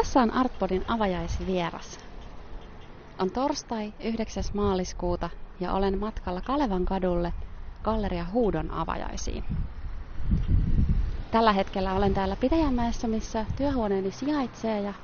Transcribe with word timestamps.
Tässä 0.00 0.20
on 0.20 0.30
Artpodin 0.30 0.84
avajaisvieras. 0.88 1.98
On 3.18 3.30
torstai 3.30 3.92
9. 4.04 4.44
maaliskuuta 4.54 5.30
ja 5.60 5.72
olen 5.72 5.98
matkalla 5.98 6.40
Kalevan 6.40 6.84
kadulle 6.84 7.32
Galleria 7.82 8.26
Huudon 8.32 8.70
avajaisiin. 8.70 9.44
Tällä 11.30 11.52
hetkellä 11.52 11.94
olen 11.94 12.14
täällä 12.14 12.36
Pitäjänmäessä, 12.36 13.08
missä 13.08 13.46
työhuoneeni 13.56 14.10
sijaitsee 14.10 14.80
ja 14.80 14.94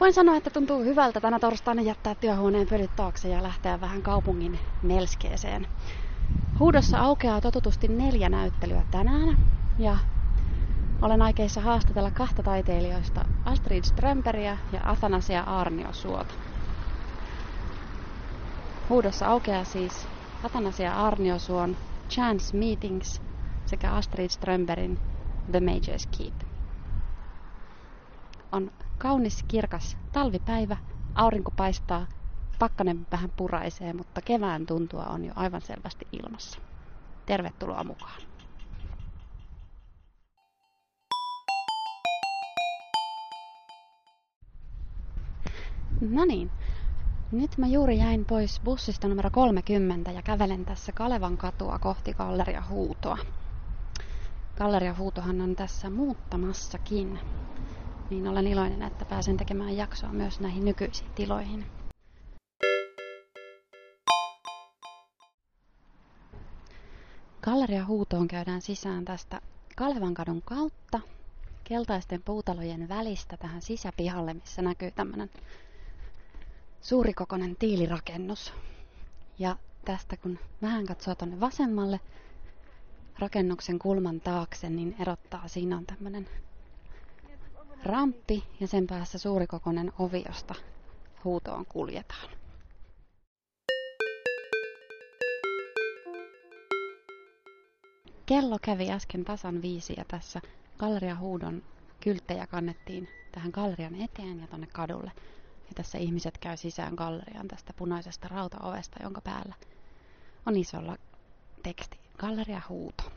voin 0.00 0.12
sanoa, 0.12 0.36
että 0.36 0.50
tuntuu 0.50 0.84
hyvältä 0.84 1.20
tänä 1.20 1.38
torstaina 1.38 1.82
jättää 1.82 2.14
työhuoneen 2.14 2.66
pölyt 2.66 2.96
taakse 2.96 3.28
ja 3.28 3.42
lähteä 3.42 3.80
vähän 3.80 4.02
kaupungin 4.02 4.58
melskeeseen. 4.82 5.66
Huudossa 6.58 6.98
aukeaa 6.98 7.40
totutusti 7.40 7.88
neljä 7.88 8.28
näyttelyä 8.28 8.82
tänään 8.90 9.36
ja 9.78 9.96
olen 11.02 11.22
aikeissa 11.22 11.60
haastatella 11.60 12.10
kahta 12.10 12.42
taiteilijoista, 12.42 13.24
Astrid 13.44 13.84
Strömperiä 13.84 14.58
ja 14.72 14.80
Athanasia 14.84 15.42
Arniosuota. 15.42 16.34
Huudossa 18.88 19.26
aukeaa 19.26 19.64
siis 19.64 20.08
Athanasia 20.44 20.94
Arniosuon 20.94 21.76
Chance 22.10 22.56
Meetings 22.56 23.20
sekä 23.66 23.92
Astrid 23.92 24.28
Strömberin 24.28 24.98
The 25.50 25.60
Major's 25.60 26.18
Keep. 26.18 26.34
On 28.52 28.70
kaunis 28.98 29.44
kirkas 29.48 29.96
talvipäivä, 30.12 30.76
aurinko 31.14 31.50
paistaa, 31.56 32.06
pakkanen 32.58 33.06
vähän 33.12 33.30
puraisee, 33.36 33.92
mutta 33.92 34.20
kevään 34.24 34.66
tuntua 34.66 35.04
on 35.04 35.24
jo 35.24 35.32
aivan 35.36 35.60
selvästi 35.60 36.08
ilmassa. 36.12 36.60
Tervetuloa 37.26 37.84
mukaan. 37.84 38.29
No 46.00 46.24
niin, 46.24 46.50
nyt 47.32 47.58
mä 47.58 47.66
juuri 47.66 47.98
jäin 47.98 48.24
pois 48.24 48.60
bussista 48.64 49.08
numero 49.08 49.30
30 49.30 50.10
ja 50.10 50.22
kävelen 50.22 50.64
tässä 50.64 50.92
Kalevan 50.92 51.36
katua 51.36 51.78
kohti 51.78 52.14
Galleria 52.14 52.62
Huutoa. 52.68 53.18
Galleria 54.56 54.94
Huutohan 54.94 55.40
on 55.40 55.56
tässä 55.56 55.90
muuttamassakin, 55.90 57.18
niin 58.10 58.28
olen 58.28 58.46
iloinen, 58.46 58.82
että 58.82 59.04
pääsen 59.04 59.36
tekemään 59.36 59.76
jaksoa 59.76 60.12
myös 60.12 60.40
näihin 60.40 60.64
nykyisiin 60.64 61.10
tiloihin. 61.14 61.66
Galleria 67.42 67.84
Huutoon 67.84 68.28
käydään 68.28 68.62
sisään 68.62 69.04
tästä 69.04 69.40
Kalevankadun 69.76 70.42
kautta 70.42 71.00
keltaisten 71.64 72.22
puutalojen 72.22 72.88
välistä 72.88 73.36
tähän 73.36 73.62
sisäpihalle, 73.62 74.34
missä 74.34 74.62
näkyy 74.62 74.90
tämmöinen 74.90 75.30
suurikokoinen 76.82 77.56
tiilirakennus. 77.56 78.52
Ja 79.38 79.56
tästä 79.84 80.16
kun 80.16 80.38
vähän 80.62 80.86
katsoo 80.86 81.14
tuonne 81.14 81.40
vasemmalle 81.40 82.00
rakennuksen 83.18 83.78
kulman 83.78 84.20
taakse, 84.20 84.70
niin 84.70 84.96
erottaa 85.00 85.48
siinä 85.48 85.76
on 85.76 85.86
tämmöinen 85.86 86.28
ramppi 87.84 88.44
ja 88.60 88.66
sen 88.66 88.86
päässä 88.86 89.18
suurikokoinen 89.18 89.92
ovi, 89.98 90.24
josta 90.28 90.54
huutoon 91.24 91.66
kuljetaan. 91.66 92.30
Kello 98.26 98.58
kävi 98.62 98.90
äsken 98.90 99.24
tasan 99.24 99.62
viisi 99.62 99.94
ja 99.96 100.04
tässä 100.08 100.40
Galleria 100.78 101.16
Huudon 101.16 101.62
kylttejä 102.00 102.46
kannettiin 102.46 103.08
tähän 103.32 103.50
gallerian 103.50 103.94
eteen 103.94 104.40
ja 104.40 104.46
tonne 104.46 104.66
kadulle. 104.66 105.12
Ja 105.70 105.74
tässä 105.74 105.98
ihmiset 105.98 106.38
käy 106.38 106.56
sisään 106.56 106.94
galleriaan 106.94 107.48
tästä 107.48 107.72
punaisesta 107.72 108.28
rautaovesta, 108.28 109.02
jonka 109.02 109.20
päällä 109.20 109.54
on 110.46 110.56
isolla 110.56 110.96
teksti 111.62 111.98
Galleria 112.18 112.62
Huuto. 112.68 113.12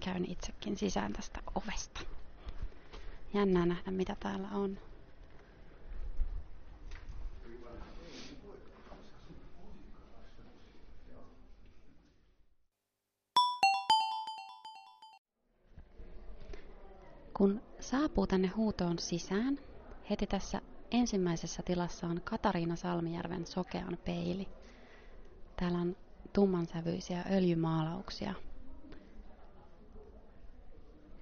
Käyn 0.00 0.24
itsekin 0.30 0.76
sisään 0.76 1.12
tästä 1.12 1.40
ovesta. 1.54 2.00
Jännää 3.34 3.66
nähdä, 3.66 3.90
mitä 3.90 4.16
täällä 4.20 4.48
on. 4.48 4.78
Kun 17.36 17.62
saapuu 17.80 18.26
tänne 18.26 18.48
huutoon 18.48 18.98
sisään, 18.98 19.58
heti 20.10 20.26
tässä 20.26 20.60
ensimmäisessä 20.90 21.62
tilassa 21.62 22.06
on 22.06 22.20
Katariina 22.24 22.76
Salmijärven 22.76 23.46
sokean 23.46 23.98
peili. 24.04 24.48
Täällä 25.56 25.78
on 25.78 25.96
tummansävyisiä 26.32 27.24
öljymaalauksia. 27.30 28.34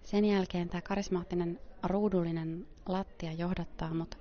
Sen 0.02 0.24
jälkeen 0.24 0.68
tämä 0.68 0.80
karismaattinen 0.80 1.60
ruudullinen 1.82 2.66
lattia 2.86 3.32
johdattaa 3.32 3.94
mut 3.94 4.18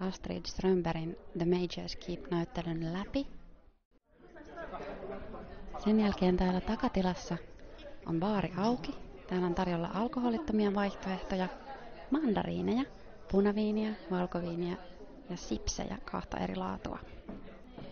Astrid 0.00 0.46
Strömbergin 0.46 1.16
The 1.38 1.44
Major's 1.44 2.06
Keep-näyttelyn 2.06 2.92
läpi. 2.92 3.26
Sen 5.84 6.00
jälkeen 6.00 6.36
täällä 6.36 6.60
takatilassa 6.60 7.36
on 8.06 8.20
baari 8.20 8.52
auki. 8.56 8.94
Täällä 9.26 9.46
on 9.46 9.54
tarjolla 9.54 9.90
alkoholittomia 9.94 10.74
vaihtoehtoja, 10.74 11.48
mandariineja, 12.10 12.84
punaviiniä, 13.32 13.94
valkoviiniä 14.10 14.76
ja 15.30 15.36
sipsejä 15.36 15.98
kahta 16.04 16.38
eri 16.38 16.56
laatua. 16.56 16.98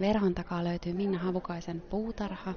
Verhon 0.01 0.35
takaa 0.35 0.65
löytyy 0.65 0.93
Minna 0.93 1.19
Havukaisen 1.19 1.81
puutarha. 1.81 2.55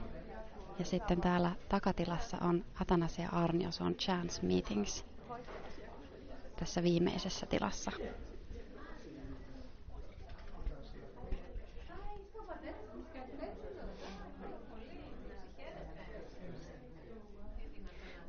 Ja 0.79 0.85
sitten 0.85 1.21
täällä 1.21 1.51
takatilassa 1.69 2.37
on 2.41 2.65
Atanasia 2.81 3.29
on 3.81 3.95
Chance 3.95 4.45
Meetings 4.45 5.05
tässä 6.55 6.83
viimeisessä 6.83 7.45
tilassa. 7.45 7.91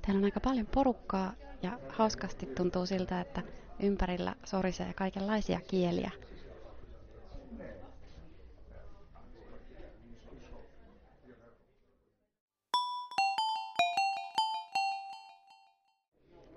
Täällä 0.02 0.18
on 0.18 0.24
aika 0.24 0.40
paljon 0.40 0.66
porukkaa 0.66 1.32
ja 1.62 1.78
hauskasti 1.88 2.46
tuntuu 2.46 2.86
siltä, 2.86 3.20
että 3.20 3.42
ympärillä 3.80 4.34
sorisee 4.44 4.92
kaikenlaisia 4.94 5.60
kieliä. 5.68 6.10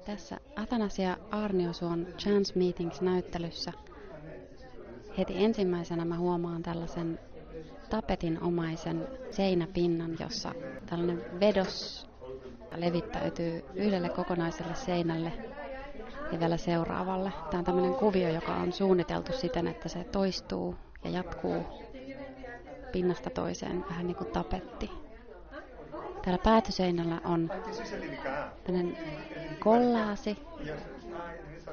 Tässä 0.05 0.37
Athanasia 0.55 1.17
Arniosuon 1.31 2.05
Chance 2.17 2.53
Meetings-näyttelyssä 2.55 3.73
heti 5.17 5.43
ensimmäisenä 5.43 6.05
mä 6.05 6.17
huomaan 6.17 6.63
tällaisen 6.63 7.19
tapetinomaisen 7.89 9.07
seinäpinnan, 9.31 10.17
jossa 10.19 10.53
tällainen 10.85 11.39
vedos 11.39 12.07
levittäytyy 12.75 13.63
yhdelle 13.75 14.09
kokonaiselle 14.09 14.75
seinälle 14.75 15.33
ja 16.31 16.39
vielä 16.39 16.57
seuraavalle. 16.57 17.31
Tämä 17.49 17.59
on 17.59 17.65
tämmöinen 17.65 17.93
kuvio, 17.93 18.29
joka 18.29 18.53
on 18.55 18.71
suunniteltu 18.73 19.33
siten, 19.33 19.67
että 19.67 19.89
se 19.89 20.03
toistuu 20.03 20.75
ja 21.03 21.09
jatkuu 21.09 21.65
pinnasta 22.91 23.29
toiseen 23.29 23.85
vähän 23.89 24.07
niin 24.07 24.15
kuin 24.15 24.31
tapetti. 24.31 24.91
Täällä 26.21 26.43
päätyseinällä 26.43 27.21
on 27.25 27.51
tämmöinen 28.63 28.97
kollaasi, 29.59 30.37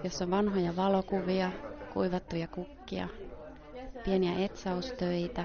jossa 0.04 0.24
on 0.24 0.30
vanhoja 0.30 0.76
valokuvia, 0.76 1.50
kuivattuja 1.92 2.48
kukkia, 2.48 3.08
pieniä 4.04 4.44
etsaustöitä, 4.44 5.44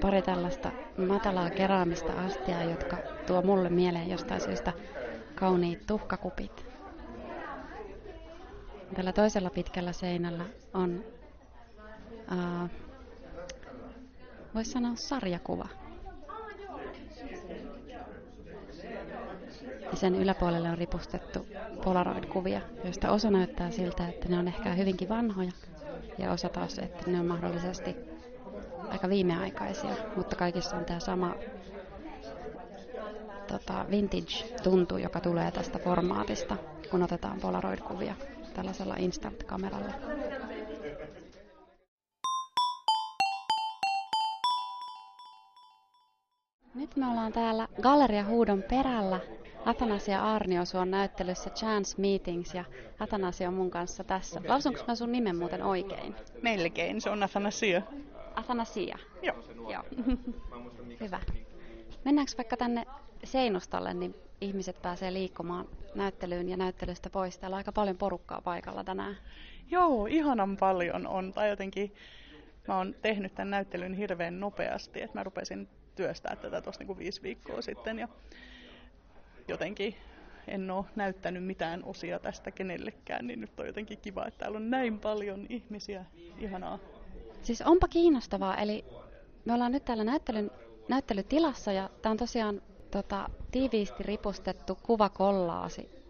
pari 0.00 0.22
tällaista 0.22 0.70
matalaa 1.08 1.50
keraamista 1.50 2.12
astiaa, 2.12 2.62
jotka 2.62 2.96
tuo 3.26 3.42
mulle 3.42 3.68
mieleen 3.68 4.10
jostain 4.10 4.40
syystä 4.40 4.72
kauniit 5.34 5.86
tuhkakupit. 5.86 6.73
Tällä 8.96 9.12
toisella 9.12 9.50
pitkällä 9.50 9.92
seinällä 9.92 10.44
on, 10.74 11.04
voisi 14.54 14.70
sanoa 14.70 14.92
sarjakuva. 14.94 15.68
Ja 19.90 19.96
sen 19.96 20.14
yläpuolelle 20.14 20.70
on 20.70 20.78
ripustettu 20.78 21.46
Polaroid-kuvia, 21.84 22.60
joista 22.84 23.10
osa 23.10 23.30
näyttää 23.30 23.70
siltä, 23.70 24.08
että 24.08 24.28
ne 24.28 24.38
on 24.38 24.48
ehkä 24.48 24.74
hyvinkin 24.74 25.08
vanhoja, 25.08 25.52
ja 26.18 26.32
osa 26.32 26.48
taas, 26.48 26.78
että 26.78 27.10
ne 27.10 27.20
on 27.20 27.26
mahdollisesti 27.26 27.96
aika 28.88 29.08
viimeaikaisia, 29.08 29.94
mutta 30.16 30.36
kaikissa 30.36 30.76
on 30.76 30.84
tämä 30.84 31.00
sama 31.00 31.34
tota, 33.48 33.86
vintage-tuntu, 33.90 34.96
joka 34.96 35.20
tulee 35.20 35.50
tästä 35.50 35.78
formaatista, 35.78 36.56
kun 36.90 37.02
otetaan 37.02 37.40
Polaroid-kuvia 37.40 38.14
tällaisella 38.54 38.94
instant-kameralla. 38.98 39.92
Nyt 46.74 46.96
me 46.96 47.06
ollaan 47.06 47.32
täällä 47.32 47.68
Galleria 47.82 48.24
Huudon 48.24 48.62
perällä 48.70 49.20
Atanasia 49.64 50.22
Arniosuon 50.22 50.90
näyttelyssä 50.90 51.50
Chance 51.50 52.00
Meetings 52.00 52.54
ja 52.54 52.64
Atanasia 52.98 53.48
on 53.48 53.54
mun 53.54 53.70
kanssa 53.70 54.04
tässä. 54.04 54.40
Lausunko 54.48 54.80
mä 54.88 54.94
sun 54.94 55.12
nimen 55.12 55.36
muuten 55.36 55.62
oikein? 55.62 56.14
Melkein, 56.42 57.00
se 57.00 57.10
on 57.10 57.22
Athanasia. 57.22 57.82
Athanasia? 58.34 58.98
Joo. 59.22 59.36
Joo. 59.72 59.82
Hyvä. 61.00 61.20
Mennäänkö 62.04 62.32
vaikka 62.36 62.56
tänne 62.56 62.86
Seinustalle, 63.24 63.94
niin 63.94 64.14
ihmiset 64.40 64.82
pääsee 64.82 65.12
liikkumaan 65.12 65.68
näyttelyyn 65.94 66.48
ja 66.48 66.56
näyttelystä 66.56 67.10
pois. 67.10 67.38
Täällä 67.38 67.54
on 67.54 67.58
aika 67.58 67.72
paljon 67.72 67.96
porukkaa 67.96 68.40
paikalla 68.40 68.84
tänään. 68.84 69.16
Joo, 69.70 70.06
ihanan 70.06 70.56
paljon 70.56 71.06
on. 71.06 71.32
Tai 71.32 71.48
jotenkin 71.48 71.94
mä 72.68 72.76
oon 72.76 72.94
tehnyt 73.02 73.34
tämän 73.34 73.50
näyttelyn 73.50 73.94
hirveän 73.94 74.40
nopeasti, 74.40 75.02
että 75.02 75.18
mä 75.18 75.22
rupesin 75.22 75.68
työstää 75.94 76.36
tätä 76.36 76.60
tuossa 76.60 76.80
niinku 76.80 76.98
viisi 76.98 77.22
viikkoa 77.22 77.62
sitten 77.62 77.98
ja 77.98 78.08
jotenkin 79.48 79.94
en 80.48 80.70
ole 80.70 80.84
näyttänyt 80.96 81.44
mitään 81.44 81.84
osia 81.84 82.18
tästä 82.18 82.50
kenellekään, 82.50 83.26
niin 83.26 83.40
nyt 83.40 83.60
on 83.60 83.66
jotenkin 83.66 83.98
kiva, 83.98 84.26
että 84.26 84.38
täällä 84.38 84.56
on 84.56 84.70
näin 84.70 84.98
paljon 84.98 85.46
ihmisiä. 85.48 86.04
Ihanaa. 86.38 86.78
Siis 87.42 87.62
onpa 87.62 87.88
kiinnostavaa, 87.88 88.56
eli 88.56 88.84
me 89.44 89.52
ollaan 89.52 89.72
nyt 89.72 89.84
täällä 89.84 90.04
näyttelyn, 90.04 90.50
näyttelytilassa 90.88 91.72
ja 91.72 91.90
tämä 92.02 92.10
on 92.10 92.16
tosiaan 92.16 92.62
tota, 92.94 93.30
tiiviisti 93.50 94.02
ripustettu 94.02 94.78
kuvakollaasi. 94.82 96.04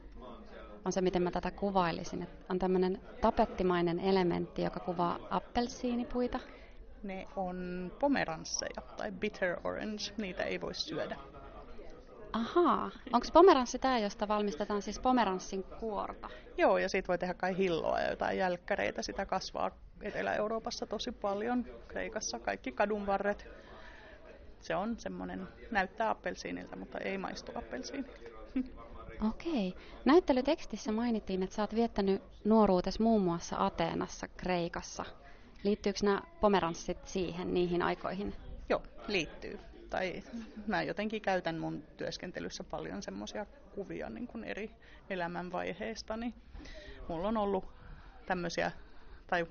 On 0.85 0.93
se, 0.93 1.01
miten 1.01 1.23
mä 1.23 1.31
tätä 1.31 1.51
kuvailisin. 1.51 2.23
Et 2.23 2.29
on 2.49 2.59
tämmöinen 2.59 3.01
tapettimainen 3.21 4.01
elementti, 4.01 4.63
joka 4.63 4.81
kuvaa 4.81 5.19
appelsiinipuita. 5.31 6.41
Ne 7.03 7.27
on 7.37 7.93
pomeransseja 8.01 8.83
tai 8.97 9.13
bitter 9.13 9.57
orange, 9.65 10.03
niitä 10.17 10.43
ei 10.43 10.61
voi 10.61 10.75
syödä. 10.75 11.17
Ahaa. 12.33 12.91
Onko 13.13 13.27
pomeranssi 13.33 13.79
tämä, 13.79 13.99
josta 13.99 14.29
valmistetaan 14.29 14.83
siis 14.83 14.99
pomeranssin 14.99 15.63
kuorta? 15.81 16.29
Joo, 16.59 16.79
ja 16.79 16.89
siitä 16.89 17.09
voi 17.09 17.19
tehdä 17.19 17.35
kai 17.35 17.57
hilloa 17.57 18.01
ja 18.01 18.11
jotain 18.11 18.39
jälkkäreitä. 18.39 19.03
Sitä 19.03 19.27
kasvaa 19.27 19.71
Etelä-Euroopassa 20.03 20.87
tosi 20.87 21.13
paljon. 21.13 21.65
Kreikassa 21.89 22.39
kaikki 22.39 22.73
kadunvarret. 22.73 23.47
Se 24.65 24.77
on 24.77 24.99
semmoinen, 24.99 25.49
näyttää 25.71 26.11
appelsiinilta, 26.11 26.77
mutta 26.77 26.99
ei 26.99 27.19
maistu 27.19 27.53
appelsiinilta. 27.55 28.11
Okei. 29.31 29.75
Näyttelytekstissä 30.05 30.93
mainittiin, 30.93 31.43
että 31.43 31.57
sä 31.57 31.63
oot 31.63 31.75
viettänyt 31.75 32.23
nuoruutes 32.45 33.01
muun 33.01 33.23
muassa 33.23 33.57
Ateenassa, 33.67 34.29
Kreikassa. 34.29 35.05
Liittyykö 35.65 35.99
nämä 36.03 36.23
pomeranssit 36.41 37.07
siihen, 37.07 37.55
niihin 37.55 37.83
aikoihin? 37.83 38.35
Joo, 38.69 38.83
liittyy 39.09 39.59
tai 39.95 40.23
mä 40.67 40.83
jotenkin 40.83 41.23
käytän 41.23 41.59
mun 41.59 41.83
työskentelyssä 41.97 42.65
paljon 42.65 43.03
semmoisia 43.03 43.47
kuvia 43.75 44.11
niin 44.11 44.27
kuin 44.27 44.45
eri 44.45 44.71
elämänvaiheista, 45.11 46.17
niin 46.17 46.35
mulla 47.09 47.29
on 47.29 47.37
ollut 47.37 47.65
tämmöisiä, 48.27 48.73
tai 49.27 49.47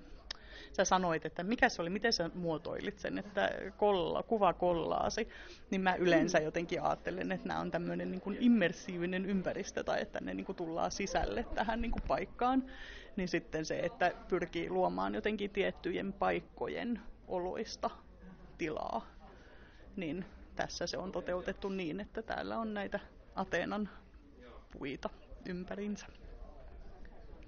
sä 0.74 0.86
sanoit, 0.86 1.26
että 1.26 1.44
mikä 1.44 1.70
se 1.70 1.82
oli, 1.82 1.90
miten 1.90 2.14
sä 2.14 2.30
muotoilit 2.34 3.00
sen, 3.00 3.18
että 3.18 3.50
kolla, 3.78 4.24
kuva 4.24 4.54
kollaasi, 4.54 5.28
niin 5.72 5.82
mä 5.82 5.96
yleensä 5.96 6.40
jotenkin 6.40 6.82
ajattelen, 6.82 7.32
että 7.32 7.48
nämä 7.48 7.60
on 7.60 7.72
tämmöinen 7.72 8.12
niin 8.12 8.22
kuin 8.22 8.38
immersiivinen 8.40 9.26
ympäristö 9.26 9.84
tai 9.84 10.02
että 10.02 10.20
ne 10.22 10.34
niin 10.34 10.46
kuin 10.46 10.56
tullaan 10.56 10.92
sisälle 10.92 11.46
tähän 11.56 11.82
niin 11.82 11.92
kuin 11.92 12.04
paikkaan, 12.08 12.64
niin 13.16 13.28
sitten 13.28 13.66
se, 13.66 13.80
että 13.80 14.12
pyrkii 14.28 14.70
luomaan 14.70 15.16
jotenkin 15.16 15.50
tiettyjen 15.50 16.14
paikkojen 16.14 17.00
oloista 17.28 17.90
tilaa 18.58 19.14
niin 19.96 20.26
tässä 20.56 20.88
se 20.88 20.98
on 20.98 21.12
toteutettu 21.12 21.70
niin, 21.70 22.00
että 22.00 22.22
täällä 22.22 22.58
on 22.58 22.74
näitä 22.74 23.00
Ateenan 23.36 23.90
puita 24.78 25.10
ympärinsä. 25.46 26.06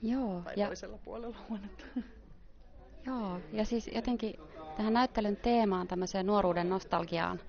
Joo. 0.01 0.41
Tai 0.41 0.53
ja... 0.57 0.67
toisella 0.67 0.97
puolella 0.97 1.37
huonetta. 1.49 1.85
Joo, 3.07 3.39
ja 3.51 3.65
siis 3.65 3.89
jotenkin 3.95 4.33
tähän 4.77 4.93
näyttelyn 4.93 5.37
teemaan, 5.37 5.87
tämmöiseen 5.87 6.25
nuoruuden 6.25 6.69
nostalgiaan, 6.69 7.39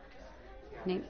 niin 0.85 1.05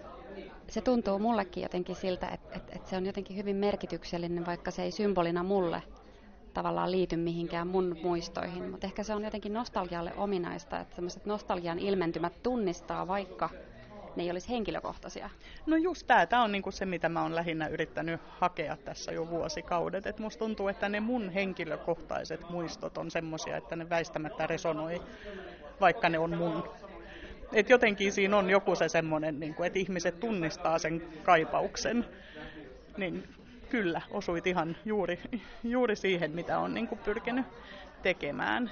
se 0.69 0.81
tuntuu 0.81 1.19
mullekin 1.19 1.62
jotenkin 1.62 1.96
siltä, 1.96 2.28
että, 2.28 2.56
että, 2.56 2.72
että 2.76 2.90
se 2.90 2.96
on 2.96 3.06
jotenkin 3.06 3.37
hyvin 3.37 3.56
merkityksellinen, 3.56 4.46
vaikka 4.46 4.70
se 4.70 4.82
ei 4.82 4.90
symbolina 4.90 5.43
mulle 5.43 5.82
tavallaan 6.54 6.90
liity 6.90 7.16
mihinkään 7.16 7.69
mun 7.69 7.96
muistoihin. 8.02 8.70
Mutta 8.70 8.87
ehkä 8.87 9.02
se 9.02 9.14
on 9.14 9.25
jotenkin 9.25 9.52
nostalgialle 9.52 10.12
ominaista, 10.16 10.81
että 10.81 10.94
semmoiset 10.94 11.26
nostalgian 11.26 11.78
ilmentymät 11.78 12.42
tunnistaa, 12.42 13.08
vaikka 13.08 13.50
ne 14.16 14.22
ei 14.22 14.30
olisi 14.30 14.48
henkilökohtaisia? 14.48 15.30
No 15.66 15.76
just 15.76 16.06
tämä. 16.06 16.26
Tämä 16.26 16.42
on 16.42 16.52
niinku 16.52 16.70
se, 16.70 16.86
mitä 16.86 17.08
mä 17.08 17.22
oon 17.22 17.34
lähinnä 17.34 17.66
yrittänyt 17.66 18.20
hakea 18.28 18.76
tässä 18.76 19.12
jo 19.12 19.28
vuosikaudet. 19.28 20.06
Et 20.06 20.18
musta 20.18 20.38
tuntuu, 20.38 20.68
että 20.68 20.88
ne 20.88 21.00
mun 21.00 21.30
henkilökohtaiset 21.30 22.50
muistot 22.50 22.98
on 22.98 23.10
semmoisia, 23.10 23.56
että 23.56 23.76
ne 23.76 23.90
väistämättä 23.90 24.46
resonoi, 24.46 25.02
vaikka 25.80 26.08
ne 26.08 26.18
on 26.18 26.36
mun. 26.36 26.68
Et 27.52 27.70
jotenkin 27.70 28.12
siinä 28.12 28.36
on 28.36 28.50
joku 28.50 28.74
se 28.74 28.88
semmoinen, 28.88 29.40
niin 29.40 29.54
että 29.64 29.78
ihmiset 29.78 30.20
tunnistaa 30.20 30.78
sen 30.78 31.02
kaipauksen. 31.22 32.04
Niin 32.96 33.28
kyllä, 33.70 34.02
osuit 34.10 34.46
ihan 34.46 34.76
juuri, 34.84 35.20
juuri 35.64 35.96
siihen, 35.96 36.30
mitä 36.30 36.58
on 36.58 36.74
niin 36.74 36.88
pyrkinyt 37.04 37.46
tekemään. 38.02 38.70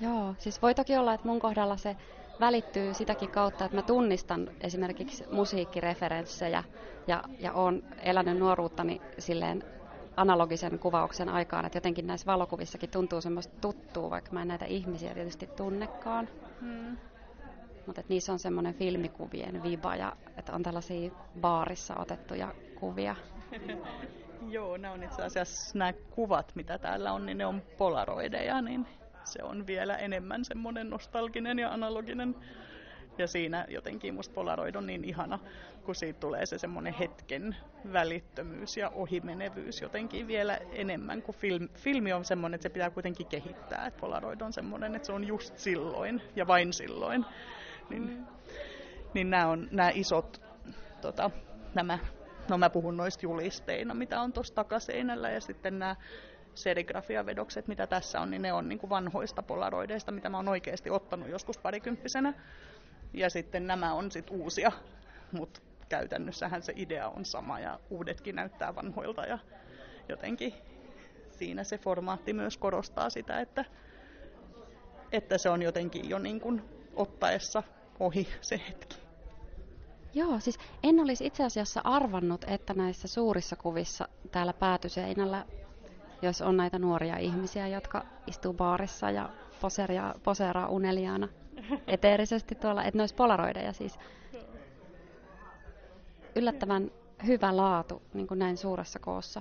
Joo, 0.00 0.34
siis 0.38 0.62
voi 0.62 0.74
toki 0.74 0.96
olla, 0.96 1.14
että 1.14 1.26
mun 1.26 1.40
kohdalla 1.40 1.76
se 1.76 1.96
välittyy 2.40 2.94
sitäkin 2.94 3.30
kautta, 3.30 3.64
että 3.64 3.76
mä 3.76 3.82
tunnistan 3.82 4.50
esimerkiksi 4.60 5.24
musiikkireferenssejä 5.30 6.64
ja, 7.06 7.24
ja 7.38 7.52
olen 7.52 7.82
elänyt 8.02 8.38
nuoruuttani 8.38 9.00
silleen 9.18 9.64
analogisen 10.16 10.78
kuvauksen 10.78 11.28
aikaan, 11.28 11.64
että 11.64 11.76
jotenkin 11.76 12.06
näissä 12.06 12.26
valokuvissakin 12.26 12.90
tuntuu 12.90 13.20
semmoista 13.20 13.54
tuttua, 13.60 14.10
vaikka 14.10 14.32
mä 14.32 14.42
en 14.42 14.48
näitä 14.48 14.64
ihmisiä 14.64 15.14
tietysti 15.14 15.46
tunnekaan. 15.46 16.28
Hmm. 16.60 16.96
Mutta 17.86 18.02
niissä 18.08 18.32
on 18.32 18.38
semmoinen 18.38 18.74
filmikuvien 18.74 19.62
viba 19.62 19.96
ja 19.96 20.16
että 20.36 20.52
on 20.52 20.62
tällaisia 20.62 21.10
baarissa 21.40 21.96
otettuja 21.96 22.54
kuvia. 22.80 23.16
Joo, 24.48 24.76
ne 24.76 24.90
on 24.90 25.02
itse 25.02 25.22
asiassa 25.22 25.78
nämä 25.78 25.92
kuvat, 25.92 26.52
mitä 26.54 26.78
täällä 26.78 27.12
on, 27.12 27.26
niin 27.26 27.38
ne 27.38 27.46
on 27.46 27.62
polaroideja, 27.78 28.62
niin 28.62 28.86
se 29.28 29.42
on 29.42 29.66
vielä 29.66 29.96
enemmän 29.96 30.44
semmoinen 30.44 30.90
nostalginen 30.90 31.58
ja 31.58 31.72
analoginen. 31.72 32.34
Ja 33.18 33.26
siinä 33.26 33.66
jotenkin 33.68 34.14
musta 34.14 34.34
Polaroid 34.34 34.74
on 34.74 34.86
niin 34.86 35.04
ihana, 35.04 35.38
kun 35.84 35.94
siitä 35.94 36.20
tulee 36.20 36.46
se 36.46 36.58
semmoinen 36.58 36.94
hetken 36.94 37.56
välittömyys 37.92 38.76
ja 38.76 38.88
ohimenevyys 38.88 39.80
jotenkin 39.80 40.26
vielä 40.26 40.58
enemmän 40.72 41.22
kuin 41.22 41.36
film. 41.36 41.68
Filmi 41.74 42.12
on 42.12 42.24
semmoinen, 42.24 42.54
että 42.54 42.62
se 42.62 42.72
pitää 42.72 42.90
kuitenkin 42.90 43.26
kehittää. 43.26 43.86
Että 43.86 44.00
Polaroid 44.00 44.40
on 44.40 44.52
semmoinen, 44.52 44.94
että 44.94 45.06
se 45.06 45.12
on 45.12 45.26
just 45.26 45.58
silloin 45.58 46.22
ja 46.36 46.46
vain 46.46 46.72
silloin. 46.72 47.24
Niin, 47.90 48.26
niin 49.14 49.30
nämä 49.30 49.46
on 49.46 49.68
nämä 49.70 49.90
isot, 49.94 50.42
tota, 51.00 51.30
nämä, 51.74 51.98
no 52.50 52.58
mä 52.58 52.70
puhun 52.70 52.96
noista 52.96 53.26
julisteina, 53.26 53.94
mitä 53.94 54.20
on 54.20 54.32
tuossa 54.32 54.54
takaseinällä 54.54 55.30
ja 55.30 55.40
sitten 55.40 55.78
nämä 55.78 55.96
serigrafiavedokset, 56.62 57.68
mitä 57.68 57.86
tässä 57.86 58.20
on, 58.20 58.30
niin 58.30 58.42
ne 58.42 58.52
on 58.52 58.68
niin 58.68 58.78
kuin 58.78 58.90
vanhoista 58.90 59.42
polaroideista, 59.42 60.12
mitä 60.12 60.28
mä 60.28 60.36
oon 60.36 60.48
oikeasti 60.48 60.90
ottanut 60.90 61.28
joskus 61.28 61.58
parikymppisenä. 61.58 62.34
Ja 63.12 63.30
sitten 63.30 63.66
nämä 63.66 63.94
on 63.94 64.10
sitten 64.10 64.36
uusia, 64.36 64.72
mutta 65.32 65.60
käytännössähän 65.88 66.62
se 66.62 66.72
idea 66.76 67.08
on 67.08 67.24
sama 67.24 67.60
ja 67.60 67.80
uudetkin 67.90 68.36
näyttää 68.36 68.74
vanhoilta 68.74 69.26
ja 69.26 69.38
jotenkin 70.08 70.54
siinä 71.30 71.64
se 71.64 71.78
formaatti 71.78 72.32
myös 72.32 72.56
korostaa 72.56 73.10
sitä, 73.10 73.40
että, 73.40 73.64
että 75.12 75.38
se 75.38 75.50
on 75.50 75.62
jotenkin 75.62 76.08
jo 76.08 76.18
niin 76.18 76.40
kuin 76.40 76.62
ottaessa 76.96 77.62
ohi 78.00 78.28
se 78.40 78.60
hetki. 78.68 78.96
Joo, 80.14 80.40
siis 80.40 80.58
en 80.82 81.00
olisi 81.00 81.26
itse 81.26 81.44
asiassa 81.44 81.80
arvannut, 81.84 82.44
että 82.48 82.74
näissä 82.74 83.08
suurissa 83.08 83.56
kuvissa 83.56 84.08
täällä 84.30 84.52
päätyseinällä 84.52 85.46
jos 86.22 86.42
on 86.42 86.56
näitä 86.56 86.78
nuoria 86.78 87.16
ihmisiä, 87.16 87.68
jotka 87.68 88.04
istuu 88.26 88.52
baarissa 88.52 89.10
ja 89.10 89.28
poseeraa, 89.60 90.14
poseeraa 90.24 90.68
uneliaana 90.68 91.28
eteerisesti 91.86 92.54
tuolla, 92.54 92.84
että 92.84 92.98
ne 92.98 93.02
olisi 93.02 93.14
polaroideja 93.14 93.72
siis. 93.72 93.98
Yllättävän 96.36 96.90
hyvä 97.26 97.56
laatu 97.56 98.02
niin 98.14 98.26
kuin 98.26 98.38
näin 98.38 98.56
suuressa 98.56 98.98
koossa. 98.98 99.40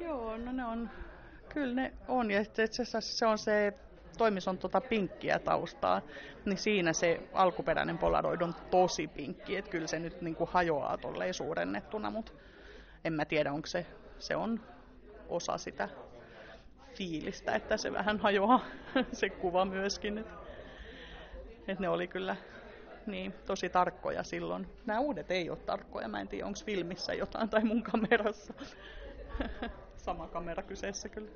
Joo, 0.00 0.36
no 0.36 0.52
ne 0.52 0.64
on, 0.64 0.90
kyllä 1.48 1.74
ne 1.74 1.92
on. 2.08 2.30
Ja 2.30 2.40
itse 2.40 2.62
asiassa 2.62 3.00
se 3.00 3.26
on 3.26 3.38
se 3.38 3.74
toimis 4.18 4.48
on 4.48 4.58
tota 4.58 4.80
pinkkiä 4.80 5.38
taustaa, 5.38 6.02
niin 6.44 6.58
siinä 6.58 6.92
se 6.92 7.20
alkuperäinen 7.32 7.98
Polaroid 7.98 8.40
on 8.40 8.54
tosi 8.70 9.06
pinkki, 9.06 9.56
että 9.56 9.70
kyllä 9.70 9.86
se 9.86 9.98
nyt 9.98 10.22
niin 10.22 10.34
kuin 10.36 10.50
hajoaa 10.52 10.98
tolleen 10.98 11.34
suurennettuna, 11.34 12.10
mutta 12.10 12.32
en 13.04 13.12
mä 13.12 13.24
tiedä, 13.24 13.52
onko 13.52 13.66
se, 13.66 13.86
se 14.18 14.36
on 14.36 14.60
osa 15.28 15.58
sitä 15.58 15.88
fiilistä, 16.94 17.54
että 17.54 17.76
se 17.76 17.92
vähän 17.92 18.18
hajoaa 18.18 18.64
se 19.12 19.30
kuva 19.30 19.64
myöskin. 19.64 20.18
Että 20.18 20.34
et 21.68 21.78
ne 21.78 21.88
oli 21.88 22.08
kyllä 22.08 22.36
niin, 23.06 23.34
tosi 23.46 23.68
tarkkoja 23.68 24.22
silloin. 24.22 24.66
Nämä 24.86 25.00
uudet 25.00 25.30
ei 25.30 25.50
ole 25.50 25.58
tarkkoja. 25.58 26.08
Mä 26.08 26.20
en 26.20 26.28
tiedä, 26.28 26.46
onko 26.46 26.58
filmissä 26.64 27.14
jotain 27.14 27.48
tai 27.48 27.64
mun 27.64 27.82
kamerassa. 27.82 28.54
Sama 29.96 30.28
kamera 30.28 30.62
kyseessä 30.62 31.08
kyllä. 31.08 31.30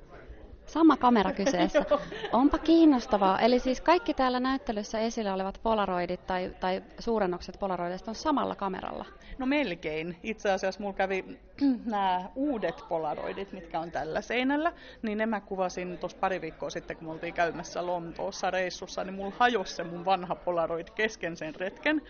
Sama 0.65 0.97
kamera 0.97 1.31
kyseessä. 1.31 1.85
Onpa 2.33 2.57
kiinnostavaa. 2.57 3.39
Eli 3.39 3.59
siis 3.59 3.81
kaikki 3.81 4.13
täällä 4.13 4.39
näyttelyssä 4.39 4.99
esillä 4.99 5.33
olevat 5.33 5.59
polaroidit 5.63 6.27
tai, 6.27 6.55
tai 6.59 6.83
suurennokset 6.99 7.59
polaroidista 7.59 8.11
on 8.11 8.15
samalla 8.15 8.55
kameralla? 8.55 9.05
No 9.37 9.45
melkein. 9.45 10.17
Itse 10.23 10.51
asiassa 10.51 10.81
mulla 10.81 10.93
kävi 10.93 11.39
nämä 11.85 12.29
uudet 12.35 12.83
polaroidit, 12.89 13.51
mitkä 13.51 13.79
on 13.79 13.91
tällä 13.91 14.21
seinällä, 14.21 14.73
niin 15.01 15.17
ne 15.17 15.25
mä 15.25 15.41
kuvasin 15.41 15.97
tuossa 15.97 16.17
pari 16.17 16.41
viikkoa 16.41 16.69
sitten, 16.69 16.97
kun 16.97 17.07
me 17.07 17.11
oltiin 17.11 17.33
käymässä 17.33 17.85
Lontoossa 17.85 18.51
reissussa, 18.51 19.03
niin 19.03 19.13
mulla 19.13 19.33
hajosi 19.37 19.75
se 19.75 19.83
mun 19.83 20.05
vanha 20.05 20.35
polaroid 20.35 20.87
kesken 20.95 21.37
sen 21.37 21.55
retken. 21.55 22.01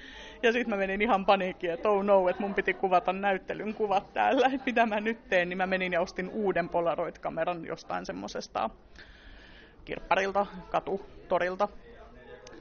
Ja 0.43 0.51
sitten 0.51 0.69
mä 0.69 0.77
menin 0.77 1.01
ihan 1.01 1.25
paniikkiin, 1.25 1.73
että 1.73 1.89
oh 1.89 2.03
no, 2.03 2.29
että 2.29 2.41
mun 2.41 2.53
piti 2.53 2.73
kuvata 2.73 3.13
näyttelyn 3.13 3.73
kuvat 3.73 4.13
täällä, 4.13 4.45
että 4.45 4.65
mitä 4.65 4.85
mä 4.85 4.99
nyt 4.99 5.29
teen, 5.29 5.49
niin 5.49 5.57
mä 5.57 5.67
menin 5.67 5.93
ja 5.93 6.01
ostin 6.01 6.29
uuden 6.29 6.69
polaroid-kameran 6.69 7.65
jostain 7.65 8.05
semmoisesta 8.05 8.69
kirpparilta, 9.85 10.45
katutorilta 10.71 11.67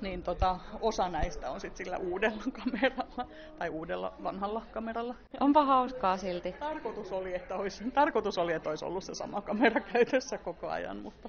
niin 0.03 0.23
tota, 0.23 0.59
osa 0.81 1.09
näistä 1.09 1.51
on 1.51 1.61
sitten 1.61 1.87
sillä 1.87 1.99
uudella 1.99 2.43
kameralla 2.65 3.27
tai 3.59 3.69
uudella 3.69 4.13
vanhalla 4.23 4.63
kameralla. 4.73 5.15
Onpa 5.41 5.65
hauskaa 5.65 6.17
silti. 6.17 6.53
Tarkoitus 6.53 7.13
oli, 7.13 7.35
että 7.35 7.57
olisi, 7.57 7.91
tarkoitus 7.91 8.39
oli, 8.39 8.53
että 8.53 8.71
olisi 8.71 8.85
ollut 8.85 9.05
se 9.05 9.15
sama 9.15 9.41
kamera 9.41 9.81
käytössä 9.81 10.39
koko 10.39 10.69
ajan, 10.69 10.97
mutta 10.97 11.29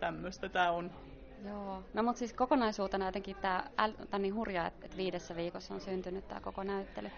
tämmöistä 0.00 0.48
tämä 0.48 0.70
on. 0.70 0.90
Joo, 1.44 1.82
no 1.94 2.02
mutta 2.02 2.18
siis 2.18 2.32
kokonaisuutena 2.32 3.06
jotenkin 3.06 3.36
tämä 3.36 3.64
äl, 3.78 3.92
niin 4.18 4.34
hurjaa, 4.34 4.66
että, 4.66 4.86
että 4.86 4.96
viidessä 4.96 5.36
viikossa 5.36 5.74
on 5.74 5.80
syntynyt 5.80 6.28
tämä 6.28 6.40
koko 6.40 6.62
näyttely. 6.62 7.10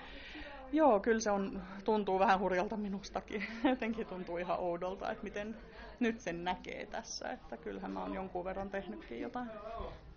Joo, 0.72 1.00
kyllä 1.00 1.20
se 1.20 1.30
on, 1.30 1.62
tuntuu 1.84 2.18
vähän 2.18 2.40
hurjalta 2.40 2.76
minustakin. 2.76 3.46
Jotenkin 3.70 4.06
tuntuu 4.06 4.38
ihan 4.38 4.58
oudolta, 4.58 5.10
että 5.10 5.24
miten 5.24 5.56
nyt 6.00 6.20
sen 6.20 6.44
näkee 6.44 6.86
tässä. 6.86 7.30
Että 7.30 7.56
kyllähän 7.56 7.90
mä 7.90 8.02
oon 8.02 8.14
jonkun 8.14 8.44
verran 8.44 8.70
tehnytkin 8.70 9.20
jotain. 9.20 9.50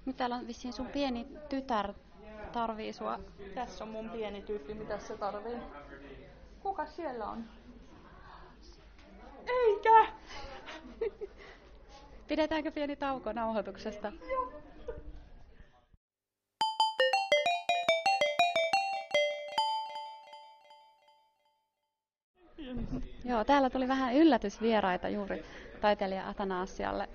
Nyt 0.06 0.18
täällä 0.18 0.36
on 0.36 0.48
vissiin 0.48 0.74
sun 0.74 0.88
pieni 0.88 1.28
tytär 1.50 1.94
tarvii 2.52 2.94
sua. 2.94 3.20
Tässä 3.56 3.84
on 3.84 3.90
mun 3.90 4.10
pieni 4.10 4.42
tyyppi, 4.42 4.74
mitä 4.74 5.00
se 5.00 5.18
tarvii. 5.18 5.58
Kuka 6.60 6.86
siellä 6.86 7.26
on? 7.30 7.44
Eikä! 9.48 10.08
Pidetäänkö 12.28 12.72
pieni 12.72 12.96
tauko 12.96 13.34
nauhoituksesta? 13.34 14.12
Joo. 14.32 14.54
Joo, 23.26 23.44
täällä 23.44 23.70
tuli 23.70 23.88
vähän 23.88 24.16
yllätysvieraita 24.16 25.10
juuri 25.10 25.44
taiteilija 25.82 26.28
Atanasialle. 26.30 27.10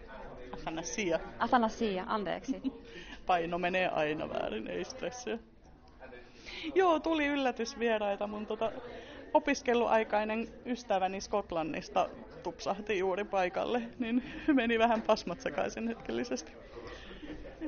Atanasia. 0.53 1.21
Atanasia, 1.39 2.05
anteeksi. 2.07 2.63
Paino 3.27 3.59
menee 3.59 3.89
aina 3.89 4.29
väärin, 4.29 4.69
ei 4.69 4.85
stressiä. 4.85 5.39
Joo, 6.75 7.01
tuli 7.01 7.27
yllätysvieraita. 7.27 8.27
Mun 8.27 8.47
tota, 8.47 8.73
opiskeluaikainen 9.35 10.49
ystäväni 10.67 11.21
Skotlannista 11.21 12.09
tupsahti 12.43 12.99
juuri 12.99 13.25
paikalle, 13.25 13.83
niin 13.99 14.23
meni 14.55 14.79
vähän 14.79 15.03
pasmat 15.03 15.41
sekaisin 15.41 15.89
hetkellisesti. 15.89 16.53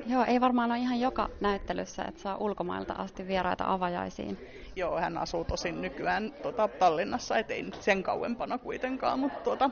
Joo, 0.07 0.25
ei 0.27 0.41
varmaan 0.41 0.71
ole 0.71 0.79
ihan 0.79 0.99
joka 0.99 1.29
näyttelyssä, 1.41 2.03
että 2.03 2.21
saa 2.21 2.37
ulkomailta 2.37 2.93
asti 2.93 3.27
vieraita 3.27 3.73
avajaisiin. 3.73 4.37
Joo, 4.75 4.99
hän 4.99 5.17
asuu 5.17 5.43
tosin 5.43 5.81
nykyään 5.81 6.33
tota, 6.43 6.67
Tallinnassa, 6.67 7.37
et 7.37 7.51
ei 7.51 7.65
sen 7.79 8.03
kauempana 8.03 8.57
kuitenkaan, 8.57 9.19
mutta, 9.19 9.39
tota, 9.39 9.69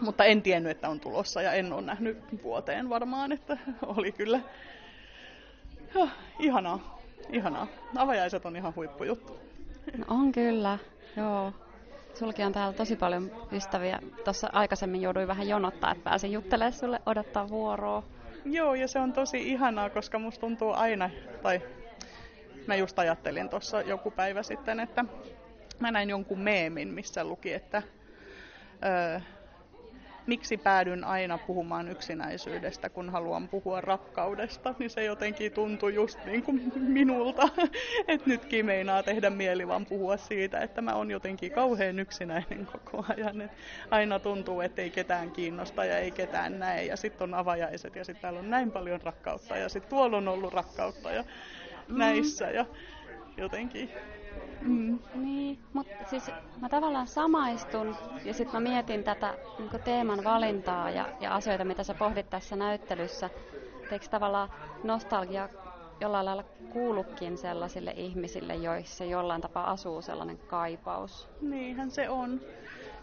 mutta 0.00 0.24
en 0.24 0.42
tiennyt, 0.42 0.70
että 0.70 0.88
on 0.88 1.00
tulossa 1.00 1.42
ja 1.42 1.52
en 1.52 1.72
ole 1.72 1.82
nähnyt 1.82 2.18
vuoteen 2.42 2.88
varmaan, 2.88 3.32
että 3.32 3.58
oli 3.86 4.12
kyllä 4.12 4.40
ja, 5.94 6.08
ihanaa, 6.38 6.98
ihanaa. 7.32 7.66
Avajaiset 7.96 8.46
on 8.46 8.56
ihan 8.56 8.74
huippujuttu. 8.76 9.38
No 9.96 10.04
on 10.08 10.32
kyllä, 10.32 10.78
joo. 11.16 11.52
Sulki 12.14 12.42
on 12.42 12.52
täällä 12.52 12.72
tosi 12.72 12.96
paljon 12.96 13.30
ystäviä. 13.52 13.98
Tuossa 14.24 14.50
aikaisemmin 14.52 15.02
jouduin 15.02 15.28
vähän 15.28 15.48
jonottaa, 15.48 15.92
että 15.92 16.04
pääsin 16.04 16.32
juttelemaan 16.32 16.72
sulle 16.72 17.00
odottaa 17.06 17.48
vuoroa. 17.48 18.02
Joo, 18.44 18.74
ja 18.74 18.88
se 18.88 18.98
on 18.98 19.12
tosi 19.12 19.48
ihanaa, 19.52 19.90
koska 19.90 20.18
musta 20.18 20.40
tuntuu 20.40 20.72
aina, 20.72 21.10
tai 21.42 21.62
mä 22.66 22.74
just 22.74 22.98
ajattelin 22.98 23.48
tuossa 23.48 23.80
joku 23.82 24.10
päivä 24.10 24.42
sitten, 24.42 24.80
että 24.80 25.04
mä 25.78 25.90
näin 25.90 26.10
jonkun 26.10 26.40
meemin, 26.40 26.88
missä 26.88 27.24
luki, 27.24 27.52
että 27.52 27.82
öö, 28.84 29.20
miksi 30.26 30.56
päädyn 30.56 31.04
aina 31.04 31.38
puhumaan 31.38 31.88
yksinäisyydestä, 31.88 32.88
kun 32.88 33.10
haluan 33.10 33.48
puhua 33.48 33.80
rakkaudesta, 33.80 34.74
niin 34.78 34.90
se 34.90 35.04
jotenkin 35.04 35.52
tuntui 35.52 35.94
just 35.94 36.24
niin 36.24 36.42
kuin 36.42 36.72
minulta, 36.76 37.48
että 38.08 38.30
nytkin 38.30 38.66
meinaa 38.66 39.02
tehdä 39.02 39.30
mieli 39.30 39.68
vaan 39.68 39.86
puhua 39.86 40.16
siitä, 40.16 40.60
että 40.60 40.82
mä 40.82 40.94
oon 40.94 41.10
jotenkin 41.10 41.52
kauhean 41.52 41.98
yksinäinen 41.98 42.66
koko 42.72 43.04
ajan. 43.08 43.40
Et 43.40 43.50
aina 43.90 44.18
tuntuu, 44.18 44.60
että 44.60 44.82
ei 44.82 44.90
ketään 44.90 45.30
kiinnosta 45.30 45.84
ja 45.84 45.98
ei 45.98 46.10
ketään 46.10 46.58
näe 46.58 46.84
ja 46.84 46.96
sitten 46.96 47.24
on 47.24 47.34
avajaiset 47.34 47.96
ja 47.96 48.04
sitten 48.04 48.22
täällä 48.22 48.38
on 48.38 48.50
näin 48.50 48.70
paljon 48.72 49.00
rakkautta 49.00 49.56
ja 49.56 49.68
sitten 49.68 49.90
tuolla 49.90 50.16
on 50.16 50.28
ollut 50.28 50.52
rakkautta 50.52 51.12
ja 51.12 51.22
mm. 51.88 51.98
näissä 51.98 52.50
ja 52.50 52.66
jotenkin 53.36 53.90
Mm. 54.60 54.98
Niin, 55.14 55.58
mutta 55.72 55.94
siis 56.06 56.30
mä 56.60 56.68
tavallaan 56.68 57.06
samaistun 57.06 57.96
ja 58.24 58.34
sitten 58.34 58.62
mä 58.62 58.70
mietin 58.70 59.04
tätä 59.04 59.34
niin 59.58 59.82
teeman 59.84 60.24
valintaa 60.24 60.90
ja, 60.90 61.08
ja 61.20 61.34
asioita, 61.34 61.64
mitä 61.64 61.84
sä 61.84 61.94
pohdit 61.94 62.30
tässä 62.30 62.56
näyttelyssä. 62.56 63.30
Eikö 63.90 64.06
tavallaan 64.10 64.50
nostalgia 64.84 65.48
jollain 66.00 66.26
lailla 66.26 66.44
kuulukin 66.72 67.38
sellaisille 67.38 67.94
ihmisille, 67.96 68.54
joissa 68.54 69.04
jollain 69.04 69.42
tapaa 69.42 69.70
asuu 69.70 70.02
sellainen 70.02 70.38
kaipaus? 70.38 71.28
Niinhän 71.40 71.90
se 71.90 72.08
on. 72.08 72.40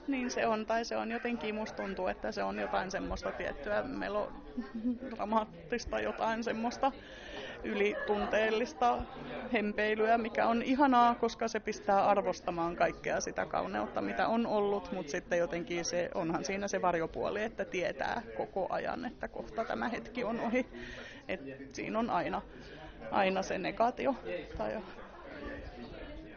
Niin 0.07 0.31
se 0.31 0.47
on, 0.47 0.65
tai 0.65 0.85
se 0.85 0.97
on 0.97 1.11
jotenkin, 1.11 1.55
musta 1.55 1.83
tuntuu, 1.83 2.07
että 2.07 2.31
se 2.31 2.43
on 2.43 2.59
jotain 2.59 2.91
semmoista 2.91 3.31
tiettyä 3.31 3.83
melodramaattista, 3.83 5.99
jotain 6.09 6.43
semmoista 6.43 6.91
ylitunteellista 7.63 8.97
hempeilyä, 9.53 10.17
mikä 10.17 10.47
on 10.47 10.61
ihanaa, 10.61 11.15
koska 11.15 11.47
se 11.47 11.59
pistää 11.59 12.05
arvostamaan 12.05 12.75
kaikkea 12.75 13.21
sitä 13.21 13.45
kauneutta, 13.45 14.01
mitä 14.01 14.27
on 14.27 14.47
ollut, 14.47 14.91
mutta 14.91 15.11
sitten 15.11 15.39
jotenkin 15.39 15.85
se, 15.85 16.09
onhan 16.15 16.45
siinä 16.45 16.67
se 16.67 16.81
varjopuoli, 16.81 17.43
että 17.43 17.65
tietää 17.65 18.21
koko 18.37 18.67
ajan, 18.69 19.05
että 19.05 19.27
kohta 19.27 19.65
tämä 19.65 19.89
hetki 19.89 20.23
on 20.23 20.39
ohi. 20.39 20.65
Et 21.27 21.41
siinä 21.73 21.99
on 21.99 22.09
aina, 22.09 22.41
aina 23.11 23.41
se 23.41 23.57
negaatio 23.57 24.15
tai 24.57 24.81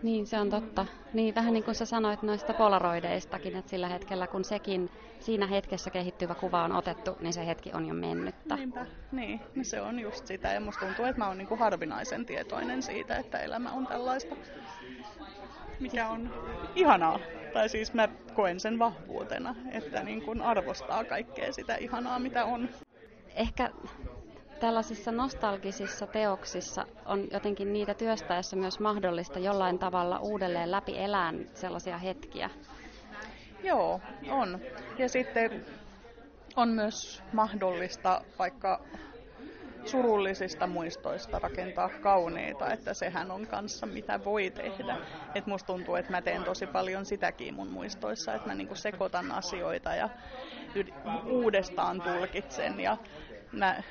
niin, 0.03 0.27
se 0.27 0.41
on 0.41 0.51
totta. 0.51 0.87
Niin, 1.13 1.35
vähän 1.35 1.53
niin 1.53 1.65
kuin 1.65 1.75
sä 1.75 1.85
sanoit 1.85 2.23
noista 2.23 2.55
polaroideistakin, 2.55 3.57
että 3.57 3.71
sillä 3.71 3.89
hetkellä 3.89 4.27
kun 4.27 4.45
sekin 4.45 4.91
siinä 5.21 5.47
hetkessä 5.47 5.91
kehittyvä 5.91 6.35
kuva 6.35 6.65
on 6.65 6.73
otettu, 6.73 7.17
niin 7.21 7.33
se 7.33 7.47
hetki 7.47 7.73
on 7.73 7.87
jo 7.87 7.95
mennyttä. 7.95 8.57
Niinpä, 8.57 8.87
niin. 9.13 9.41
No 9.55 9.65
se 9.65 9.81
on 9.81 9.99
just 10.01 10.27
sitä 10.27 10.53
ja 10.53 10.61
musta 10.61 10.87
tuntuu, 10.87 11.05
että 11.05 11.19
mä 11.19 11.29
oon 11.29 11.39
niin 11.39 11.49
kuin 11.49 11.61
harvinaisen 11.61 12.27
tietoinen 12.27 12.83
siitä, 12.83 13.17
että 13.17 13.39
elämä 13.39 13.73
on 13.73 13.87
tällaista, 13.87 14.37
mikä 15.81 16.09
on 16.09 16.35
ihanaa. 16.75 17.19
Tai 17.53 17.69
siis 17.69 17.95
mä 17.95 18.09
koen 18.35 18.61
sen 18.61 18.79
vahvuutena, 18.79 19.55
että 19.73 20.03
niin 20.03 20.23
kuin 20.23 20.43
arvostaa 20.43 21.05
kaikkea 21.05 21.53
sitä 21.53 21.77
ihanaa, 21.77 22.19
mitä 22.19 22.45
on. 22.45 22.69
Ehkä 23.35 23.71
tällaisissa 24.61 25.13
nostalgisissa 25.13 26.07
teoksissa 26.07 26.87
on 27.07 27.29
jotenkin 27.31 27.73
niitä 27.73 27.95
työstäessä 27.95 28.57
myös 28.57 28.81
mahdollista 28.81 29.39
jollain 29.39 29.79
tavalla 29.79 30.19
uudelleen 30.19 30.71
läpi 30.71 30.99
elään 30.99 31.47
sellaisia 31.55 31.99
hetkiä. 31.99 32.51
Joo, 33.63 34.01
on. 34.31 34.61
Ja 34.99 35.09
sitten 35.09 35.67
on 36.57 36.69
myös 36.69 37.23
mahdollista 37.33 38.23
vaikka 38.39 38.81
surullisista 39.85 40.67
muistoista 40.67 41.39
rakentaa 41.39 41.89
kauniita, 41.89 42.73
että 42.73 42.95
sehän 42.95 43.31
on 43.31 43.47
kanssa 43.47 43.87
mitä 43.87 44.25
voi 44.25 44.51
tehdä. 44.51 44.97
Et 45.35 45.47
musta 45.47 45.67
tuntuu, 45.67 45.95
että 45.95 46.11
mä 46.11 46.23
teen 46.23 46.45
tosi 46.45 46.67
paljon 46.67 47.07
sitäkin 47.07 47.55
mun 47.55 47.69
muistoissa, 47.69 48.35
että 48.35 48.49
mä 48.49 48.55
niinku 48.55 48.75
sekoitan 48.75 49.33
asioita 49.33 49.95
ja 49.95 50.09
uudestaan 51.27 52.01
tulkitsen 52.01 52.81
ja 52.81 52.97
mä 53.53 53.83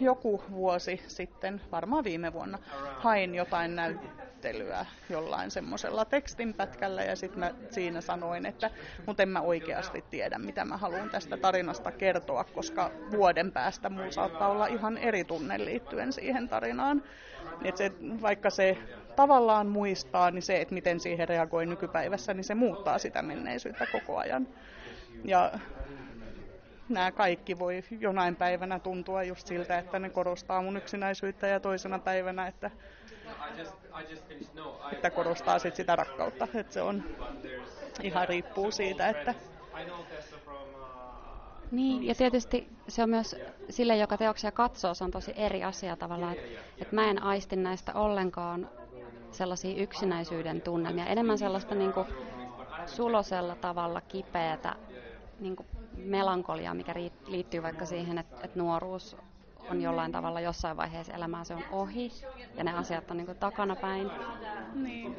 joku 0.00 0.42
vuosi 0.50 1.02
sitten, 1.08 1.60
varmaan 1.72 2.04
viime 2.04 2.32
vuonna, 2.32 2.58
hain 2.98 3.34
jotain 3.34 3.76
näyttelyä 3.76 4.86
jollain 5.10 5.50
semmoisella 5.50 6.04
tekstinpätkällä 6.04 7.02
ja 7.02 7.16
sitten 7.16 7.40
mä 7.40 7.54
siinä 7.70 8.00
sanoin, 8.00 8.46
että 8.46 8.70
mutta 9.06 9.22
en 9.22 9.28
mä 9.28 9.40
oikeasti 9.40 10.04
tiedä, 10.10 10.38
mitä 10.38 10.64
mä 10.64 10.76
haluan 10.76 11.10
tästä 11.10 11.36
tarinasta 11.36 11.92
kertoa, 11.92 12.44
koska 12.44 12.90
vuoden 13.10 13.52
päästä 13.52 13.88
mulla 13.88 14.10
saattaa 14.10 14.48
olla 14.48 14.66
ihan 14.66 14.98
eri 14.98 15.24
tunne 15.24 15.64
liittyen 15.64 16.12
siihen 16.12 16.48
tarinaan. 16.48 17.02
Et 17.64 17.76
se, 17.76 17.92
vaikka 18.22 18.50
se 18.50 18.78
tavallaan 19.16 19.66
muistaa, 19.66 20.30
niin 20.30 20.42
se, 20.42 20.60
että 20.60 20.74
miten 20.74 21.00
siihen 21.00 21.28
reagoi 21.28 21.66
nykypäivässä, 21.66 22.34
niin 22.34 22.44
se 22.44 22.54
muuttaa 22.54 22.98
sitä 22.98 23.22
menneisyyttä 23.22 23.86
koko 23.92 24.18
ajan. 24.18 24.48
Ja 25.24 25.52
nämä 26.88 27.12
kaikki 27.12 27.58
voi 27.58 27.84
jonain 28.00 28.36
päivänä 28.36 28.78
tuntua 28.78 29.22
just 29.22 29.46
siltä, 29.46 29.78
että 29.78 29.98
ne 29.98 30.10
korostaa 30.10 30.62
mun 30.62 30.76
yksinäisyyttä 30.76 31.46
ja 31.46 31.60
toisena 31.60 31.98
päivänä, 31.98 32.46
että, 32.46 32.70
että 34.92 35.10
korostaa 35.10 35.58
sit 35.58 35.76
sitä 35.76 35.96
rakkautta. 35.96 36.48
Että 36.54 36.72
se 36.72 36.82
on 36.82 37.04
ihan 38.02 38.28
riippuu 38.28 38.70
siitä, 38.70 39.08
että 39.08 39.34
niin, 41.70 42.06
ja 42.06 42.14
tietysti 42.14 42.68
se 42.88 43.02
on 43.02 43.10
myös 43.10 43.36
sille, 43.70 43.96
joka 43.96 44.16
teoksia 44.16 44.52
katsoo, 44.52 44.94
se 44.94 45.04
on 45.04 45.10
tosi 45.10 45.32
eri 45.36 45.64
asia 45.64 45.96
tavallaan, 45.96 46.32
että, 46.32 46.60
että 46.78 46.94
mä 46.94 47.10
en 47.10 47.22
aisti 47.22 47.56
näistä 47.56 47.94
ollenkaan 47.94 48.68
sellaisia 49.30 49.82
yksinäisyyden 49.82 50.60
tunnelmia, 50.60 51.06
enemmän 51.06 51.38
sellaista 51.38 51.74
niin 51.74 51.92
kuin 51.92 52.06
sulosella 52.86 53.54
tavalla 53.54 54.00
kipeätä 54.00 54.76
niin 55.40 55.56
kuin 55.56 55.66
melankoliaa, 55.96 56.74
mikä 56.74 56.94
liittyy 57.26 57.62
vaikka 57.62 57.86
siihen, 57.86 58.18
että, 58.18 58.36
että 58.42 58.58
nuoruus 58.58 59.16
on 59.70 59.82
jollain 59.82 60.12
tavalla 60.12 60.40
jossain 60.40 60.76
vaiheessa 60.76 61.12
elämää 61.12 61.44
se 61.44 61.54
on 61.54 61.64
ohi 61.70 62.12
ja 62.56 62.64
ne 62.64 62.72
asiat 62.72 63.10
on 63.10 63.16
niin 63.16 63.26
kuin 63.26 63.38
takanapäin. 63.38 64.10
Niin. 64.74 65.16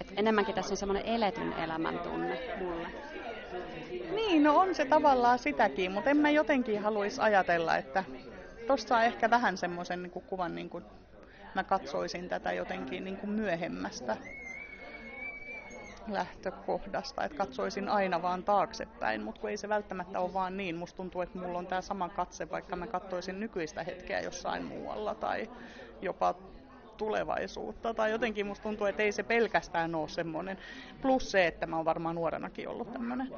Et 0.00 0.12
enemmänkin 0.16 0.54
tässä 0.54 0.72
on 0.72 0.76
semmoinen 0.76 1.06
eletyn 1.06 1.52
elämän 1.52 1.98
tunne 1.98 2.38
mulle. 2.58 2.88
Niin, 4.14 4.42
no 4.42 4.56
on 4.56 4.74
se 4.74 4.84
tavallaan 4.84 5.38
sitäkin, 5.38 5.92
mutta 5.92 6.10
en 6.10 6.16
mä 6.16 6.30
jotenkin 6.30 6.82
haluaisi 6.82 7.20
ajatella, 7.20 7.76
että 7.76 8.04
tuossa 8.66 8.96
on 8.96 9.02
ehkä 9.02 9.30
vähän 9.30 9.56
semmoisen 9.56 10.02
niin 10.02 10.10
kuvan, 10.10 10.54
niin 10.54 10.70
kuin 10.70 10.84
mä 11.54 11.64
katsoisin 11.64 12.28
tätä 12.28 12.52
jotenkin 12.52 13.04
niin 13.04 13.16
kuin 13.16 13.30
myöhemmästä 13.30 14.16
lähtökohdasta, 16.08 17.24
että 17.24 17.38
katsoisin 17.38 17.88
aina 17.88 18.22
vaan 18.22 18.44
taaksepäin, 18.44 19.22
mutta 19.22 19.40
kun 19.40 19.50
ei 19.50 19.56
se 19.56 19.68
välttämättä 19.68 20.20
ole 20.20 20.32
vaan 20.32 20.56
niin. 20.56 20.76
Musta 20.76 20.96
tuntuu, 20.96 21.20
että 21.20 21.38
mulla 21.38 21.58
on 21.58 21.66
tämä 21.66 21.80
sama 21.80 22.08
katse, 22.08 22.50
vaikka 22.50 22.76
mä 22.76 22.86
katsoisin 22.86 23.40
nykyistä 23.40 23.82
hetkeä 23.82 24.20
jossain 24.20 24.64
muualla 24.64 25.14
tai 25.14 25.50
jopa 26.02 26.34
tulevaisuutta. 26.96 27.94
Tai 27.94 28.10
jotenkin 28.10 28.46
musta 28.46 28.62
tuntuu, 28.62 28.86
että 28.86 29.02
ei 29.02 29.12
se 29.12 29.22
pelkästään 29.22 29.94
ole 29.94 30.08
semmoinen. 30.08 30.58
Plus 31.02 31.30
se, 31.30 31.46
että 31.46 31.66
mä 31.66 31.76
oon 31.76 31.84
varmaan 31.84 32.14
nuorenakin 32.14 32.68
ollut 32.68 32.92
tämmöinen. 32.92 33.28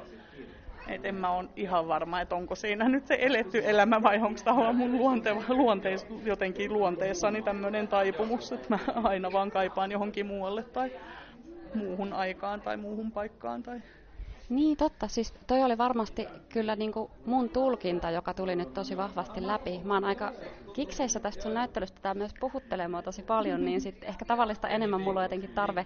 Et 0.87 1.05
en 1.05 1.15
mä 1.15 1.31
ole 1.31 1.49
ihan 1.55 1.87
varma, 1.87 2.21
että 2.21 2.35
onko 2.35 2.55
siinä 2.55 2.89
nyt 2.89 3.07
se 3.07 3.17
eletty 3.21 3.61
elämä 3.65 4.01
vai 4.01 4.17
onko 4.17 4.41
tämä 4.43 4.73
mun 4.73 4.97
luonte, 4.97 5.35
luonteis, 5.47 6.05
jotenkin 6.23 6.73
luonteessani 6.73 7.41
tämmöinen 7.41 7.87
taipumus, 7.87 8.51
että 8.51 8.67
mä 8.69 8.79
aina 9.03 9.31
vaan 9.31 9.51
kaipaan 9.51 9.91
johonkin 9.91 10.25
muualle 10.25 10.63
tai 10.63 10.91
muuhun 11.75 12.13
aikaan 12.13 12.61
tai 12.61 12.77
muuhun 12.77 13.11
paikkaan. 13.11 13.63
Tai... 13.63 13.81
Niin, 14.49 14.77
totta. 14.77 15.07
Siis 15.07 15.33
toi 15.47 15.63
oli 15.63 15.77
varmasti 15.77 16.27
kyllä 16.49 16.75
niin 16.75 16.91
kuin 16.91 17.11
mun 17.25 17.49
tulkinta, 17.49 18.11
joka 18.11 18.33
tuli 18.33 18.55
nyt 18.55 18.73
tosi 18.73 18.97
vahvasti 18.97 19.47
läpi. 19.47 19.81
Mä 19.83 19.93
oon 19.93 20.03
aika 20.03 20.33
kikseissä 20.73 21.19
tästä 21.19 21.43
sun 21.43 21.53
näyttelystä, 21.53 21.99
tämä 22.01 22.13
myös 22.13 22.33
puhuttelee 22.39 22.87
mua 22.87 23.01
tosi 23.01 23.21
paljon, 23.21 23.65
niin 23.65 23.81
sitten 23.81 24.09
ehkä 24.09 24.25
tavallista 24.25 24.69
enemmän 24.69 25.01
mulla 25.01 25.19
on 25.19 25.23
jotenkin 25.25 25.49
tarve 25.49 25.85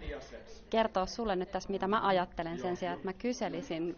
kertoa 0.70 1.06
sulle 1.06 1.36
nyt 1.36 1.52
tässä, 1.52 1.70
mitä 1.70 1.88
mä 1.88 2.08
ajattelen 2.08 2.60
sen 2.60 2.78
sijaan, 2.78 2.96
että 2.96 3.08
mä 3.08 3.14
kyselisin. 3.14 3.96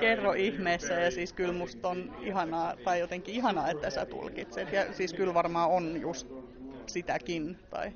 Kerro 0.00 0.32
ihmeessä 0.32 0.94
ja 0.94 1.10
siis 1.10 1.32
kyllä 1.32 1.52
musta 1.52 1.88
on 1.88 2.16
ihanaa, 2.20 2.74
tai 2.84 3.00
jotenkin 3.00 3.34
ihanaa, 3.34 3.68
että 3.68 3.90
sä 3.90 4.06
tulkitset. 4.06 4.72
Ja 4.72 4.92
siis 4.92 5.14
kyllä 5.14 5.34
varmaan 5.34 5.70
on 5.70 6.00
just 6.00 6.28
sitäkin 6.86 7.58
tai 7.70 7.92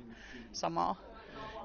samaa 0.51 1.14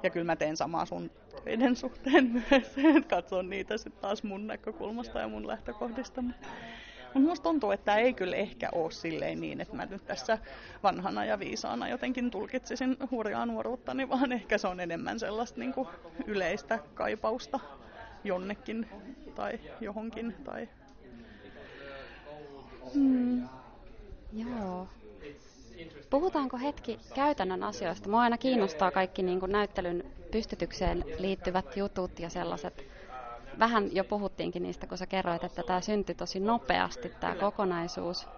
ja 0.02 0.10
kyllä 0.10 0.26
mä 0.26 0.36
teen 0.36 0.56
samaa 0.56 0.86
sun 0.86 1.10
töiden 1.44 1.76
suhteen 1.76 2.30
myös, 2.50 2.78
että 2.78 3.08
katson 3.08 3.50
niitä 3.50 3.78
sitten 3.78 4.02
taas 4.02 4.22
mun 4.22 4.46
näkökulmasta 4.46 5.20
ja 5.20 5.28
mun 5.28 5.46
lähtökohdista. 5.46 6.22
Mutta 6.22 7.28
musta 7.28 7.42
tuntuu, 7.42 7.70
että 7.70 7.96
ei 7.96 8.14
kyllä 8.14 8.36
ehkä 8.36 8.68
ole 8.72 8.90
silleen 8.90 9.40
niin, 9.40 9.60
että 9.60 9.76
mä 9.76 9.86
nyt 9.86 10.06
tässä 10.06 10.38
vanhana 10.82 11.24
ja 11.24 11.38
viisaana 11.38 11.88
jotenkin 11.88 12.30
tulkitsisin 12.30 12.96
hurjaa 13.10 13.46
nuoruuttani, 13.46 14.08
vaan 14.10 14.32
ehkä 14.32 14.58
se 14.58 14.68
on 14.68 14.80
enemmän 14.80 15.20
sellaista 15.20 15.60
niin 15.60 15.72
kuin 15.72 15.88
yleistä 16.26 16.78
kaipausta 16.94 17.60
jonnekin 18.24 18.88
tai 19.34 19.60
johonkin. 19.80 20.34
Tai... 20.44 20.68
Hmm. 22.94 23.48
Joo. 24.32 24.88
Puhutaanko 26.10 26.56
hetki 26.58 26.98
käytännön 27.14 27.62
asioista? 27.62 28.08
Mua 28.08 28.20
aina 28.20 28.38
kiinnostaa 28.38 28.90
kaikki 28.90 29.22
niin 29.22 29.40
kuin 29.40 29.52
näyttelyn 29.52 30.04
pystytykseen 30.30 31.04
liittyvät 31.18 31.76
jutut 31.76 32.18
ja 32.20 32.28
sellaiset. 32.30 32.84
Vähän 33.58 33.94
jo 33.96 34.04
puhuttiinkin 34.04 34.62
niistä, 34.62 34.86
kun 34.86 34.98
sä 34.98 35.06
kerroit, 35.06 35.44
että 35.44 35.62
tämä 35.62 35.80
syntyi 35.80 36.14
tosi 36.14 36.40
nopeasti, 36.40 37.08
tämä 37.20 37.34
kokonaisuus. 37.34 38.28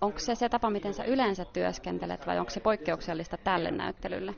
Onko 0.00 0.18
se 0.18 0.34
se 0.34 0.48
tapa, 0.48 0.70
miten 0.70 0.94
sä 0.94 1.04
yleensä 1.04 1.44
työskentelet 1.44 2.26
vai 2.26 2.38
onko 2.38 2.50
se 2.50 2.60
poikkeuksellista 2.60 3.36
tälle 3.36 3.70
näyttelylle? 3.70 4.34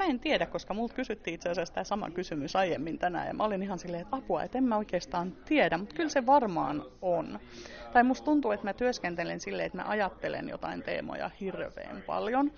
Mä 0.00 0.06
en 0.06 0.20
tiedä, 0.20 0.46
koska 0.46 0.74
multa 0.74 0.94
kysyttiin 0.94 1.34
itse 1.34 1.48
asiassa 1.48 1.74
tämä 1.74 1.84
sama 1.84 2.10
kysymys 2.10 2.56
aiemmin 2.56 2.98
tänään 2.98 3.26
ja 3.26 3.34
mä 3.34 3.44
olin 3.44 3.62
ihan 3.62 3.78
silleen, 3.78 4.02
että 4.02 4.16
apua, 4.16 4.42
että 4.42 4.58
en 4.58 4.64
mä 4.64 4.76
oikeastaan 4.76 5.32
tiedä, 5.32 5.78
mutta 5.78 5.94
kyllä 5.94 6.08
se 6.08 6.26
varmaan 6.26 6.84
on. 7.02 7.40
Tai 7.92 8.04
musta 8.04 8.24
tuntuu, 8.24 8.52
että 8.52 8.66
mä 8.66 8.72
työskentelen 8.72 9.40
silleen, 9.40 9.66
että 9.66 9.78
mä 9.78 9.84
ajattelen 9.88 10.48
jotain 10.48 10.82
teemoja 10.82 11.30
hirveän 11.40 12.02
paljon 12.06 12.52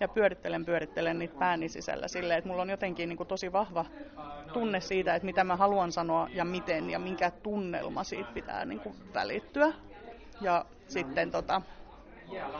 ja 0.00 0.08
pyörittelen, 0.08 0.64
pyörittelen 0.64 1.18
niitä 1.18 1.38
pääni 1.38 1.68
sisällä 1.68 2.08
silleen, 2.08 2.38
että 2.38 2.48
mulla 2.48 2.62
on 2.62 2.70
jotenkin 2.70 3.08
niin 3.08 3.16
kuin 3.16 3.28
tosi 3.28 3.52
vahva 3.52 3.84
tunne 4.52 4.80
siitä, 4.80 5.14
että 5.14 5.26
mitä 5.26 5.44
mä 5.44 5.56
haluan 5.56 5.92
sanoa 5.92 6.28
ja 6.34 6.44
miten 6.44 6.90
ja 6.90 6.98
minkä 6.98 7.30
tunnelma 7.30 8.04
siitä 8.04 8.30
pitää 8.34 8.64
niin 8.64 8.80
kuin 8.80 8.94
välittyä. 9.14 9.72
Ja 10.40 10.64
sitten 10.88 11.30
tota, 11.30 11.62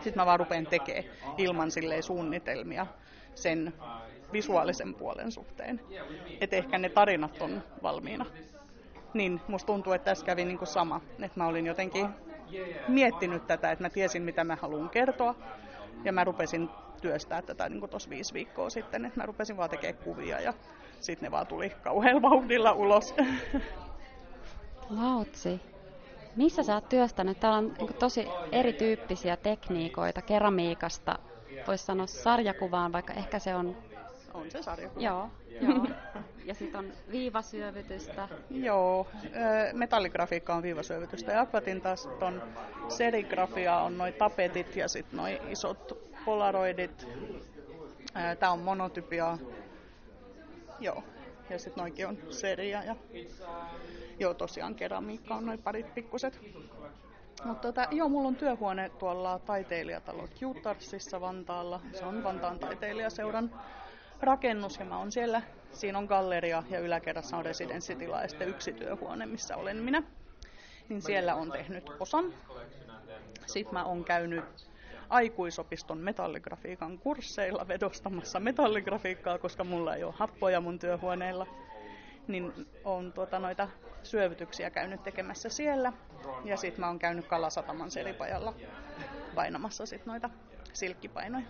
sit 0.00 0.16
mä 0.16 0.26
vaan 0.26 0.40
rupean 0.40 0.66
tekemään 0.66 1.04
ilman 1.38 1.70
silleen 1.70 2.02
suunnitelmia 2.02 2.86
sen 3.34 3.72
visuaalisen 4.32 4.94
puolen 4.94 5.32
suhteen. 5.32 5.80
Että 6.40 6.56
ehkä 6.56 6.78
ne 6.78 6.88
tarinat 6.88 7.42
on 7.42 7.62
valmiina. 7.82 8.26
Niin 9.14 9.40
musta 9.48 9.66
tuntuu, 9.66 9.92
että 9.92 10.04
tässä 10.04 10.26
kävi 10.26 10.44
niinku 10.44 10.66
sama. 10.66 11.00
Että 11.22 11.40
mä 11.40 11.46
olin 11.46 11.66
jotenkin 11.66 12.08
miettinyt 12.88 13.46
tätä, 13.46 13.72
että 13.72 13.84
mä 13.84 13.90
tiesin 13.90 14.22
mitä 14.22 14.44
mä 14.44 14.56
haluan 14.56 14.90
kertoa. 14.90 15.34
Ja 16.04 16.12
mä 16.12 16.24
rupesin 16.24 16.68
työstää 17.00 17.42
tätä 17.42 17.68
niin 17.68 17.88
tuossa 17.88 18.10
viisi 18.10 18.34
viikkoa 18.34 18.70
sitten, 18.70 19.04
että 19.04 19.20
mä 19.20 19.26
rupesin 19.26 19.56
vaan 19.56 19.70
tekemään 19.70 20.04
kuvia 20.04 20.40
ja 20.40 20.54
sitten 21.00 21.26
ne 21.26 21.30
vaan 21.30 21.46
tuli 21.46 21.70
kauhealla 21.70 22.22
vauhdilla 22.22 22.72
ulos. 22.72 23.14
Lautsi. 25.00 25.60
Missä 26.36 26.62
sä 26.62 26.74
oot 26.74 26.88
työstänyt? 26.88 27.40
Täällä 27.40 27.58
on 27.58 27.74
niin 27.78 27.94
tosi 27.94 28.28
erityyppisiä 28.52 29.36
tekniikoita 29.36 30.22
keramiikasta 30.22 31.18
voisi 31.66 31.84
sanoa 31.84 32.06
sarjakuvaan, 32.06 32.92
vaikka 32.92 33.12
ehkä 33.12 33.38
se 33.38 33.54
on... 33.54 33.76
On 34.34 34.50
se 34.50 34.62
sarjakuva. 34.62 35.04
Joo, 35.04 35.30
joo. 35.60 35.86
Ja 36.44 36.54
sitten 36.54 36.78
on 36.78 36.92
viivasyövytystä. 37.10 38.28
Joo, 38.50 39.06
metalligrafiikka 39.72 40.54
on 40.54 40.62
viivasyövytystä 40.62 41.32
ja 41.32 41.40
akvatin 41.40 41.80
taas 41.80 42.08
on 42.20 42.42
serigrafia, 42.88 43.76
on 43.78 43.98
noin 43.98 44.14
tapetit 44.14 44.76
ja 44.76 44.88
sitten 44.88 45.16
noin 45.16 45.38
isot 45.48 45.98
polaroidit. 46.24 47.08
Tämä 48.38 48.52
on 48.52 48.58
monotypia. 48.58 49.38
Joo, 50.80 51.04
ja 51.50 51.58
sitten 51.58 51.80
noinkin 51.80 52.06
on 52.06 52.18
seria 52.30 52.84
ja 52.84 52.96
joo 54.18 54.34
tosiaan 54.34 54.74
keramiikka 54.74 55.34
on 55.34 55.46
noin 55.46 55.62
parit 55.62 55.94
pikkuset 55.94 56.40
mutta 57.44 57.72
tota, 57.72 57.88
joo, 57.90 58.08
mulla 58.08 58.28
on 58.28 58.36
työhuone 58.36 58.88
tuolla 58.88 59.38
taiteilijatalo 59.38 60.28
Jutarsissa 60.40 61.20
Vantaalla. 61.20 61.80
Se 61.92 62.04
on 62.04 62.24
Vantaan 62.24 62.58
taiteilijaseuran 62.58 63.60
rakennus 64.20 64.78
ja 64.78 64.84
mä 64.84 64.98
oon 64.98 65.12
siellä. 65.12 65.42
Siinä 65.72 65.98
on 65.98 66.04
galleria 66.04 66.62
ja 66.70 66.78
yläkerrassa 66.78 67.36
on 67.36 67.44
residenssitila 67.44 68.22
ja 68.22 68.28
sitten 68.28 68.48
yksi 68.48 68.72
työhuone, 68.72 69.26
missä 69.26 69.56
olen 69.56 69.76
minä. 69.76 70.02
Niin 70.88 71.02
siellä 71.02 71.34
on 71.34 71.52
tehnyt 71.52 71.90
osan. 72.00 72.24
Sitten 73.46 73.74
mä 73.74 73.84
oon 73.84 74.04
käynyt 74.04 74.44
aikuisopiston 75.08 75.98
metalligrafiikan 75.98 76.98
kursseilla 76.98 77.68
vedostamassa 77.68 78.40
metalligrafiikkaa, 78.40 79.38
koska 79.38 79.64
mulla 79.64 79.94
ei 79.94 80.04
ole 80.04 80.14
happoja 80.16 80.60
mun 80.60 80.78
työhuoneilla 80.78 81.46
niin 82.32 82.52
on 82.84 83.12
tuota 83.12 83.38
noita 83.38 83.68
syövytyksiä 84.02 84.70
käynyt 84.70 85.02
tekemässä 85.02 85.48
siellä. 85.48 85.92
Ja 86.44 86.56
sitten 86.56 86.80
mä 86.80 86.86
oon 86.86 86.98
käynyt 86.98 87.26
Kalasataman 87.26 87.90
selipajalla 87.90 88.54
painamassa 89.34 89.86
sit 89.86 90.06
noita 90.06 90.30
silkkipainoja. 90.72 91.44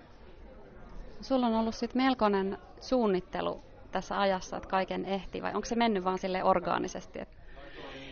Sulla 1.20 1.46
on 1.46 1.54
ollut 1.54 1.74
sitten 1.74 2.02
melkoinen 2.02 2.58
suunnittelu 2.80 3.62
tässä 3.92 4.20
ajassa, 4.20 4.56
että 4.56 4.68
kaiken 4.68 5.04
ehti, 5.04 5.42
vai 5.42 5.54
onko 5.54 5.64
se 5.64 5.74
mennyt 5.74 6.04
vaan 6.04 6.18
sille 6.18 6.44
orgaanisesti? 6.44 7.18
Että 7.18 7.36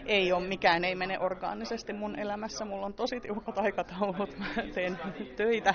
ei 0.09 0.33
ole, 0.33 0.47
mikään 0.47 0.85
ei 0.85 0.95
mene 0.95 1.19
orgaanisesti 1.19 1.93
mun 1.93 2.19
elämässä. 2.19 2.65
Mulla 2.65 2.87
on 2.87 2.95
tosi 2.95 3.21
tiukat 3.21 3.59
aikataulut, 3.59 4.39
mä 4.39 4.47
teen 4.75 4.99
töitä, 5.37 5.75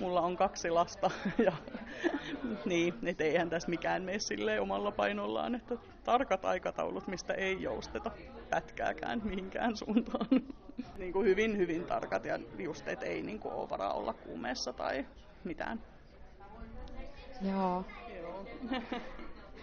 mulla 0.00 0.20
on 0.20 0.36
kaksi 0.36 0.70
lasta 0.70 1.10
ja 1.44 1.52
niin, 2.64 2.94
et 3.02 3.20
eihän 3.20 3.50
tässä 3.50 3.68
mikään 3.68 4.02
mene 4.02 4.18
silleen 4.18 4.62
omalla 4.62 4.90
painollaan, 4.90 5.54
että 5.54 5.76
tarkat 6.04 6.44
aikataulut, 6.44 7.06
mistä 7.06 7.34
ei 7.34 7.62
jousteta 7.62 8.10
pätkääkään 8.50 9.20
mihinkään 9.24 9.76
suuntaan. 9.76 10.26
niin 10.98 11.12
kuin 11.12 11.26
hyvin, 11.26 11.56
hyvin 11.56 11.84
tarkat 11.84 12.24
ja 12.24 12.38
just, 12.58 12.88
että 12.88 13.06
ei 13.06 13.22
niin 13.22 13.38
kuin 13.38 13.54
ole 13.54 13.70
varaa 13.70 13.92
olla 13.92 14.12
kuumeessa 14.12 14.72
tai 14.72 15.06
mitään. 15.44 15.80
Joo. 17.42 17.84
Joo. 18.20 18.44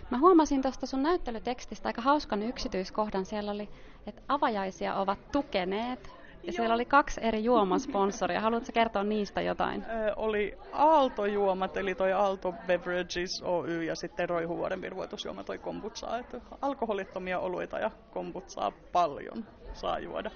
Mä 0.09 0.17
huomasin 0.17 0.61
tuosta 0.61 0.85
sun 0.85 1.03
näyttelytekstistä 1.03 1.89
aika 1.89 2.01
hauskan 2.01 2.43
yksityiskohdan. 2.43 3.25
Siellä 3.25 3.51
oli, 3.51 3.69
että 4.07 4.21
avajaisia 4.27 4.95
ovat 4.95 5.19
tukeneet. 5.31 5.99
Ja 6.43 6.51
Joo. 6.51 6.55
siellä 6.55 6.75
oli 6.75 6.85
kaksi 6.85 7.21
eri 7.23 7.43
juomasponsoria. 7.43 8.41
Haluatko 8.41 8.71
kertoa 8.73 9.03
niistä 9.03 9.41
jotain? 9.41 9.85
Ö, 9.85 10.13
oli 10.15 10.57
Aalto-juomat, 10.71 11.77
eli 11.77 11.95
toi 11.95 12.13
Aalto 12.13 12.53
Beverages 12.67 13.41
Oy 13.45 13.83
ja 13.83 13.95
sitten 13.95 14.29
Roihuvuoden 14.29 14.81
virvoitusjuoma 14.81 15.43
toi 15.43 15.57
kombutsaa. 15.57 16.17
Että 16.17 16.41
alkoholittomia 16.61 17.39
oluita 17.39 17.79
ja 17.79 17.91
kombutsaa 18.13 18.71
paljon 18.91 19.45
saa 19.73 19.99
juoda. 19.99 20.31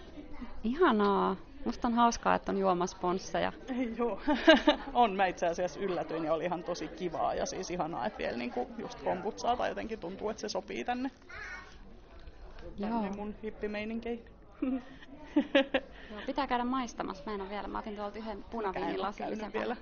Ihanaa. 0.64 1.36
Musta 1.66 1.88
on 1.88 1.94
hauskaa, 1.94 2.36
että 2.36 2.52
on 2.52 2.58
juomasponsseja. 2.58 3.54
Joo, 3.98 4.22
on. 4.94 5.16
Mä 5.16 5.26
itse 5.26 5.48
asiassa 5.48 5.80
yllätyin 5.80 6.24
ja 6.24 6.34
oli 6.34 6.46
ihan 6.46 6.64
tosi 6.64 6.88
kivaa 6.88 7.34
ja 7.34 7.46
siis 7.46 7.72
ihanaa, 7.72 8.06
että 8.06 8.18
vielä 8.18 8.38
niinku 8.38 8.70
just 8.78 9.02
kombutsaa 9.02 9.56
tai 9.56 9.70
jotenkin 9.70 10.00
tuntuu, 10.00 10.30
että 10.30 10.42
se 10.42 10.50
sopii 10.50 10.84
tänne. 10.84 11.12
Tänne 12.82 13.08
Joo. 13.08 13.16
mun 13.16 13.36
hippimeininkiin. 13.44 14.26
Joo, 16.12 16.22
pitää 16.26 16.48
käydä 16.48 16.64
maistamassa. 16.64 17.24
Mä 17.26 17.34
en 17.34 17.42
ole 17.42 17.50
vielä. 17.50 17.68
Mä 17.68 17.80
otin 17.80 17.96
tuolta 17.96 18.18
yhden 18.18 18.44
punaviinilasillisen. 18.44 19.54
vielä. 19.54 19.76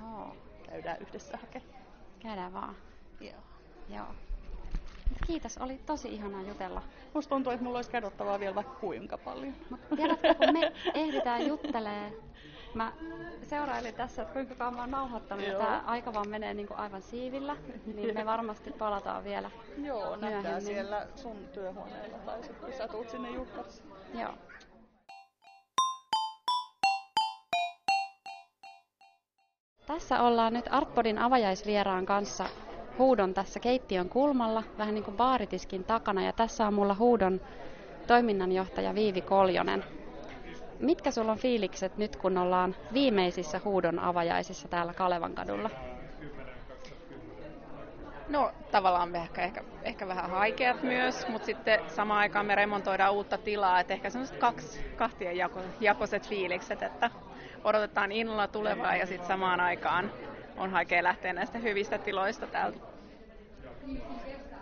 Joo. 0.00 0.36
Käydään 0.70 0.96
yhdessä 1.00 1.38
hakemaan. 1.40 1.82
Käydään 2.20 2.52
vaan. 2.52 2.76
Joo. 3.20 3.40
Joo. 3.88 4.06
Kiitos, 5.26 5.58
oli 5.58 5.80
tosi 5.86 6.08
ihanaa 6.14 6.42
jutella. 6.42 6.82
Musta 7.14 7.28
tuntuu, 7.28 7.52
että 7.52 7.64
mulla 7.64 7.78
olisi 7.78 7.90
kerrottavaa 7.90 8.40
vielä 8.40 8.54
vaikka 8.54 8.74
kuinka 8.74 9.18
paljon. 9.18 9.54
Mutta 9.70 9.96
tiedätkö, 9.96 10.34
kun 10.34 10.52
me 10.52 10.72
ehditään 10.94 11.46
juttelee, 11.46 12.12
mä 12.74 12.92
seurailin 13.42 13.94
tässä, 13.94 14.22
että 14.22 14.34
kuinka 14.34 14.54
kauan 14.54 14.74
mä 14.74 14.80
oon 14.80 14.90
nauhoittanut, 14.90 15.46
ja 15.46 15.58
tämä 15.58 15.82
aika 15.86 16.14
vaan 16.14 16.28
menee 16.28 16.54
niin 16.54 16.68
kuin 16.68 16.78
aivan 16.78 17.02
siivillä, 17.02 17.56
niin 17.86 18.14
me 18.14 18.26
varmasti 18.26 18.70
palataan 18.70 19.24
vielä 19.24 19.50
Joo, 19.84 20.16
nähdään 20.16 20.62
siellä 20.62 21.06
sun 21.16 21.36
työhuoneella, 21.52 22.18
tai 22.18 22.42
sitten 22.42 22.64
kun 22.64 22.78
sä 22.78 22.88
tuut 22.88 23.10
sinne 23.10 23.30
Jukkarissa. 23.30 23.84
Joo. 24.14 24.34
Tässä 29.86 30.22
ollaan 30.22 30.52
nyt 30.52 30.64
Artpodin 30.70 31.18
avajaisvieraan 31.18 32.06
kanssa 32.06 32.44
huudon 33.02 33.34
tässä 33.34 33.60
keittiön 33.60 34.08
kulmalla, 34.08 34.62
vähän 34.78 34.94
niin 34.94 35.04
kuin 35.04 35.16
baaritiskin 35.16 35.84
takana. 35.84 36.24
Ja 36.24 36.32
tässä 36.32 36.66
on 36.66 36.74
mulla 36.74 36.94
huudon 36.94 37.40
toiminnanjohtaja 38.06 38.94
Viivi 38.94 39.20
Koljonen. 39.20 39.84
Mitkä 40.80 41.10
sulla 41.10 41.32
on 41.32 41.38
fiilikset 41.38 41.96
nyt, 41.96 42.16
kun 42.16 42.38
ollaan 42.38 42.76
viimeisissä 42.92 43.60
huudon 43.64 43.98
avajaisissa 43.98 44.68
täällä 44.68 44.94
Kalevan 44.94 45.34
kadulla? 45.34 45.70
No 48.28 48.50
tavallaan 48.70 49.08
me 49.08 49.18
ehkä, 49.18 49.42
ehkä, 49.42 49.64
ehkä 49.82 50.08
vähän 50.08 50.30
haikeat 50.30 50.82
myös, 50.82 51.28
mutta 51.28 51.46
sitten 51.46 51.80
samaan 51.88 52.20
aikaan 52.20 52.46
me 52.46 52.54
remontoidaan 52.54 53.12
uutta 53.12 53.38
tilaa, 53.38 53.80
että 53.80 53.94
ehkä 53.94 54.10
sellaiset 54.10 54.36
kaksi, 54.36 54.80
kahtien 54.96 55.36
jako, 55.36 55.60
jakoiset 55.80 56.28
fiilikset, 56.28 56.82
että 56.82 57.10
odotetaan 57.64 58.12
innolla 58.12 58.48
tulevaa 58.48 58.96
ja 58.96 59.06
sitten 59.06 59.28
samaan 59.28 59.60
aikaan 59.60 60.10
on 60.56 60.70
haikea 60.70 61.02
lähteä 61.02 61.32
näistä 61.32 61.58
hyvistä 61.58 61.98
tiloista 61.98 62.46
täältä. 62.46 62.78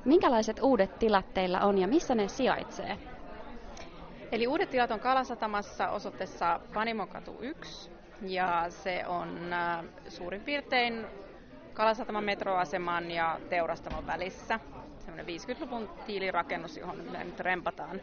Minkälaiset 0.05 0.59
uudet 0.62 0.98
tilat 0.98 1.35
teillä 1.35 1.61
on 1.61 1.79
ja 1.79 1.88
missä 1.88 2.14
ne 2.14 2.29
sijaitsee? 2.29 2.98
Eli 4.33 4.46
uudet 4.46 4.70
tilat 4.70 4.90
on 4.90 5.00
Kalasatamassa 5.00 5.88
osoitteessa 5.88 6.61
Panimokatu 6.74 7.37
1 7.40 7.90
ja 8.22 8.66
se 8.68 9.07
on 9.07 9.53
äh, 9.53 9.85
suurin 10.09 10.40
piirtein 10.40 11.07
Kalasataman 11.74 12.24
metroaseman 12.24 13.11
ja 13.11 13.40
teurastamon 13.48 14.07
välissä. 14.07 14.61
Semmoinen 14.98 15.26
50-luvun 15.26 15.88
tiilirakennus, 16.07 16.76
johon 16.76 16.96
me 17.11 17.24
nyt 17.24 17.40
rempataan 17.40 18.00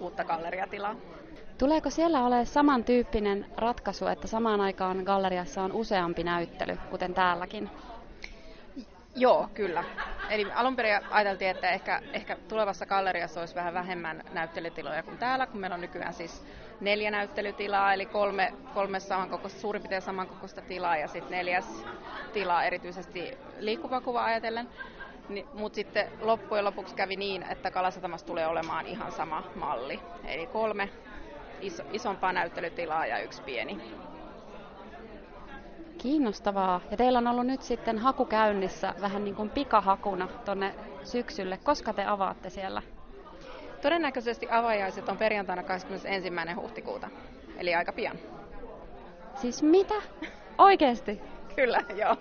uutta 0.00 0.24
galleriatilaa. 0.24 0.96
Tuleeko 1.58 1.90
siellä 1.90 2.24
olemaan 2.24 2.46
samantyyppinen 2.46 3.46
ratkaisu, 3.56 4.06
että 4.06 4.26
samaan 4.26 4.60
aikaan 4.60 4.96
galleriassa 5.04 5.62
on 5.62 5.72
useampi 5.72 6.24
näyttely, 6.24 6.78
kuten 6.90 7.14
täälläkin? 7.14 7.70
Joo, 9.16 9.48
kyllä. 9.54 9.84
Eli 10.30 10.52
alun 10.54 10.76
perin 10.76 11.00
ajateltiin, 11.10 11.50
että 11.50 11.70
ehkä, 11.70 12.02
ehkä 12.12 12.36
tulevassa 12.48 12.86
galleriassa 12.86 13.40
olisi 13.40 13.54
vähän 13.54 13.74
vähemmän 13.74 14.22
näyttelytiloja 14.32 15.02
kuin 15.02 15.18
täällä, 15.18 15.46
kun 15.46 15.60
meillä 15.60 15.74
on 15.74 15.80
nykyään 15.80 16.14
siis 16.14 16.42
neljä 16.80 17.10
näyttelytilaa, 17.10 17.92
eli 17.94 18.06
kolme, 18.06 18.54
kolme 18.74 19.00
samankokoista, 19.00 19.60
suurin 19.60 19.82
piirtein 19.82 20.02
samankokoista 20.02 20.62
tilaa 20.62 20.96
ja 20.96 21.08
sitten 21.08 21.30
neljäs 21.38 21.84
tila 22.32 22.64
erityisesti 22.64 23.38
liikkuva 23.58 24.00
kuva 24.00 24.24
ajatellen. 24.24 24.68
Ni, 25.28 25.46
Mutta 25.54 25.76
sitten 25.76 26.06
loppujen 26.20 26.64
lopuksi 26.64 26.94
kävi 26.94 27.16
niin, 27.16 27.42
että 27.50 27.70
Kalasatamassa 27.70 28.26
tulee 28.26 28.46
olemaan 28.46 28.86
ihan 28.86 29.12
sama 29.12 29.42
malli. 29.54 30.00
Eli 30.28 30.46
kolme 30.46 30.88
iso, 31.60 31.82
isompaa 31.92 32.32
näyttelytilaa 32.32 33.06
ja 33.06 33.18
yksi 33.18 33.42
pieni. 33.42 33.80
Kiinnostavaa. 35.98 36.80
Ja 36.90 36.96
teillä 36.96 37.18
on 37.18 37.26
ollut 37.26 37.46
nyt 37.46 37.62
sitten 37.62 37.98
haku 37.98 38.24
käynnissä 38.24 38.94
vähän 39.00 39.24
niin 39.24 39.34
kuin 39.34 39.50
pikahakuna 39.50 40.28
tonne 40.44 40.74
syksylle. 41.04 41.58
Koska 41.64 41.92
te 41.92 42.04
avaatte 42.04 42.50
siellä? 42.50 42.82
Todennäköisesti 43.82 44.48
avajaiset 44.50 45.08
on 45.08 45.16
perjantaina 45.16 45.62
21. 45.62 46.30
huhtikuuta, 46.56 47.08
eli 47.56 47.74
aika 47.74 47.92
pian. 47.92 48.18
Siis 49.34 49.62
mitä? 49.62 49.94
Oikeesti? 50.58 51.20
Kyllä, 51.56 51.80
joo. 51.96 52.16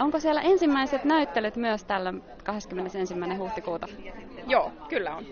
Onko 0.00 0.20
siellä 0.20 0.40
ensimmäiset 0.40 1.04
näyttelyt 1.04 1.56
myös 1.56 1.84
tällä 1.84 2.14
21. 2.44 3.14
huhtikuuta? 3.38 3.86
Joo, 4.46 4.72
kyllä 4.88 5.16
on. 5.16 5.26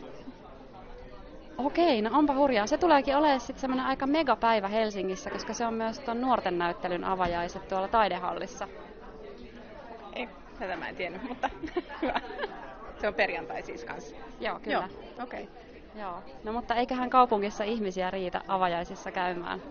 Okei, 1.59 2.03
no 2.03 2.11
onpa 2.13 2.35
hurjaa. 2.35 2.67
Se 2.67 2.79
tuleekin 2.79 3.17
olemaan 3.17 3.41
sitten 3.41 3.61
semmoinen 3.61 3.87
aika 3.87 4.07
megapäivä 4.07 4.69
Helsingissä, 4.69 5.31
koska 5.31 5.55
se 5.55 5.67
on 5.67 5.75
myös 5.75 5.99
tuon 5.99 6.21
nuorten 6.21 6.59
näyttelyn 6.59 7.05
avajaiset 7.05 7.69
tuolla 7.69 7.89
taidehallissa. 7.89 8.69
Ei, 10.13 10.29
tätä 10.59 10.77
mä 10.77 10.89
en 10.89 10.97
tiennyt, 10.97 11.23
mutta 11.29 11.51
hyvä. 12.03 12.21
Se 13.01 13.09
on 13.09 13.15
perjantai 13.15 13.63
siis 13.63 13.85
kanssa. 13.85 14.17
Joo, 14.41 14.61
kyllä. 14.61 14.77
Joo, 14.77 15.25
okei. 15.25 15.43
Okay. 15.43 16.03
Joo. 16.03 16.23
No 16.45 16.53
mutta 16.53 16.75
eiköhän 16.75 17.11
kaupungissa 17.11 17.65
ihmisiä 17.65 18.11
riitä 18.11 18.41
avajaisissa 18.49 19.11
käymään. 19.11 19.63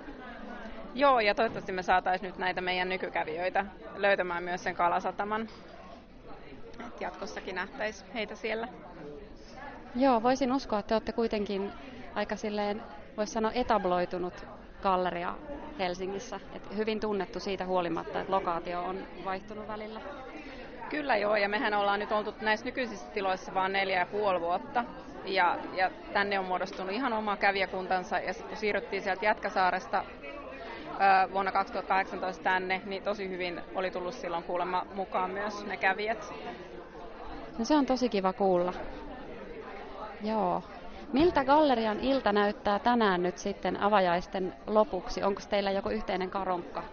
Joo, 0.93 1.19
ja 1.19 1.35
toivottavasti 1.35 1.71
me 1.71 1.83
saataisiin 1.83 2.27
nyt 2.27 2.37
näitä 2.37 2.61
meidän 2.61 2.89
nykykävijöitä 2.89 3.65
löytämään 3.95 4.43
myös 4.43 4.63
sen 4.63 4.75
Kalasataman. 4.75 5.47
Et 6.87 7.01
jatkossakin 7.01 7.55
nähtäisi 7.55 8.05
heitä 8.13 8.35
siellä. 8.35 8.67
Joo, 9.95 10.23
voisin 10.23 10.51
uskoa, 10.51 10.79
että 10.79 10.87
te 10.87 10.95
olette 10.95 11.11
kuitenkin 11.11 11.71
aika 12.15 12.35
silleen, 12.35 12.83
voisi 13.17 13.33
sanoa 13.33 13.51
etabloitunut 13.51 14.45
galleria 14.81 15.35
Helsingissä. 15.79 16.39
Et 16.53 16.77
hyvin 16.77 16.99
tunnettu 16.99 17.39
siitä 17.39 17.65
huolimatta, 17.65 18.19
että 18.19 18.31
lokaatio 18.31 18.83
on 18.83 19.07
vaihtunut 19.25 19.67
välillä. 19.67 20.01
Kyllä 20.89 21.17
joo, 21.17 21.35
ja 21.35 21.49
mehän 21.49 21.73
ollaan 21.73 21.99
nyt 21.99 22.11
oltu 22.11 22.33
näissä 22.41 22.65
nykyisissä 22.65 23.07
tiloissa 23.13 23.53
vain 23.53 23.73
neljä 23.73 23.99
ja 23.99 24.05
puoli 24.05 24.41
vuotta. 24.41 24.85
Ja, 25.25 25.57
ja 25.73 25.91
tänne 26.13 26.39
on 26.39 26.45
muodostunut 26.45 26.91
ihan 26.93 27.13
oma 27.13 27.37
kävijäkuntansa, 27.37 28.19
ja 28.19 28.33
sitten 28.33 28.49
kun 28.49 28.57
siirryttiin 28.57 29.03
sieltä 29.03 29.25
Jätkäsaaresta 29.25 30.03
ää, 30.99 31.31
vuonna 31.31 31.51
2018 31.51 32.43
tänne, 32.43 32.81
niin 32.85 33.03
tosi 33.03 33.29
hyvin 33.29 33.61
oli 33.75 33.91
tullut 33.91 34.13
silloin 34.13 34.43
kuulemma 34.43 34.85
mukaan 34.95 35.29
myös 35.31 35.65
ne 35.65 35.77
kävijät. 35.77 36.33
No 37.57 37.65
se 37.65 37.75
on 37.75 37.85
tosi 37.85 38.09
kiva 38.09 38.33
kuulla. 38.33 38.73
Joo. 40.23 40.63
Miltä 41.13 41.45
gallerian 41.45 41.99
ilta 41.99 42.33
näyttää 42.33 42.79
tänään 42.79 43.23
nyt 43.23 43.37
sitten 43.37 43.81
avajaisten 43.81 44.53
lopuksi? 44.67 45.23
Onko 45.23 45.41
teillä 45.49 45.71
joku 45.71 45.89
yhteinen 45.89 46.29
karonkka? 46.29 46.83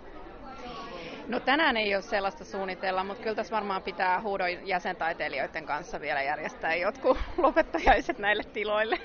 No 1.28 1.40
tänään 1.40 1.76
ei 1.76 1.94
ole 1.94 2.02
sellaista 2.02 2.44
suunnitella, 2.44 3.04
mutta 3.04 3.22
kyllä 3.22 3.36
tässä 3.36 3.54
varmaan 3.54 3.82
pitää 3.82 4.20
huudon 4.20 4.66
jäsentaiteilijoiden 4.66 5.66
kanssa 5.66 6.00
vielä 6.00 6.22
järjestää 6.22 6.74
jotkut 6.74 7.18
lopettajaiset 7.42 8.18
näille 8.18 8.44
tiloille. 8.44 8.98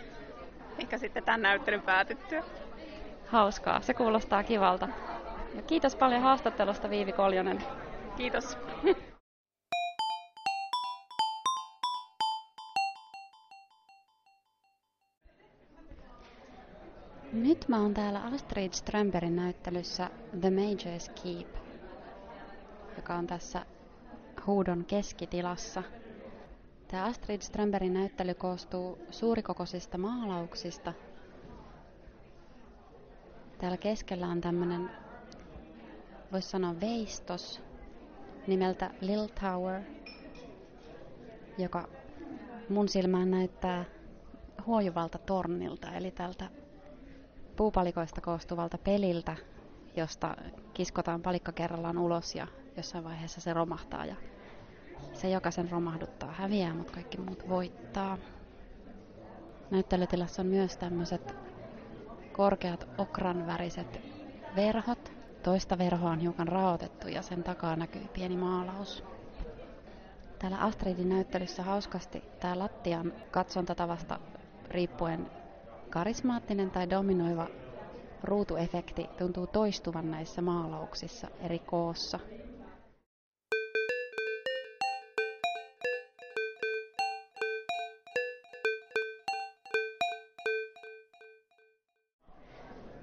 Ehkä 0.80 0.98
sitten 0.98 1.24
tämän 1.24 1.42
näyttelyn 1.42 1.82
päätyttyä. 1.82 2.44
Hauskaa, 3.28 3.82
se 3.82 3.94
kuulostaa 3.94 4.44
kivalta. 4.44 4.88
Ja 5.56 5.62
kiitos 5.62 5.96
paljon 5.96 6.22
haastattelusta 6.22 6.90
Viivi 6.90 7.12
Koljonen. 7.12 7.64
Kiitos. 8.18 8.58
Nyt 17.34 17.66
mä 17.68 17.82
oon 17.82 17.94
täällä 17.94 18.22
Astrid 18.24 18.74
Strömbergin 18.74 19.36
näyttelyssä 19.36 20.10
The 20.42 20.50
Major's 20.50 21.12
Keep, 21.24 21.48
joka 22.98 23.16
on 23.16 23.28
tässä 23.28 23.66
huudon 24.48 24.86
keskitilassa. 24.86 25.84
Tämä 26.88 27.04
Astrid 27.06 27.42
Strömbergin 27.42 27.94
näyttely 27.94 28.34
koostuu 28.34 29.00
suurikokoisista 29.12 29.98
maalauksista. 29.98 30.94
Täällä 33.58 33.78
keskellä 33.78 34.28
on 34.28 34.42
tämmönen, 34.42 34.90
voisi 36.32 36.50
sanoa 36.50 36.80
veistos, 36.80 37.62
nimeltä 38.48 38.92
Lil 39.02 39.28
Tower, 39.42 39.82
joka 41.58 41.88
mun 42.70 42.90
silmään 42.90 43.32
näyttää 43.32 43.86
huojuvalta 44.66 45.18
tornilta, 45.18 45.94
eli 45.94 46.12
tältä 46.12 46.50
puupalikoista 47.60 48.22
koostuvalta 48.22 48.78
peliltä, 48.78 49.36
josta 49.96 50.36
kiskotaan 50.74 51.22
palikka 51.22 51.52
kerrallaan 51.52 51.98
ulos 51.98 52.36
ja 52.36 52.48
jossain 52.78 53.04
vaiheessa 53.04 53.42
se 53.42 53.54
romahtaa 53.54 54.06
ja 54.06 54.16
se, 55.14 55.30
joka 55.30 55.52
sen 55.52 55.72
romahduttaa, 55.72 56.32
häviää, 56.32 56.74
mutta 56.74 56.94
kaikki 56.94 57.18
muut 57.18 57.50
voittaa. 57.50 58.18
Näyttelytilassa 59.72 60.42
on 60.42 60.48
myös 60.48 60.78
tämmöiset 60.78 61.36
korkeat 62.32 62.88
okranväriset 62.98 64.02
verhot. 64.56 65.12
Toista 65.44 65.78
verhoa 65.78 66.12
on 66.12 66.20
hiukan 66.20 66.48
raotettu 66.48 67.08
ja 67.08 67.22
sen 67.22 67.44
takaa 67.44 67.76
näkyy 67.76 68.08
pieni 68.14 68.38
maalaus. 68.38 69.04
Täällä 70.40 70.58
Astridin 70.58 71.10
näyttelyssä 71.10 71.64
hauskasti 71.64 72.24
tämä 72.40 72.60
lattian 72.60 73.14
katsontatavasta 73.32 74.20
riippuen 74.70 75.39
Karismaattinen 75.90 76.72
tai 76.72 76.90
dominoiva 76.90 77.48
ruutuefekti 78.24 79.10
tuntuu 79.18 79.48
toistuvan 79.48 80.12
näissä 80.12 80.42
maalauksissa 80.42 81.28
eri 81.42 81.60
koossa. 81.60 82.20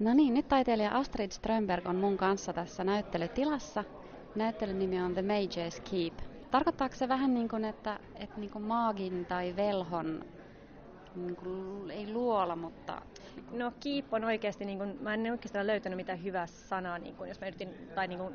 No 0.01 0.15
niin, 0.15 0.35
nyt 0.35 0.49
taiteilija 0.49 0.91
Astrid 0.91 1.31
Strömberg 1.31 1.89
on 1.89 1.97
mun 1.97 2.17
kanssa 2.17 2.53
tässä 2.53 2.85
näyttelytilassa. 2.85 3.85
Näyttelyn 4.35 4.79
nimi 4.79 5.03
on 5.03 5.13
The 5.13 5.23
Mage's 5.23 5.81
Keep. 5.91 6.15
Tarkoittaako 6.51 6.95
se 6.95 7.09
vähän 7.09 7.35
niin 7.35 7.49
kuin, 7.49 7.65
että, 7.65 8.01
että 8.15 8.41
niin 8.41 8.51
kuin 8.51 8.65
maagin 8.65 9.27
tai 9.27 9.57
velhon 9.57 10.25
niin 11.17 11.37
kuin, 11.37 11.91
ei 11.91 12.13
luola, 12.13 12.57
mutta... 12.57 13.03
No 13.51 13.73
keep 13.81 14.15
on 14.15 14.25
oikeasti, 14.25 14.65
niin 14.65 14.79
kuin, 14.79 14.99
mä 15.01 15.15
en 15.15 15.31
oikeastaan 15.31 15.67
löytänyt 15.67 15.97
mitään 15.97 16.23
hyvää 16.23 16.47
sanaa, 16.47 16.99
niin 16.99 17.17
kuin, 17.17 17.29
jos 17.29 17.41
mä 17.41 17.47
yritin, 17.47 17.75
tai 17.95 18.09
niin 18.09 18.19
kuin, 18.19 18.35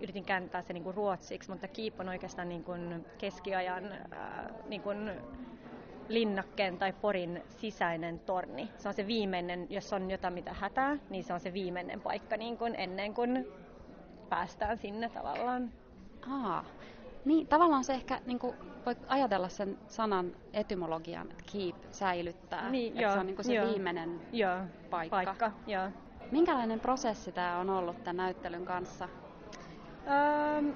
yritin 0.00 0.24
kääntää 0.24 0.62
se 0.62 0.72
niin 0.72 0.84
kuin 0.84 0.94
ruotsiksi, 0.94 1.50
mutta 1.50 1.68
keep 1.68 2.00
on 2.00 2.08
oikeastaan 2.08 2.48
niin 2.48 2.64
kuin 2.64 3.06
keskiajan 3.18 3.92
ää, 4.10 4.50
niin 4.68 4.82
kuin 4.82 5.10
linnakkeen 6.08 6.78
tai 6.78 6.92
porin 6.92 7.42
sisäinen 7.48 8.18
torni. 8.18 8.68
Se 8.78 8.88
on 8.88 8.94
se 8.94 9.06
viimeinen, 9.06 9.66
jos 9.70 9.92
on 9.92 10.10
jotain 10.10 10.34
mitä 10.34 10.52
hätää, 10.52 10.98
niin 11.10 11.24
se 11.24 11.32
on 11.32 11.40
se 11.40 11.52
viimeinen 11.52 12.00
paikka 12.00 12.36
niin 12.36 12.58
kuin 12.58 12.74
ennen 12.74 13.14
kuin 13.14 13.46
päästään 14.28 14.78
sinne 14.78 15.08
tavallaan. 15.08 15.72
Aa, 16.30 16.64
niin, 17.26 17.46
tavallaan 17.46 17.84
se 17.84 17.94
ehkä 17.94 18.20
niin 18.26 18.38
kuin, 18.38 18.56
voi 18.86 18.96
ajatella 19.08 19.48
sen 19.48 19.78
sanan 19.88 20.32
etymologian, 20.52 21.30
että 21.30 21.44
keep, 21.52 21.76
säilyttää. 21.90 22.70
Niin, 22.70 22.92
että 22.92 23.02
joo, 23.02 23.12
se 23.12 23.18
on 23.18 23.26
niin 23.26 23.36
kuin 23.36 23.46
se 23.46 23.54
joo, 23.54 23.66
viimeinen 23.66 24.20
joo, 24.32 24.58
paikka. 24.90 25.16
paikka 25.16 25.52
joo. 25.66 25.88
Minkälainen 26.30 26.80
prosessi 26.80 27.32
tämä 27.32 27.58
on 27.58 27.70
ollut 27.70 28.04
tämän 28.04 28.16
näyttelyn 28.16 28.64
kanssa? 28.64 29.08
Öö, 30.06 30.72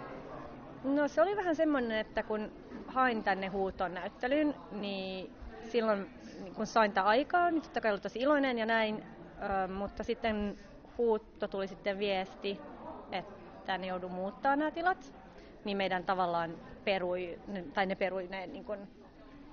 no 0.84 1.08
se 1.08 1.22
oli 1.22 1.36
vähän 1.36 1.56
semmoinen, 1.56 1.98
että 1.98 2.22
kun 2.22 2.52
hain 2.86 3.22
tänne 3.22 3.46
huuton 3.46 3.94
näyttelyyn, 3.94 4.54
niin 4.72 5.30
silloin 5.68 6.10
niin 6.42 6.54
kun 6.54 6.66
sain 6.66 6.92
tätä 6.92 7.06
aikaa, 7.06 7.50
niin 7.50 7.62
totta 7.62 7.80
kai 7.80 7.90
olin 7.90 8.02
tosi 8.02 8.18
iloinen 8.18 8.58
ja 8.58 8.66
näin, 8.66 9.04
öö, 9.42 9.68
mutta 9.68 10.04
sitten 10.04 10.58
huutto 10.98 11.48
tuli 11.48 11.66
sitten 11.66 11.98
viesti, 11.98 12.60
että 13.12 13.78
ne 13.78 13.86
joudun 13.86 14.12
muuttaa 14.12 14.56
nämä 14.56 14.70
tilat 14.70 15.19
niin 15.64 15.76
meidän 15.76 16.04
tavallaan 16.04 16.54
perui, 16.84 17.38
tai 17.74 17.86
ne 17.86 17.94
perui 17.94 18.28
ne, 18.30 18.46
niin 18.46 18.64
kuin, 18.64 18.80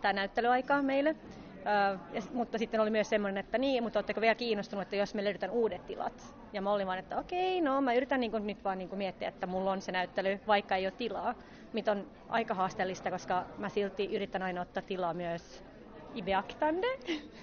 tämä 0.01 0.13
näyttelyaika 0.13 0.81
meille. 0.81 1.15
Uh, 1.57 1.99
ja, 2.13 2.21
mutta 2.33 2.57
sitten 2.57 2.79
oli 2.79 2.89
myös 2.89 3.09
semmoinen, 3.09 3.37
että 3.37 3.57
niin, 3.57 3.83
mutta 3.83 3.99
oletteko 3.99 4.21
vielä 4.21 4.35
kiinnostunut, 4.35 4.81
että 4.81 4.95
jos 4.95 5.13
me 5.13 5.23
löydetään 5.23 5.51
uudet 5.51 5.85
tilat. 5.85 6.35
Ja 6.53 6.61
mä 6.61 6.73
olin 6.73 6.87
vaan, 6.87 6.99
että 6.99 7.19
okei, 7.19 7.61
no 7.61 7.81
mä 7.81 7.93
yritän 7.93 8.19
niin 8.19 8.31
kuin, 8.31 8.47
nyt 8.47 8.63
vaan 8.63 8.77
niin 8.77 8.89
kuin 8.89 8.97
miettiä, 8.97 9.27
että 9.27 9.47
mulla 9.47 9.71
on 9.71 9.81
se 9.81 9.91
näyttely, 9.91 10.39
vaikka 10.47 10.75
ei 10.75 10.85
ole 10.85 10.93
tilaa. 10.97 11.35
Mitä 11.73 11.91
on 11.91 12.07
aika 12.29 12.53
haasteellista, 12.53 13.11
koska 13.11 13.45
mä 13.57 13.69
silti 13.69 14.15
yritän 14.15 14.41
aina 14.41 14.61
ottaa 14.61 14.83
tilaa 14.83 15.13
myös 15.13 15.63
i 16.15 16.21
beaktande, 16.21 16.87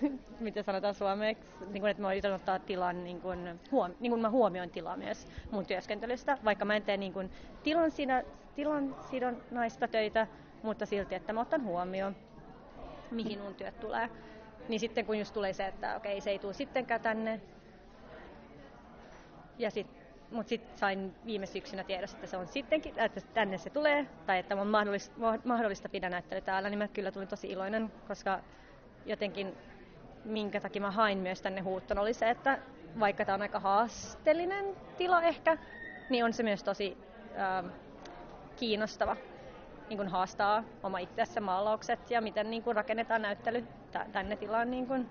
miten 0.40 0.64
sanotaan 0.64 0.94
suomeksi, 0.94 1.44
niin 1.70 1.80
kuin, 1.80 1.90
että 1.90 2.02
mä 2.02 2.12
yritän 2.12 2.32
ottaa 2.32 2.58
tilan, 2.58 3.04
niin 3.04 3.20
kuin, 3.20 3.60
huom, 3.72 3.90
niin 4.00 4.10
kuin 4.10 4.20
mä 4.20 4.30
huomioin 4.30 4.70
tilaa 4.70 4.96
myös 4.96 5.26
mun 5.50 5.66
työskentelystä, 5.66 6.38
vaikka 6.44 6.64
mä 6.64 6.76
en 6.76 6.82
tee 6.82 6.96
niin 6.96 7.12
kuin, 7.12 7.30
tilan, 7.62 7.90
siinä, 7.90 8.22
tilan 8.54 8.96
sidonnaista 9.10 9.88
töitä, 9.88 10.26
mutta 10.62 10.86
silti, 10.86 11.14
että 11.14 11.32
mä 11.32 11.40
otan 11.40 11.64
huomioon, 11.64 12.16
mihin 13.10 13.40
mun 13.40 13.54
työt 13.54 13.80
tulee. 13.80 14.10
Niin 14.68 14.80
sitten 14.80 15.06
kun 15.06 15.18
just 15.18 15.34
tulee 15.34 15.52
se, 15.52 15.66
että 15.66 15.96
okei, 15.96 16.20
se 16.20 16.30
ei 16.30 16.38
tule 16.38 16.52
sittenkään 16.52 17.00
tänne, 17.00 17.40
ja 19.58 19.70
sit, 19.70 19.86
mutta 20.30 20.48
sitten 20.48 20.78
sain 20.78 21.14
viime 21.26 21.46
syksynä 21.46 21.84
tiedossa, 21.84 22.16
että 22.16 22.26
se 22.26 22.36
on 22.36 22.46
sittenkin, 22.46 22.98
että 22.98 23.20
tänne 23.34 23.58
se 23.58 23.70
tulee, 23.70 24.06
tai 24.26 24.38
että 24.38 24.56
on 24.56 24.66
mahdollista, 24.66 25.14
mahdollista 25.44 25.88
pidä 25.88 26.10
näyttely 26.10 26.40
täällä, 26.40 26.70
niin 26.70 26.78
mä 26.78 26.88
kyllä 26.88 27.12
tulin 27.12 27.28
tosi 27.28 27.46
iloinen, 27.50 27.92
koska 28.08 28.40
jotenkin 29.06 29.54
minkä 30.24 30.60
takia 30.60 30.82
mä 30.82 30.90
hain 30.90 31.18
myös 31.18 31.42
tänne 31.42 31.60
huutton 31.60 31.98
oli 31.98 32.14
se, 32.14 32.30
että 32.30 32.58
vaikka 33.00 33.24
tämä 33.24 33.34
on 33.34 33.42
aika 33.42 33.60
haasteellinen 33.60 34.64
tila 34.96 35.22
ehkä, 35.22 35.58
niin 36.08 36.24
on 36.24 36.32
se 36.32 36.42
myös 36.42 36.64
tosi 36.64 36.98
äh, 37.38 37.72
kiinnostava 38.56 39.16
niin 39.88 39.96
kuin 39.96 40.08
haastaa 40.08 40.64
oma 40.82 40.98
itseässä 40.98 41.40
maalaukset 41.40 42.10
ja 42.10 42.20
miten 42.20 42.50
niin 42.50 42.62
kuin 42.62 42.76
rakennetaan 42.76 43.22
näyttely 43.22 43.64
tänne 44.12 44.36
tilaan. 44.36 44.70
Niin, 44.70 44.86
kuin. 44.86 45.08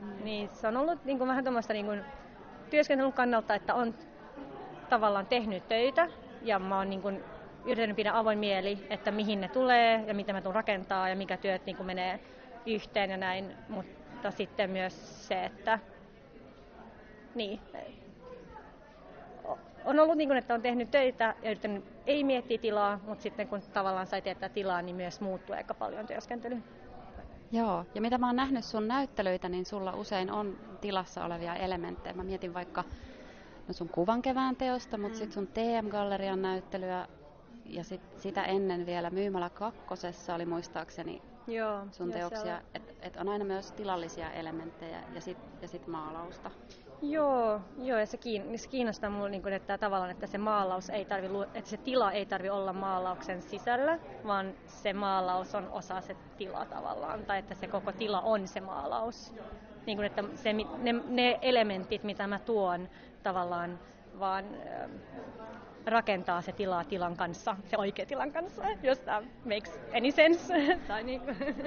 Mm. 0.00 0.24
niin 0.24 0.48
se 0.52 0.68
on 0.68 0.76
ollut 0.76 1.04
niin 1.04 1.18
kuin 1.18 1.28
vähän 1.28 1.44
tuommoista 1.44 1.72
niin 1.72 2.04
työskentelyn 2.70 3.12
kannalta, 3.12 3.54
että 3.54 3.74
on 3.74 3.94
tavallaan 4.88 5.26
tehnyt 5.26 5.68
töitä 5.68 6.08
ja 6.42 6.58
mä 6.58 6.78
oon 6.78 6.90
niin 6.90 7.02
kuin 7.02 7.24
yrittänyt 7.64 7.96
pidä 7.96 8.18
avoin 8.18 8.38
mieli, 8.38 8.86
että 8.90 9.10
mihin 9.10 9.40
ne 9.40 9.48
tulee 9.48 10.04
ja 10.06 10.14
mitä 10.14 10.32
mä 10.32 10.40
tuun 10.40 10.54
rakentaa 10.54 11.08
ja 11.08 11.16
mikä 11.16 11.36
työt 11.36 11.66
niin 11.66 11.76
kuin 11.76 11.86
menee 11.86 12.20
yhteen 12.66 13.10
ja 13.10 13.16
näin, 13.16 13.56
mutta 13.68 14.30
sitten 14.30 14.70
myös 14.70 15.28
se, 15.28 15.44
että 15.44 15.78
niin, 17.34 17.60
on 19.84 20.00
ollut 20.00 20.16
niin 20.16 20.28
kuin, 20.28 20.38
että 20.38 20.54
on 20.54 20.62
tehnyt 20.62 20.90
töitä 20.90 21.34
ja 21.42 21.50
yrittänyt, 21.50 21.84
ei 22.06 22.24
miettiä 22.24 22.58
tilaa, 22.58 23.00
mutta 23.06 23.22
sitten 23.22 23.48
kun 23.48 23.62
tavallaan 23.72 24.06
sai 24.06 24.22
tietää 24.22 24.48
tilaa, 24.48 24.82
niin 24.82 24.96
myös 24.96 25.20
muuttuu 25.20 25.56
aika 25.56 25.74
paljon 25.74 26.06
työskentely. 26.06 26.62
Joo, 27.52 27.84
ja 27.94 28.00
mitä 28.00 28.18
mä 28.18 28.26
oon 28.26 28.36
nähnyt 28.36 28.64
sun 28.64 28.88
näyttelyitä, 28.88 29.48
niin 29.48 29.66
sulla 29.66 29.92
usein 29.96 30.30
on 30.30 30.58
tilassa 30.80 31.24
olevia 31.24 31.54
elementtejä. 31.54 32.14
Mä 32.14 32.24
mietin 32.24 32.54
vaikka 32.54 32.84
no 33.68 33.74
sun 33.74 33.88
kuvan 33.88 34.22
kevään 34.22 34.56
teosta, 34.56 34.98
mutta 34.98 35.16
mm. 35.16 35.18
sitten 35.18 35.32
sun 35.32 35.46
TM-gallerian 35.46 36.42
näyttelyä 36.42 37.08
ja 37.66 37.84
sit, 37.84 38.00
sitä 38.16 38.42
ennen 38.44 38.86
vielä 38.86 39.10
Myymälä 39.10 39.50
kakkosessa 39.50 40.34
oli 40.34 40.46
muistaakseni 40.46 41.22
Joo, 41.46 41.86
sun 41.90 42.12
teoksia, 42.12 42.62
että 42.74 42.92
et 43.02 43.16
on 43.16 43.28
aina 43.28 43.44
myös 43.44 43.72
tilallisia 43.72 44.30
elementtejä 44.30 45.02
ja 45.14 45.20
sitten 45.20 45.52
ja 45.62 45.68
sit 45.68 45.86
maalausta. 45.86 46.50
Joo, 47.02 47.60
joo 47.82 47.98
ja 47.98 48.06
se, 48.06 48.16
kiin, 48.16 48.58
se 48.58 48.68
kiinnostaa 48.68 49.10
minua, 49.10 49.28
niin 49.28 49.42
kuin, 49.42 49.54
että 49.54 49.78
tavallaan, 49.78 50.10
että 50.10 50.26
se 50.26 50.38
maalaus 50.38 50.90
ei 50.90 51.04
tarvi, 51.04 51.26
että 51.54 51.70
se 51.70 51.76
tila 51.76 52.12
ei 52.12 52.26
tarvi 52.26 52.50
olla 52.50 52.72
maalauksen 52.72 53.42
sisällä, 53.42 53.98
vaan 54.24 54.54
se 54.66 54.92
maalaus 54.92 55.54
on 55.54 55.68
osa 55.70 56.00
se 56.00 56.16
tila 56.36 56.66
tavallaan, 56.66 57.26
tai 57.26 57.38
että 57.38 57.54
se 57.54 57.68
koko 57.68 57.92
tila 57.92 58.20
on 58.20 58.48
se 58.48 58.60
maalaus. 58.60 59.34
Niin 59.86 59.98
kuin, 59.98 60.06
että 60.06 60.24
se, 60.34 60.52
ne, 60.52 60.92
ne 61.08 61.38
elementit, 61.42 62.02
mitä 62.04 62.26
mä 62.26 62.38
tuon 62.38 62.88
tavallaan 63.22 63.78
vaan 64.18 64.44
äh, 64.54 64.90
rakentaa 65.86 66.42
se 66.42 66.52
tila 66.52 66.84
tilan 66.84 67.16
kanssa, 67.16 67.56
se 67.64 67.76
oikea 67.78 68.06
tilan 68.06 68.32
kanssa, 68.32 68.62
jos 68.82 69.00
tämä 69.00 69.22
makes 69.44 69.80
any 69.96 70.12
sense. 70.12 70.54
tai 70.88 71.04
niin. 71.04 71.22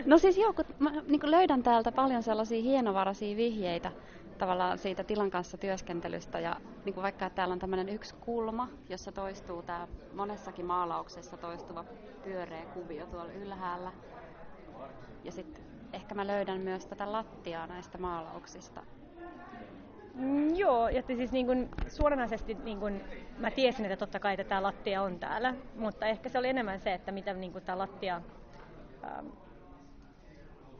No 0.06 0.18
siis 0.18 0.38
joo, 0.38 0.54
kun 0.54 0.66
mä 0.80 0.92
niin 0.92 1.20
kuin 1.20 1.32
löydän 1.32 1.64
täältä 1.64 1.92
paljon 1.92 2.24
sellaisia 2.24 2.62
hienovaraisia 2.62 3.38
vihjeitä 3.38 3.92
tavallaan 4.38 4.78
siitä 4.78 5.04
tilan 5.04 5.32
kanssa 5.32 5.58
työskentelystä 5.58 6.40
ja 6.40 6.56
niin 6.86 6.94
kuin 6.94 7.02
vaikka 7.04 7.30
täällä 7.30 7.54
on 7.54 7.60
tämmöinen 7.60 7.90
yksi 7.90 8.16
kulma, 8.20 8.70
jossa 8.90 9.12
toistuu 9.12 9.64
tämä 9.64 9.88
monessakin 10.14 10.66
maalauksessa 10.66 11.38
toistuva 11.38 11.86
pyöreä 12.24 12.66
kuvio 12.66 13.06
tuolla 13.06 13.32
ylhäällä. 13.32 13.92
Ja 15.24 15.32
sitten 15.32 15.64
ehkä 15.94 16.16
mä 16.16 16.28
löydän 16.28 16.60
myös 16.62 16.86
tätä 16.86 17.12
lattiaa 17.12 17.68
näistä 17.68 17.98
maalauksista. 17.98 18.84
Mm, 20.14 20.56
joo, 20.56 20.88
että 20.88 21.16
siis 21.16 21.32
niin 21.32 21.46
kuin 21.46 21.70
suoranaisesti 21.88 22.54
niin 22.54 22.80
kuin, 22.80 23.02
mä 23.38 23.52
tiesin, 23.52 23.86
että 23.86 23.98
totta 23.98 24.20
kai 24.20 24.34
että 24.34 24.44
tämä 24.44 24.64
lattia 24.64 25.02
on 25.02 25.20
täällä, 25.20 25.56
mutta 25.76 26.06
ehkä 26.06 26.30
se 26.30 26.38
oli 26.38 26.50
enemmän 26.50 26.80
se, 26.80 26.94
että 26.94 27.12
mitä 27.12 27.34
niin 27.34 27.52
kuin 27.52 27.64
tämä 27.64 27.78
lattia, 27.78 28.22
ähm, 29.04 29.28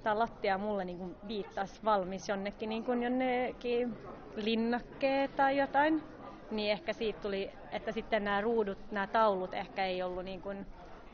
tämä 0.06 0.20
lattia 0.20 0.58
mulle 0.58 0.86
niin 0.86 0.98
kuin 0.98 1.16
viittasi 1.28 1.80
valmis 1.86 2.30
jonnekin, 2.30 2.70
niin 2.70 2.84
kuin 2.84 3.04
jonnekin 3.04 3.98
linnakkeet 4.36 5.36
tai 5.36 5.58
jotain, 5.58 6.04
niin 6.52 6.72
ehkä 6.72 6.94
siitä 6.94 7.20
tuli, 7.22 7.52
että 7.72 7.92
sitten 7.92 8.24
nämä 8.24 8.42
ruudut, 8.42 8.92
nämä 8.92 9.08
taulut 9.08 9.54
ehkä 9.54 9.86
ei 9.86 10.04
ollut, 10.04 10.26
niin 10.26 10.42
kuin, 10.42 10.66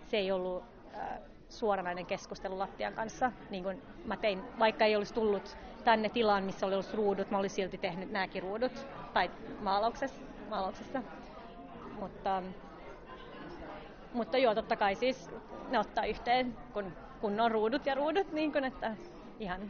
se 0.08 0.18
ei 0.18 0.32
ollut 0.32 0.64
äh, 0.96 1.20
suoranainen 1.50 2.06
keskustelu 2.06 2.60
lattian 2.60 2.94
kanssa, 2.94 3.32
niin 3.50 3.64
kuin 3.64 3.82
mä 4.06 4.18
tein, 4.18 4.42
vaikka 4.60 4.86
ei 4.86 4.96
olisi 4.96 5.14
tullut 5.14 5.58
tänne 5.84 6.10
tilaan, 6.10 6.44
missä 6.44 6.66
oli 6.66 6.74
ollut 6.76 6.94
ruudut, 6.94 7.32
mä 7.32 7.38
olisin 7.38 7.56
silti 7.56 7.78
tehnyt 7.78 8.12
nämäkin 8.12 8.44
ruudut, 8.44 8.88
tai 9.14 9.32
maalauksessa, 9.62 10.22
maalauksessa. 10.50 11.04
Mutta, 12.00 12.44
mutta 14.14 14.38
joo, 14.38 14.56
totta 14.56 14.76
kai 14.76 14.96
siis 14.96 15.30
ne 15.70 15.80
ottaa 15.80 16.06
yhteen, 16.06 16.58
kun, 16.74 16.94
kun 17.22 17.40
on 17.40 17.52
ruudut 17.52 17.86
ja 17.86 17.96
ruudut, 17.96 18.32
niin 18.32 18.52
kuin, 18.52 18.64
että 18.64 18.96
ihan 19.40 19.62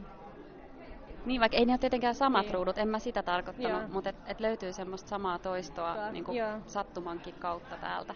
niin, 1.25 1.41
vaikka 1.41 1.57
ei 1.57 1.65
ne 1.65 1.71
ole 1.71 1.77
tietenkään 1.77 2.15
samat 2.15 2.45
niin. 2.45 2.53
ruudut, 2.53 2.77
en 2.77 2.87
mä 2.87 2.99
sitä 2.99 3.23
tarkoittanut, 3.23 3.81
Joo. 3.81 3.89
mutta 3.91 4.09
et, 4.09 4.15
et 4.25 4.39
löytyy 4.39 4.73
semmoista 4.73 5.09
samaa 5.09 5.39
toistoa 5.39 6.11
niin 6.11 6.23
kuin 6.23 6.37
sattumankin 6.67 7.35
kautta 7.39 7.77
täältä. 7.77 8.15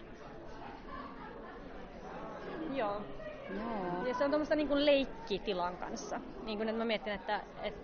Joo, 2.74 3.02
Joo. 3.50 4.06
Ja 4.06 4.14
se 4.14 4.24
on 4.24 4.30
tuommoista 4.30 4.56
niin 4.56 4.68
kuin 4.68 4.86
leikkitilan 4.86 5.76
kanssa. 5.76 6.20
Niin 6.44 6.58
kuin, 6.58 6.68
että 6.68 6.78
mä 6.78 6.84
mietin, 6.84 7.12
että, 7.12 7.40
että 7.62 7.80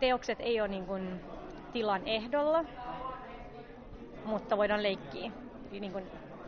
teokset 0.00 0.40
ei 0.40 0.60
ole 0.60 0.68
niin 0.68 0.86
kuin 0.86 1.20
tilan 1.72 2.02
ehdolla, 2.06 2.64
mutta 4.24 4.56
voidaan 4.56 4.82
leikkiä. 4.82 5.30
Niin 5.70 5.92
kuin, 5.92 6.04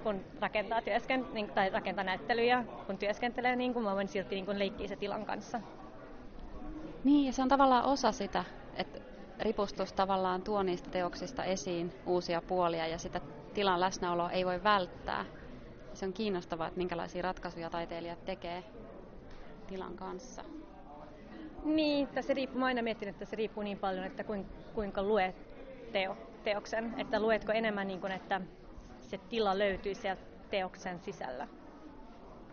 kun 0.06 0.24
rakentaa, 0.40 0.82
työsken, 0.82 1.26
niin, 1.32 1.50
tai 1.50 1.70
rakentaa 1.70 2.04
näyttelyjä, 2.04 2.64
kun 2.86 2.98
työskentelee, 2.98 3.56
niin 3.56 3.72
kuin 3.72 3.84
mä 3.84 3.94
voin 3.94 4.08
silti 4.08 4.34
niin 4.34 4.58
leikkiä 4.58 4.88
se 4.88 4.96
tilan 4.96 5.26
kanssa. 5.26 5.60
Niin, 7.04 7.26
ja 7.26 7.32
se 7.32 7.42
on 7.42 7.48
tavallaan 7.48 7.84
osa 7.84 8.12
sitä, 8.12 8.44
että 8.76 8.98
ripustus 9.40 9.92
tavallaan 9.92 10.42
tuo 10.42 10.62
niistä 10.62 10.90
teoksista 10.90 11.44
esiin 11.44 11.92
uusia 12.06 12.42
puolia 12.42 12.86
ja 12.86 12.98
sitä 12.98 13.20
tilan 13.54 13.80
läsnäoloa 13.80 14.30
ei 14.30 14.46
voi 14.46 14.64
välttää 14.64 15.24
se 15.94 16.06
on 16.06 16.12
kiinnostavaa, 16.12 16.66
että 16.66 16.78
minkälaisia 16.78 17.22
ratkaisuja 17.22 17.70
taiteilijat 17.70 18.24
tekee 18.24 18.64
tilan 19.66 19.96
kanssa. 19.96 20.44
Niin, 21.64 22.06
tässä 22.06 22.34
riippuu, 22.34 22.60
mä 22.60 22.66
aina 22.66 22.82
miettinyt, 22.82 23.14
että 23.14 23.24
se 23.24 23.36
riippuu 23.36 23.62
niin 23.62 23.78
paljon, 23.78 24.04
että 24.04 24.24
kuinka 24.74 25.02
luet 25.02 25.36
teo, 25.92 26.16
teoksen. 26.44 26.94
Että 26.98 27.20
luetko 27.20 27.52
enemmän 27.52 27.86
niin 27.86 28.00
kuin, 28.00 28.12
että 28.12 28.40
se 29.06 29.18
tila 29.18 29.58
löytyy 29.58 29.94
sieltä 29.94 30.22
teoksen 30.50 31.00
sisällä. 31.00 31.48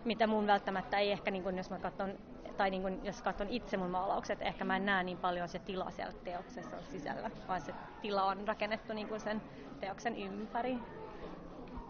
Mitä 0.06 0.28
mun 0.28 0.48
välttämättä 0.48 1.00
ei 1.00 1.12
ehkä, 1.12 1.32
niin 1.32 1.44
kuin, 1.44 1.58
jos 1.58 1.70
mä 1.70 1.80
katson, 1.80 2.14
tai 2.58 2.70
niin 2.70 2.82
kuin, 2.82 3.06
jos 3.06 3.22
katson 3.22 3.50
itse 3.50 3.78
mun 3.78 3.90
maalaukset, 3.90 4.42
ehkä 4.42 4.66
mä 4.66 4.76
en 4.76 4.86
näe 4.86 5.04
niin 5.04 5.18
paljon 5.18 5.50
se 5.50 5.60
tila 5.60 5.92
siellä 5.92 6.14
teoksessa 6.24 6.82
sisällä, 6.92 7.32
vaan 7.48 7.62
se 7.62 7.74
tila 8.02 8.24
on 8.24 8.48
rakennettu 8.48 8.94
niin 8.94 9.22
sen 9.22 9.42
teoksen 9.80 10.16
ympäri. 10.18 10.78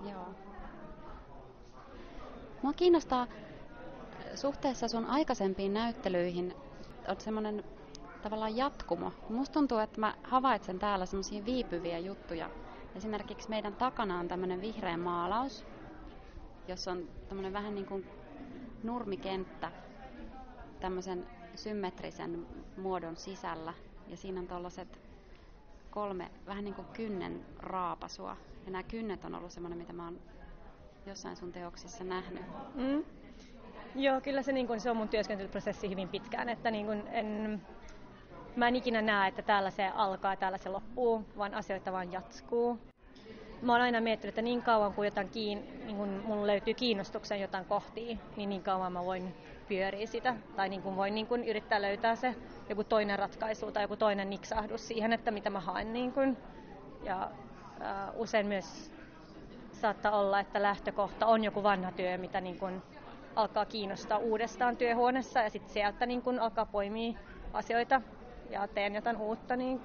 Joo. 0.09 0.27
Mua 2.61 2.73
kiinnostaa 2.73 3.21
äh, 3.21 3.27
suhteessa 4.35 4.87
sun 4.87 5.05
aikaisempiin 5.05 5.73
näyttelyihin 5.73 6.55
on 7.07 7.21
semmoinen 7.21 7.63
tavallaan 8.21 8.57
jatkumo. 8.57 9.11
Musta 9.29 9.53
tuntuu, 9.53 9.77
että 9.77 9.99
mä 9.99 10.13
havaitsen 10.23 10.79
täällä 10.79 11.05
semmoisia 11.05 11.45
viipyviä 11.45 11.99
juttuja. 11.99 12.49
Esimerkiksi 12.95 13.49
meidän 13.49 13.75
takana 13.75 14.19
on 14.19 14.27
tämmöinen 14.27 14.61
vihreä 14.61 14.97
maalaus, 14.97 15.65
jossa 16.67 16.91
on 16.91 17.09
tämmöinen 17.29 17.53
vähän 17.53 17.75
niin 17.75 17.85
kuin 17.85 18.05
nurmikenttä 18.83 19.71
tämmöisen 20.79 21.27
symmetrisen 21.55 22.47
muodon 22.77 23.17
sisällä. 23.17 23.73
Ja 24.07 24.17
siinä 24.17 24.39
on 24.39 24.47
tällaiset 24.47 24.99
kolme 25.91 26.31
vähän 26.47 26.63
niin 26.63 26.75
kuin 26.75 26.87
kynnen 26.93 27.45
raapasua. 27.59 28.37
Ja 28.65 28.71
nämä 28.71 28.83
kynnet 28.83 29.25
on 29.25 29.35
ollut 29.35 29.51
semmoinen, 29.51 29.77
mitä 29.77 29.93
mä 29.93 30.05
oon 30.05 30.19
jossain 31.05 31.35
sun 31.35 31.51
teoksissa 31.51 32.03
nähnyt? 32.03 32.43
Mm. 32.75 33.03
Joo, 33.95 34.21
kyllä 34.21 34.43
se, 34.43 34.51
niin 34.51 34.67
kun, 34.67 34.79
se 34.79 34.91
on 34.91 34.97
mun 34.97 35.09
työskentelyprosessi 35.09 35.89
hyvin 35.89 36.09
pitkään, 36.09 36.49
että 36.49 36.71
niin 36.71 36.85
kun 36.85 37.03
en, 37.07 37.61
mä 38.55 38.67
en 38.67 38.75
ikinä 38.75 39.01
näe, 39.01 39.27
että 39.27 39.41
täällä 39.41 39.71
se 39.71 39.87
alkaa 39.87 40.35
täällä 40.35 40.57
se 40.57 40.69
loppuu, 40.69 41.25
vaan 41.37 41.53
asioita 41.53 41.91
vaan 41.91 42.11
jatkuu. 42.11 42.79
Mä 43.61 43.71
oon 43.71 43.81
aina 43.81 44.01
miettinyt, 44.01 44.31
että 44.31 44.41
niin 44.41 44.61
kauan 44.61 44.93
kuin 44.93 45.05
jotain 45.05 45.29
kiin, 45.29 45.85
niin 45.85 45.97
kun 45.97 46.21
mun 46.25 46.47
löytyy 46.47 46.73
kiinnostuksen 46.73 47.41
jotain 47.41 47.65
kohtiin, 47.65 48.19
niin 48.35 48.49
niin 48.49 48.63
kauan 48.63 48.93
mä 48.93 49.05
voin 49.05 49.35
pyöriä 49.67 50.07
sitä. 50.07 50.35
Tai 50.55 50.69
niin 50.69 50.81
kun 50.81 50.95
voin 50.95 51.15
niin 51.15 51.27
kun 51.27 51.43
yrittää 51.43 51.81
löytää 51.81 52.15
se 52.15 52.35
joku 52.69 52.83
toinen 52.83 53.19
ratkaisu 53.19 53.71
tai 53.71 53.83
joku 53.83 53.95
toinen 53.95 54.29
niksahdus 54.29 54.87
siihen, 54.87 55.13
että 55.13 55.31
mitä 55.31 55.49
mä 55.49 55.59
haen. 55.59 55.93
Niin 55.93 56.11
kun. 56.11 56.37
Ja 57.03 57.31
uh, 57.77 58.21
usein 58.21 58.47
myös 58.47 58.91
saattaa 59.71 60.19
olla, 60.19 60.39
että 60.39 60.61
lähtökohta 60.61 61.25
on 61.25 61.43
joku 61.43 61.63
vanha 61.63 61.91
työ, 61.91 62.17
mitä 62.17 62.41
niin 62.41 62.59
kuin 62.59 62.81
alkaa 63.35 63.65
kiinnostaa 63.65 64.17
uudestaan 64.17 64.77
työhuoneessa 64.77 65.39
ja 65.39 65.49
sitten 65.49 65.73
sieltä 65.73 66.05
niin 66.05 66.21
kuin 66.21 66.39
alkaa 66.39 66.65
poimia 66.65 67.19
asioita 67.53 68.01
ja 68.53 68.67
teen 68.67 68.95
jotain 68.95 69.17
uutta. 69.17 69.55
Niin... 69.55 69.81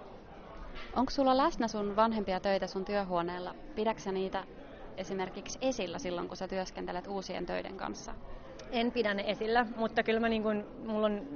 Onko 0.96 1.10
sulla 1.10 1.36
läsnä 1.36 1.68
sun 1.68 1.96
vanhempia 1.96 2.40
töitä 2.40 2.66
sun 2.66 2.84
työhuoneella? 2.84 3.54
Pidäksä 3.74 4.12
niitä 4.12 4.44
esimerkiksi 4.96 5.58
esillä 5.62 5.98
silloin, 5.98 6.28
kun 6.28 6.36
sä 6.36 6.48
työskentelet 6.48 7.06
uusien 7.06 7.46
töiden 7.46 7.76
kanssa? 7.76 8.14
En 8.70 8.92
pidä 8.92 9.14
ne 9.14 9.24
esillä, 9.26 9.66
mutta 9.76 10.02
kyllä 10.02 10.20
mä 10.20 10.28
niin 10.28 10.42
kun, 10.42 10.64
mulla 10.86 11.06
on 11.06 11.28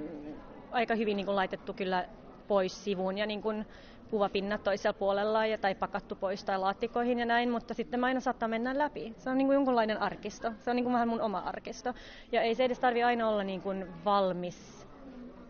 aika 0.71 0.95
hyvin 0.95 1.17
niin 1.17 1.27
kun 1.27 1.37
laitettu 1.37 1.73
kyllä 1.75 2.09
pois 2.49 2.85
sivuun 2.85 3.19
ja 3.19 3.27
niin 3.27 3.43
kun 3.43 3.65
kuvapinnat 4.11 4.63
toisella 4.63 4.93
puolella 4.93 5.47
ja, 5.47 5.59
tai 5.59 5.75
pakattu 5.75 6.17
pois 6.17 6.45
tai 6.45 6.59
laattikoihin 6.59 7.19
ja 7.19 7.27
näin, 7.27 7.51
mutta 7.51 7.75
sitten 7.75 8.01
mä 8.01 8.07
aina 8.07 8.21
saattaa 8.21 8.49
mennä 8.49 8.79
läpi. 8.79 9.15
Se 9.19 9.31
on 9.31 9.39
niin 9.39 9.47
kuin 9.47 9.55
jonkunlainen 9.55 10.03
arkisto. 10.03 10.53
Se 10.61 10.71
on 10.71 10.77
niin 10.77 10.85
kuin 10.85 10.93
vähän 10.93 11.09
mun 11.09 11.21
oma 11.21 11.39
arkisto. 11.39 11.95
Ja 12.33 12.43
ei 12.43 12.55
se 12.55 12.65
edes 12.65 12.79
tarvi 12.79 13.03
aina 13.03 13.29
olla 13.29 13.45
niin 13.45 13.61
kuin 13.61 14.05
valmis 14.05 14.82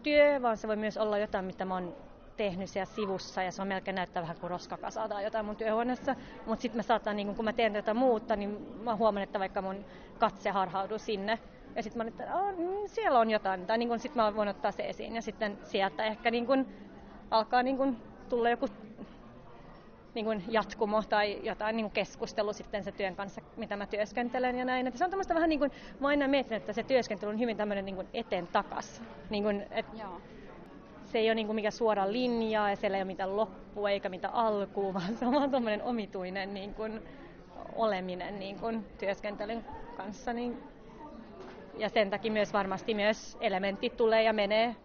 työ, 0.03 0.43
vaan 0.43 0.57
se 0.57 0.69
voi 0.69 0.77
myös 0.77 0.97
olla 0.97 1.19
jotain, 1.19 1.45
mitä 1.45 1.65
mä 1.65 1.75
oon 1.75 1.95
tehnyt 2.37 2.71
siellä 2.71 2.95
sivussa 2.95 3.43
ja 3.43 3.53
se 3.53 3.63
on 3.63 3.69
melkein 3.69 3.95
näyttää 3.95 4.23
vähän 4.23 4.37
kuin 4.41 4.51
roskakasa 4.51 5.09
tai 5.09 5.25
jotain 5.25 5.47
mun 5.47 5.57
työhuoneessa. 5.57 6.17
Mutta 6.47 6.63
sitten 6.63 6.79
mä 6.79 6.83
saatan, 6.83 7.17
niin 7.17 7.35
kun 7.35 7.45
mä 7.45 7.53
teen 7.53 7.75
jotain 7.75 7.97
muuta, 7.97 8.37
niin 8.37 8.79
mä 8.85 8.97
huomaan, 8.97 9.23
että 9.23 9.39
vaikka 9.39 9.63
mun 9.63 9.85
katse 10.19 10.51
harhaudu 10.51 10.99
sinne, 10.99 11.39
ja 11.77 11.83
sitten 11.83 12.03
mä 12.03 12.09
että 12.09 12.25
mm, 12.57 12.67
siellä 12.87 13.19
on 13.19 13.31
jotain, 13.31 13.67
tai 13.67 13.79
niin 13.79 14.01
sitten 14.01 14.23
mä 14.23 14.37
voin 14.37 14.49
ottaa 14.49 14.73
se 14.73 14.83
esiin, 14.83 15.15
ja 15.15 15.23
sitten 15.23 15.59
sieltä 15.63 16.05
ehkä 16.05 16.31
niin 16.31 16.47
kun, 16.47 16.67
alkaa 17.31 17.63
niin 17.63 17.77
kun, 17.77 17.97
tulla 18.29 18.51
joku 18.51 18.69
niin 20.15 20.25
kuin 20.25 20.45
jatkumo 20.49 21.03
tai 21.03 21.41
jotain 21.43 21.77
niin 21.77 21.85
kuin 21.85 21.93
keskustelu 21.93 22.53
sitten 22.53 22.85
se 22.85 22.93
työn 22.93 23.17
kanssa, 23.17 23.41
mitä 23.57 23.77
mä 23.77 23.87
työskentelen 23.87 24.59
ja 24.59 24.65
näin. 24.65 24.87
Että 24.87 24.99
se 24.99 25.05
on 25.05 25.11
tämmöistä 25.11 25.35
vähän 25.35 25.49
niin 25.49 25.59
kuin, 25.59 25.71
mä 26.01 26.09
aina 26.09 26.29
mietin, 26.29 26.57
että 26.57 26.73
se 26.73 26.83
työskentely 26.83 27.31
on 27.31 27.39
hyvin 27.39 27.57
tämmöinen 27.57 27.85
niin 27.85 27.95
kuin 27.95 28.09
eteen 28.15 28.47
takas. 28.47 29.03
Niin 29.31 29.43
kuin, 29.43 29.67
et 29.71 29.87
Joo. 29.99 30.21
Se 31.05 31.19
ei 31.19 31.29
ole 31.29 31.35
niin 31.35 31.47
kuin 31.47 31.55
mikä 31.55 31.71
suora 31.71 32.13
linja 32.13 32.71
ja 32.71 32.77
siellä 32.77 32.97
ei 32.97 33.03
ole 33.03 33.07
mitään 33.07 33.37
loppua 33.37 33.91
eikä 33.91 34.09
mitään 34.09 34.35
alkua, 34.35 34.95
vaan 34.95 35.17
se 35.17 35.27
on 35.27 35.33
vaan 35.33 35.51
tämmöinen 35.51 35.83
omituinen 35.83 36.55
niin 36.55 36.75
kuin 36.75 37.03
oleminen 37.75 38.39
niin 38.39 38.59
kuin 38.59 38.85
työskentelyn 38.99 39.65
kanssa. 39.97 40.33
Niin. 40.33 40.63
Ja 41.79 41.89
sen 41.89 42.11
takia 42.11 42.33
myös 42.33 42.53
varmasti 42.53 42.95
myös 42.95 43.37
elementit 43.41 43.97
tulee 43.97 44.23
ja 44.23 44.33
menee 44.33 44.77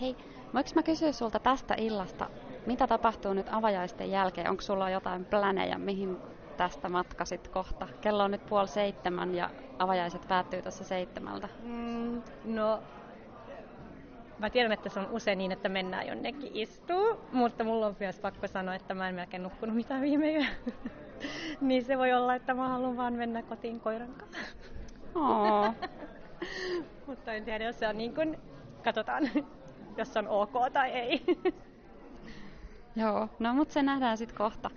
Hei, 0.00 0.16
voinko 0.54 0.70
mä 0.74 0.82
kysyä 0.82 1.12
sulta 1.12 1.38
tästä 1.38 1.74
illasta, 1.78 2.30
mitä 2.66 2.86
tapahtuu 2.86 3.32
nyt 3.32 3.46
avajaisten 3.50 4.10
jälkeen? 4.10 4.50
Onko 4.50 4.62
sulla 4.62 4.90
jotain 4.90 5.24
planeja, 5.24 5.78
mihin 5.78 6.16
tästä 6.56 6.88
matkasit 6.88 7.48
kohta? 7.48 7.88
Kello 8.00 8.24
on 8.24 8.30
nyt 8.30 8.46
puoli 8.46 8.68
seitsemän 8.68 9.34
ja 9.34 9.50
avajaiset 9.78 10.28
päättyy 10.28 10.62
tuossa 10.62 10.84
seitsemältä. 10.84 11.48
Mm, 11.62 12.22
no, 12.44 12.82
mä 14.38 14.50
tiedän, 14.50 14.72
että 14.72 14.88
se 14.88 15.00
on 15.00 15.10
usein 15.10 15.38
niin, 15.38 15.52
että 15.52 15.68
mennään 15.68 16.06
jonnekin 16.06 16.50
istuu, 16.54 17.20
mutta 17.32 17.64
mulla 17.64 17.86
on 17.86 17.96
myös 18.00 18.20
pakko 18.20 18.46
sanoa, 18.46 18.74
että 18.74 18.94
mä 18.94 19.08
en 19.08 19.14
melkein 19.14 19.42
nukkunut 19.42 19.76
mitään 19.76 20.02
viime 20.02 20.34
yö. 20.34 20.44
niin 21.60 21.84
se 21.84 21.98
voi 21.98 22.12
olla, 22.12 22.34
että 22.34 22.54
mä 22.54 22.68
haluan 22.68 22.96
vaan 22.96 23.14
mennä 23.14 23.42
kotiin 23.42 23.80
koiran 23.80 24.14
kanssa. 24.14 24.46
Mutta 27.06 27.32
en 27.32 27.44
tiedä, 27.44 27.64
jos 27.64 27.78
se 27.78 27.88
on 27.88 27.98
niin 27.98 28.14
kuin, 28.14 28.38
katsotaan, 28.84 29.30
jos 29.98 30.12
se 30.12 30.18
on 30.18 30.28
ok 30.28 30.52
tai 30.72 30.90
ei. 30.90 31.24
Joo, 32.96 33.28
no 33.38 33.54
mutta 33.54 33.74
se 33.74 33.82
nähdään 33.82 34.18
sitten 34.18 34.38
kohta. 34.38 34.70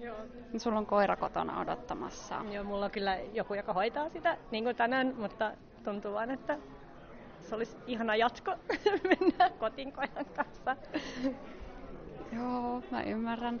Joo. 0.00 0.16
Sulla 0.58 0.78
on 0.78 0.86
koira 0.86 1.16
kotona 1.16 1.60
odottamassa. 1.60 2.44
Joo, 2.50 2.64
mulla 2.64 2.84
on 2.84 2.90
kyllä 2.90 3.16
joku, 3.16 3.54
joka 3.54 3.72
hoitaa 3.72 4.08
sitä, 4.08 4.36
niin 4.50 4.64
kuin 4.64 4.76
tänään, 4.76 5.14
mutta 5.18 5.52
tuntuu 5.84 6.14
vaan, 6.14 6.30
että 6.30 6.58
se 7.40 7.54
olisi 7.54 7.76
ihana 7.86 8.16
jatko 8.16 8.54
mennä 9.08 9.50
kotiin 9.58 9.92
koiran 9.92 10.26
kanssa. 10.36 10.76
Joo, 12.36 12.82
mä 12.90 13.02
ymmärrän. 13.02 13.60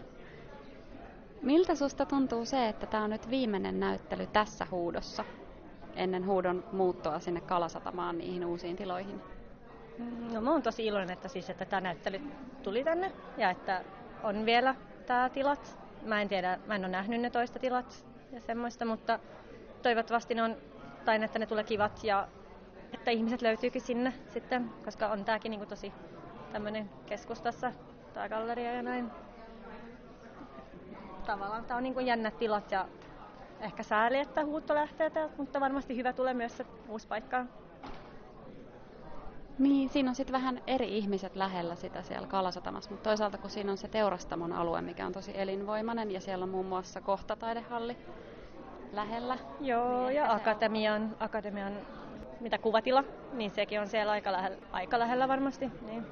Miltä 1.42 1.74
susta 1.74 2.06
tuntuu 2.06 2.44
se, 2.44 2.68
että 2.68 2.86
tämä 2.86 3.04
on 3.04 3.10
nyt 3.10 3.30
viimeinen 3.30 3.80
näyttely 3.80 4.26
tässä 4.26 4.66
huudossa 4.70 5.24
ennen 5.96 6.26
huudon 6.26 6.64
muuttoa 6.72 7.18
sinne 7.18 7.40
Kalasatamaan 7.40 8.18
niihin 8.18 8.44
uusiin 8.44 8.76
tiloihin? 8.76 9.20
No 10.32 10.40
mä 10.40 10.50
oon 10.50 10.62
tosi 10.62 10.86
iloinen, 10.86 11.10
että, 11.10 11.28
siis, 11.28 11.50
että 11.50 11.64
tämä 11.64 11.80
näyttely 11.80 12.20
tuli 12.62 12.84
tänne 12.84 13.12
ja 13.36 13.50
että 13.50 13.84
on 14.22 14.46
vielä 14.46 14.74
tämä 15.06 15.30
tilat. 15.30 15.78
Mä 16.02 16.22
en 16.22 16.28
tiedä, 16.28 16.58
mä 16.66 16.74
en 16.74 16.84
ole 16.84 16.88
nähnyt 16.88 17.20
ne 17.20 17.30
toista 17.30 17.58
tilat 17.58 18.06
ja 18.32 18.40
semmoista, 18.40 18.84
mutta 18.84 19.18
toivottavasti 19.82 20.34
ne 20.34 20.42
on, 20.42 20.56
tai 21.04 21.22
että 21.22 21.38
ne 21.38 21.46
tulee 21.46 21.64
kivat 21.64 22.04
ja 22.04 22.28
että 22.92 23.10
ihmiset 23.10 23.42
löytyykin 23.42 23.82
sinne 23.82 24.12
sitten, 24.32 24.70
koska 24.84 25.08
on 25.08 25.24
tääkin 25.24 25.50
niin 25.50 25.68
tosi 25.68 25.92
tämmöinen 26.52 26.90
keskustassa, 27.06 27.72
tämä 28.14 28.28
galleria 28.28 28.72
ja 28.72 28.82
näin. 28.82 29.10
Tavallaan 31.26 31.64
tää 31.64 31.76
on 31.76 31.82
niin 31.82 32.06
jännät 32.06 32.38
tilat 32.38 32.72
ja 32.72 32.88
ehkä 33.60 33.82
sääli, 33.82 34.18
että 34.18 34.44
huutto 34.44 34.74
lähtee 34.74 35.10
täältä, 35.10 35.34
mutta 35.38 35.60
varmasti 35.60 35.96
hyvä 35.96 36.12
tulee 36.12 36.34
myös 36.34 36.56
se 36.56 36.66
uusi 36.88 37.08
paikka. 37.08 37.46
Niin, 39.58 39.88
siinä 39.88 40.10
on 40.10 40.14
sitten 40.14 40.32
vähän 40.32 40.60
eri 40.66 40.98
ihmiset 40.98 41.36
lähellä 41.36 41.74
sitä 41.74 42.02
siellä 42.02 42.26
Kalasatamassa, 42.26 42.90
mutta 42.90 43.10
toisaalta 43.10 43.38
kun 43.38 43.50
siinä 43.50 43.72
on 43.72 43.78
se 43.78 43.88
teurastamon 43.88 44.52
alue, 44.52 44.82
mikä 44.82 45.06
on 45.06 45.12
tosi 45.12 45.32
elinvoimainen 45.34 46.10
ja 46.10 46.20
siellä 46.20 46.42
on 46.42 46.48
muun 46.48 46.66
muassa 46.66 47.00
kohtataidehalli 47.00 47.96
lähellä. 48.92 49.38
Joo, 49.60 50.06
niin 50.06 50.16
ja 50.16 50.32
akatemian, 50.32 51.16
akatemian 51.20 51.72
mitä 52.40 52.58
kuvatila, 52.58 53.04
niin 53.32 53.50
sekin 53.50 53.80
on 53.80 53.88
siellä 53.88 54.12
aika 54.12 54.32
lähellä, 54.32 54.58
aika 54.72 54.98
lähellä 54.98 55.28
varmasti. 55.28 55.70
Niin. 55.86 56.06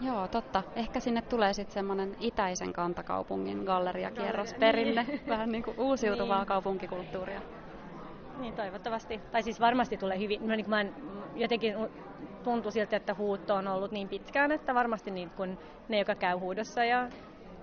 Joo, 0.00 0.28
totta. 0.28 0.62
Ehkä 0.76 1.00
sinne 1.00 1.22
tulee 1.22 1.52
sitten 1.52 1.74
semmoinen 1.74 2.16
itäisen 2.20 2.72
kantakaupungin 2.72 3.64
galleriakierrosperinne, 3.64 5.04
niin. 5.08 5.20
vähän 5.28 5.52
niin 5.52 5.64
kuin 5.64 5.80
uusiutuvaa 5.80 6.38
niin. 6.38 6.46
kaupunkikulttuuria. 6.46 7.40
Niin, 8.38 8.54
toivottavasti. 8.54 9.20
Tai 9.32 9.42
siis 9.42 9.60
varmasti 9.60 9.96
tulee 9.96 10.18
hyvin. 10.18 10.42
Mä, 10.42 10.56
niin 10.56 10.70
mä 10.70 10.80
en, 10.80 10.94
jotenkin 11.34 11.74
tuntuu 12.44 12.70
siltä, 12.70 12.96
että 12.96 13.14
huutto 13.14 13.54
on 13.54 13.68
ollut 13.68 13.90
niin 13.90 14.08
pitkään, 14.08 14.52
että 14.52 14.74
varmasti 14.74 15.10
niin 15.10 15.30
kun 15.30 15.58
ne, 15.88 15.98
joka 15.98 16.14
käy 16.14 16.36
huudossa 16.36 16.84
ja 16.84 17.08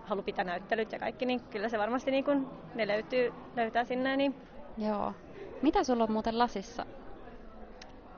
haluaa 0.05 0.25
pitää 0.25 0.45
näyttelyt 0.45 0.91
ja 0.91 0.99
kaikki, 0.99 1.25
niin 1.25 1.41
kyllä 1.41 1.69
se 1.69 1.79
varmasti 1.79 2.11
niin 2.11 2.23
kun 2.23 2.49
ne 2.75 2.87
löytyy, 2.87 3.33
löytää 3.55 3.83
sinne. 3.83 4.17
Niin... 4.17 4.35
Joo. 4.77 5.13
Mitä 5.61 5.83
sulla 5.83 6.03
on 6.03 6.11
muuten 6.11 6.39
lasissa? 6.39 6.85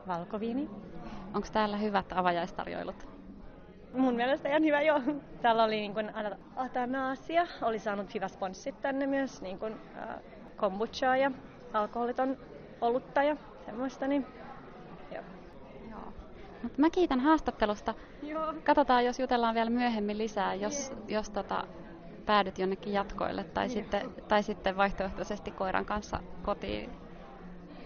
Valkoviini. 0.07 0.69
Onko 1.33 1.47
täällä 1.53 1.77
hyvät 1.77 2.05
avajaistarjoilut? 2.15 3.07
Mun 3.93 4.15
mielestä 4.15 4.49
ihan 4.49 4.63
hyvä 4.63 4.81
jo. 4.81 5.01
Täällä 5.41 5.63
oli 5.63 5.75
niin 5.75 5.93
kuin 5.93 6.11
Atanasia, 6.55 7.47
oli 7.61 7.79
saanut 7.79 8.13
hyvä 8.13 8.27
sponssit 8.27 8.81
tänne 8.81 9.07
myös, 9.07 9.41
niin 9.41 9.59
kuin 9.59 9.73
äh, 9.73 10.15
kombuchaa 10.57 11.17
ja 11.17 11.31
alkoholiton 11.73 12.37
olutta 12.81 13.23
ja 13.23 13.37
semmoista. 13.65 14.07
Niin, 14.07 14.25
joo. 15.13 15.23
joo. 15.91 16.13
Mut 16.63 16.77
mä 16.77 16.89
kiitän 16.89 17.19
haastattelusta. 17.19 17.93
Joo. 18.23 18.53
Katsotaan, 18.63 19.05
jos 19.05 19.19
jutellaan 19.19 19.55
vielä 19.55 19.69
myöhemmin 19.69 20.17
lisää, 20.17 20.53
jos, 20.53 20.89
yeah. 20.89 21.03
jos 21.07 21.29
tota, 21.29 21.67
päädyt 22.25 22.59
jonnekin 22.59 22.93
jatkoille 22.93 23.43
tai, 23.43 23.63
yeah. 23.65 23.73
sitten, 23.73 24.11
tai 24.27 24.43
sitten 24.43 24.77
vaihtoehtoisesti 24.77 25.51
koiran 25.51 25.85
kanssa 25.85 26.19
kotiin. 26.43 26.89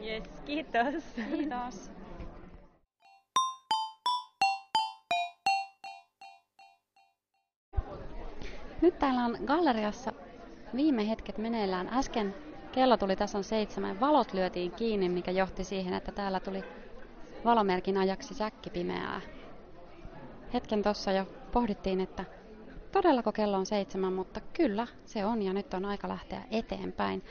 Yes, 0.03 0.23
kiitos. 0.45 1.03
Kiitos. 1.15 1.91
Nyt 8.81 8.99
täällä 8.99 9.25
on 9.25 9.37
galleriassa 9.45 10.13
viime 10.75 11.09
hetket 11.09 11.37
meneillään. 11.37 11.89
Äsken 11.93 12.35
kello 12.77 12.97
tuli 12.97 13.15
tasan 13.15 13.43
seitsemän, 13.43 13.99
valot 13.99 14.33
lyötiin 14.33 14.71
kiinni, 14.71 15.09
mikä 15.09 15.31
johti 15.31 15.63
siihen, 15.63 15.93
että 15.93 16.11
täällä 16.11 16.39
tuli 16.39 16.63
valomerkin 17.45 17.97
ajaksi 17.97 18.33
säkkipimeää. 18.33 19.21
Hetken 20.53 20.83
tuossa 20.83 21.11
jo 21.11 21.25
pohdittiin, 21.51 22.01
että 22.01 22.25
todellako 22.91 23.31
kello 23.31 23.57
on 23.57 23.65
seitsemän, 23.65 24.13
mutta 24.13 24.41
kyllä 24.53 24.87
se 25.05 25.25
on 25.25 25.41
ja 25.41 25.53
nyt 25.53 25.73
on 25.73 25.85
aika 25.85 26.09
lähteä 26.09 26.43
eteenpäin. 26.51 27.23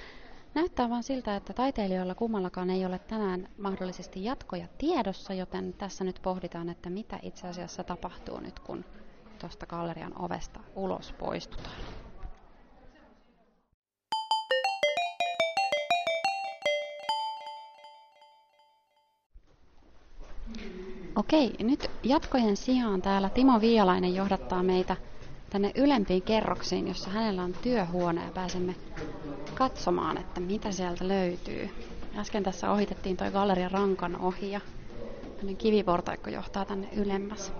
Näyttää 0.55 0.91
vaan 0.91 1.03
siltä, 1.03 1.37
että 1.37 1.53
taiteilijoilla 1.53 2.15
kummallakaan 2.15 2.71
ei 2.71 2.87
ole 2.87 2.99
tänään 2.99 3.49
mahdollisesti 3.59 4.25
jatkoja 4.25 4.67
tiedossa, 4.79 5.35
joten 5.35 5.73
tässä 5.73 6.05
nyt 6.05 6.21
pohditaan, 6.23 6.69
että 6.69 6.91
mitä 6.91 7.19
itse 7.23 7.49
asiassa 7.49 7.85
tapahtuu 7.85 8.41
nyt, 8.41 8.61
kun 8.61 8.85
tuosta 9.41 9.67
gallerian 9.67 10.23
ovesta 10.23 10.61
ulos 10.75 11.13
poistutaan. 11.13 12.06
Okei, 21.17 21.55
nyt 21.63 21.91
jatkojen 22.03 22.57
sijaan 22.57 23.03
täällä 23.03 23.29
Timo 23.31 23.61
Vialainen 23.61 24.15
johdattaa 24.15 24.63
meitä 24.63 24.97
tänne 25.51 25.73
ylempiin 25.75 26.23
kerroksiin, 26.23 26.89
jossa 26.89 27.11
hänellä 27.11 27.43
on 27.43 27.55
työhuone 27.63 28.25
ja 28.25 28.31
pääsemme 28.35 28.75
katsomaan, 29.55 30.19
että 30.19 30.41
mitä 30.41 30.73
sieltä 30.73 31.09
löytyy. 31.09 31.71
Äsken 32.17 32.43
tässä 32.43 32.71
ohitettiin 32.71 33.17
toi 33.17 33.31
gallerian 33.31 33.71
rankan 33.71 34.21
ohi 34.21 34.51
ja 34.51 34.61
kiviportaikko 35.59 36.31
johtaa 36.31 36.65
tänne 36.65 36.89
ylemmäs. 36.97 37.53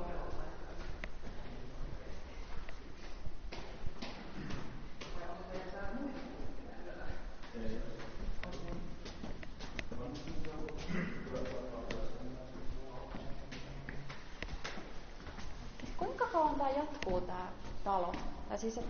Siis... 18.57 18.81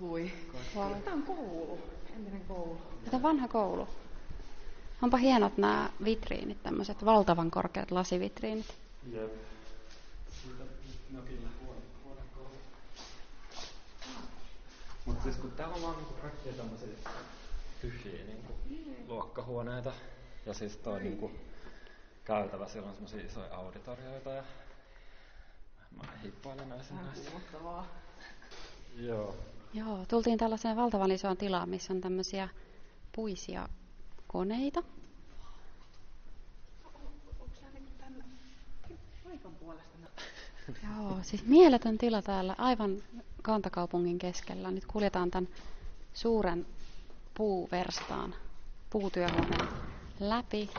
Hui. 0.00 0.32
Tämä 1.04 1.16
on 1.16 1.22
koulu. 1.22 1.78
Entinen 2.16 2.40
koulu. 2.48 2.78
Tämä 3.10 3.22
vanha 3.22 3.48
koulu. 3.48 3.88
Onpa 5.02 5.16
hienot 5.16 5.56
nämä 5.58 5.90
vitriinit, 6.04 6.62
tämmöiset 6.62 7.04
valtavan 7.04 7.50
korkeat 7.50 7.90
lasivitriinit. 7.90 8.74
Jep. 9.12 9.32
no 11.10 11.22
kyllä. 11.22 11.48
Mutta 15.06 15.22
siis 15.22 15.36
kun 15.36 15.50
täällä 15.50 15.74
on 15.74 15.82
vaan 15.82 15.96
niinku 15.96 16.14
kaikkia 16.22 16.52
tämmöisiä 16.52 16.88
tyhjiä 17.84 18.24
niinku 18.24 18.52
luokkahuoneita. 19.08 19.92
Ja 20.46 20.54
siis 20.54 20.76
toi 20.76 20.98
niin. 20.98 21.04
niinku 21.10 21.30
käytävä, 22.24 22.68
siellä 22.68 22.88
on 22.88 22.94
semmosia 22.94 23.26
isoja 23.26 23.56
auditorioita 23.56 24.30
ja 24.30 24.42
mä 25.96 26.02
hippailen 26.22 26.68
näissä 26.68 26.94
näissä. 26.94 27.30
Joo. 28.96 29.36
Joo, 29.74 30.04
tultiin 30.08 30.38
tällaiseen 30.38 30.76
valtavan 30.76 31.10
isoon 31.10 31.36
tilaan, 31.36 31.68
missä 31.68 31.92
on 31.92 32.00
tämmöisiä 32.00 32.48
puisia 33.12 33.68
koneita. 34.26 34.82
Joo, 40.96 41.18
siis 41.22 41.46
mieletön 41.46 41.98
tila 41.98 42.22
täällä 42.22 42.54
aivan 42.58 43.02
kantakaupungin 43.42 44.18
keskellä. 44.18 44.70
Nyt 44.70 44.86
kuljetaan 44.86 45.30
tämän 45.30 45.48
suuren 46.14 46.66
puuverstaan 47.34 48.34
puutyöhuoneen 48.90 49.68
läpi 50.20 50.70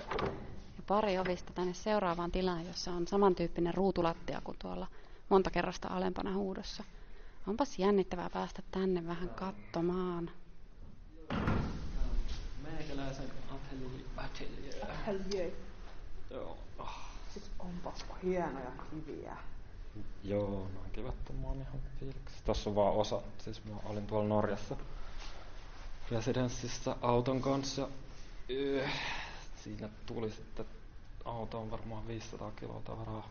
ja 0.77 0.83
pari 0.87 1.17
ovista 1.17 1.53
tänne 1.53 1.73
seuraavaan 1.73 2.31
tilaan, 2.31 2.65
jossa 2.67 2.91
on 2.91 3.07
samantyyppinen 3.07 3.73
ruutulattia 3.73 4.41
kuin 4.43 4.57
tuolla 4.61 4.87
monta 5.29 5.49
kerrosta 5.49 5.87
alempana 5.87 6.33
huudossa. 6.33 6.83
Onpas 7.47 7.79
jännittävää 7.79 8.29
päästä 8.29 8.61
tänne 8.71 9.07
vähän 9.07 9.29
katsomaan. 9.29 10.31
Veikäläisen 12.63 13.31
atelier. 13.47 14.85
Atelier. 14.97 15.51
Joo. 16.29 16.57
Siis 17.33 17.51
onpas 17.59 18.05
hienoja 18.23 18.71
kiviä. 18.89 19.37
Joo, 20.23 20.49
noin 20.49 20.91
kivat 20.93 21.15
on 21.43 21.61
ihan 21.61 21.79
fiiliksissä. 21.99 22.45
Tossa 22.45 22.69
on 22.69 22.75
vaan 22.75 22.93
osa, 22.93 23.21
siis 23.37 23.65
mä 23.65 23.75
olin 23.85 24.07
tuolla 24.07 24.27
Norjassa 24.27 24.75
residenssissä 26.11 26.95
auton 27.01 27.41
kanssa 27.41 27.89
yö, 28.49 28.87
siinä 29.63 29.89
tuli 30.05 30.31
sitten 30.31 30.65
autoon 31.25 31.71
varmaan 31.71 32.07
500 32.07 32.51
kiloa 32.51 32.81
tavaraa. 32.85 33.29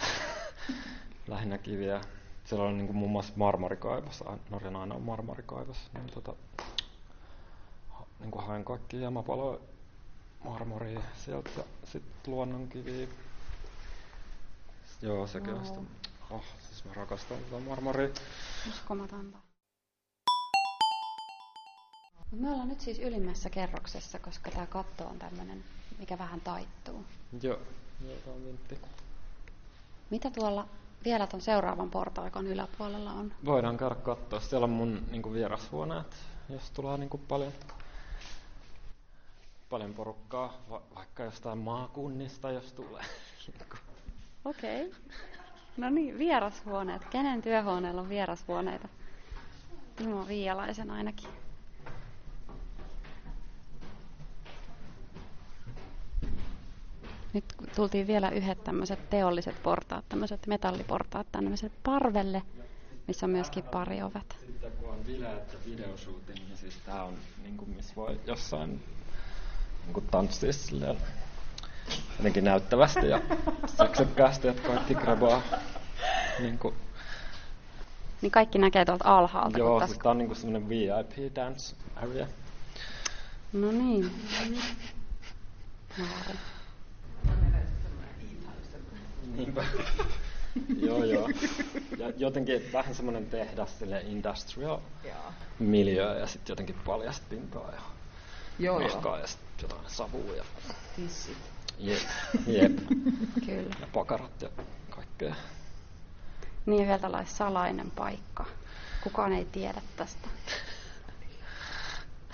Lähinnä 1.28 1.58
kiviä. 1.58 2.00
Siellä 2.44 2.64
oli 2.64 2.74
niinku 2.74 2.92
muun 2.92 3.10
muassa 3.10 3.32
marmorikaivos, 3.36 4.24
Norjan 4.50 4.76
aina 4.76 4.94
on 4.94 5.02
marmorikaivos. 5.02 5.76
Niin 5.94 6.06
tota, 6.06 6.34
niinku 8.20 8.38
hain 8.38 8.64
kaikki 8.64 9.00
jämäpaloja 9.00 9.58
marmoria 10.44 11.00
sieltä 11.16 11.50
ja 11.56 11.64
sitten 11.84 12.32
luonnonkiviä. 12.34 13.08
Joo, 15.02 15.26
sekin 15.26 15.54
on 15.54 15.66
sitä. 15.66 15.80
Oh, 16.30 16.44
siis 16.68 16.84
mä 16.84 16.94
rakastan 16.94 17.38
tätä 17.38 17.60
marmoria. 17.68 18.08
Uskomatonta. 18.68 19.51
Me 22.32 22.50
ollaan 22.50 22.68
nyt 22.68 22.80
siis 22.80 22.98
ylimmässä 22.98 23.50
kerroksessa, 23.50 24.18
koska 24.18 24.50
tämä 24.50 24.66
katto 24.66 25.04
on 25.06 25.18
tämmöinen, 25.18 25.64
mikä 25.98 26.18
vähän 26.18 26.40
taittuu. 26.40 27.04
Joo, 27.42 27.58
vintti. 28.44 28.78
Mitä 30.10 30.30
tuolla 30.30 30.68
vielä 31.04 31.26
ton 31.26 31.40
seuraavan 31.40 31.90
portaikon 31.90 32.46
yläpuolella 32.46 33.12
on? 33.12 33.32
Voidaan 33.44 33.76
käydä 33.76 33.94
katsoa. 33.94 34.40
Siellä 34.40 34.64
on 34.64 34.70
mun 34.70 35.02
niinku 35.10 35.32
vierashuoneet, 35.32 36.16
jos 36.48 36.70
tulee 36.70 36.98
niinku 36.98 37.18
paljon, 37.18 37.52
paljon 39.70 39.94
porukkaa, 39.94 40.56
va- 40.70 40.82
vaikka 40.94 41.22
jostain 41.24 41.58
maakunnista, 41.58 42.50
jos 42.50 42.72
tulee. 42.72 43.04
Okei. 44.44 44.86
Okay. 44.86 45.00
No 45.76 45.90
niin, 45.90 46.18
vierashuoneet. 46.18 47.04
Kenen 47.04 47.42
työhuoneella 47.42 48.00
on 48.00 48.08
vierashuoneita? 48.08 48.88
Timo 49.96 50.28
Viialaisen 50.28 50.90
ainakin. 50.90 51.41
Nyt 57.32 57.44
tultiin 57.76 58.06
vielä 58.06 58.30
yhdet 58.30 58.64
tämmöiset 58.64 59.10
teolliset 59.10 59.62
portaat, 59.62 60.04
tämmöiset 60.08 60.46
metalliportaat 60.46 61.26
tämmöiselle 61.32 61.74
parvelle, 61.82 62.42
missä 63.08 63.26
on 63.26 63.30
myöskin 63.30 63.64
pari 63.64 64.02
ovet. 64.02 64.36
Sitten 64.46 64.72
kun 64.72 64.90
on 64.90 64.98
bileet 65.06 65.52
ja 65.52 65.58
videoshooting, 65.66 66.38
niin 66.48 66.56
siis 66.56 66.74
tää 66.86 67.04
on 67.04 67.14
niinku, 67.42 67.66
missä 67.66 67.92
voi 67.96 68.20
jossain 68.26 68.82
niinku 69.84 70.00
tanssia 70.00 70.52
silleen 70.52 70.96
jotenkin 72.16 72.44
näyttävästi 72.44 73.08
ja 73.08 73.20
seksekkäästi, 73.78 74.48
että 74.48 74.62
kaikki 74.68 74.94
grebaa 74.94 75.42
niinku, 76.38 76.74
Niin 78.22 78.32
kaikki 78.32 78.58
näkee 78.58 78.84
tuolta 78.84 79.18
alhaalta. 79.18 79.58
joo, 79.58 79.80
tässä- 79.80 79.94
siis 79.94 80.02
tää 80.02 80.10
on 80.10 80.18
niinku 80.18 80.34
semmonen 80.34 80.68
VIP 80.68 81.34
dance 81.36 81.76
area. 81.96 82.26
No 83.52 83.72
niin. 83.72 84.10
Niinpä. 89.36 89.64
joo, 90.86 91.04
joo. 91.04 91.28
Ja 91.98 92.12
jotenkin 92.16 92.62
vähän 92.72 92.94
semmonen 92.94 93.26
tehdas 93.26 93.78
sille 93.78 94.00
industrial 94.00 94.78
Joo. 95.04 95.32
miljö 95.58 96.18
ja 96.18 96.26
sitten 96.26 96.52
jotenkin 96.52 96.76
paljasta 96.84 97.26
pintaa 97.30 97.72
ja 97.72 97.80
Joo, 98.58 98.78
roskaa 98.78 99.18
ja 99.18 99.26
sitten 99.26 99.48
jotain 99.62 99.90
savua 99.90 100.34
ja 100.36 100.44
Tissit. 100.96 101.38
jep, 101.78 101.98
jep. 102.46 102.72
Kyllä. 103.46 103.76
ja 103.80 103.86
pakarat 103.92 104.42
ja 104.42 104.48
kaikkea. 104.90 105.34
Niin 106.66 106.80
ja 106.80 106.86
vielä 106.86 106.98
tällainen 106.98 107.32
salainen 107.32 107.90
paikka. 107.90 108.44
Kukaan 109.02 109.32
ei 109.32 109.44
tiedä 109.44 109.82
tästä. 109.96 110.28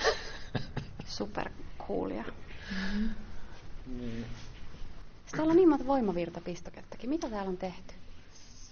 Supercoolia. 1.07 2.25
Niin. 3.87 4.27
Sitten 5.29 5.39
täällä 5.39 5.51
on 5.51 5.57
niin 5.57 5.69
monta 5.69 5.87
voimavirtapistokettakin. 5.87 7.11
Mitä 7.11 7.31
täällä 7.31 7.49
on 7.49 7.57
tehty? 7.57 7.95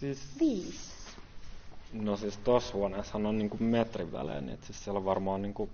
Siis, 0.01 0.29
Viisi. 0.41 0.91
no 1.93 2.17
siis 2.17 2.37
tossa 2.37 2.75
huoneessahan 2.75 3.27
on 3.27 3.39
niinku 3.39 3.57
metrin 3.61 4.13
välein, 4.13 4.47
niin 4.47 4.55
et 4.55 4.65
siis 4.65 4.85
siellä 4.85 4.99
on 4.99 5.05
varmaan 5.05 5.43
niinku 5.43 5.71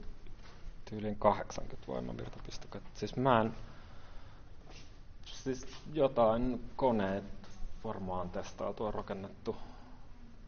tyyliin 0.85 1.17
80 1.17 1.87
voimavirtapistoketta. 1.87 2.91
Siis 2.95 3.17
mä 3.17 3.41
en, 3.41 3.55
siis 5.25 5.67
jotain 5.93 6.65
koneet 6.77 7.25
varmaan 7.85 8.31
testautua 8.31 8.91
rakennettu. 8.91 9.57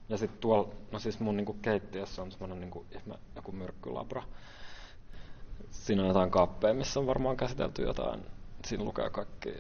Ja 0.09 0.19
sitten 0.19 0.41
tuolla, 0.41 0.75
no 0.93 0.99
siis 0.99 1.21
mun 1.21 1.37
niinku 1.37 1.53
keittiössä 1.63 2.23
on 2.23 2.33
semmonen 2.33 2.61
niinku 2.61 2.87
ihme, 2.91 3.15
joku 3.37 3.53
myrkkylabra. 3.53 4.23
Siinä 5.71 6.03
on 6.03 6.09
jotain 6.09 6.31
kaappeja, 6.31 6.75
missä 6.75 7.01
on 7.01 7.07
varmaan 7.07 7.37
käsitelty 7.37 7.83
jotain, 7.83 8.27
siinä 8.67 8.85
lukee 8.85 9.11
kaikki 9.11 9.55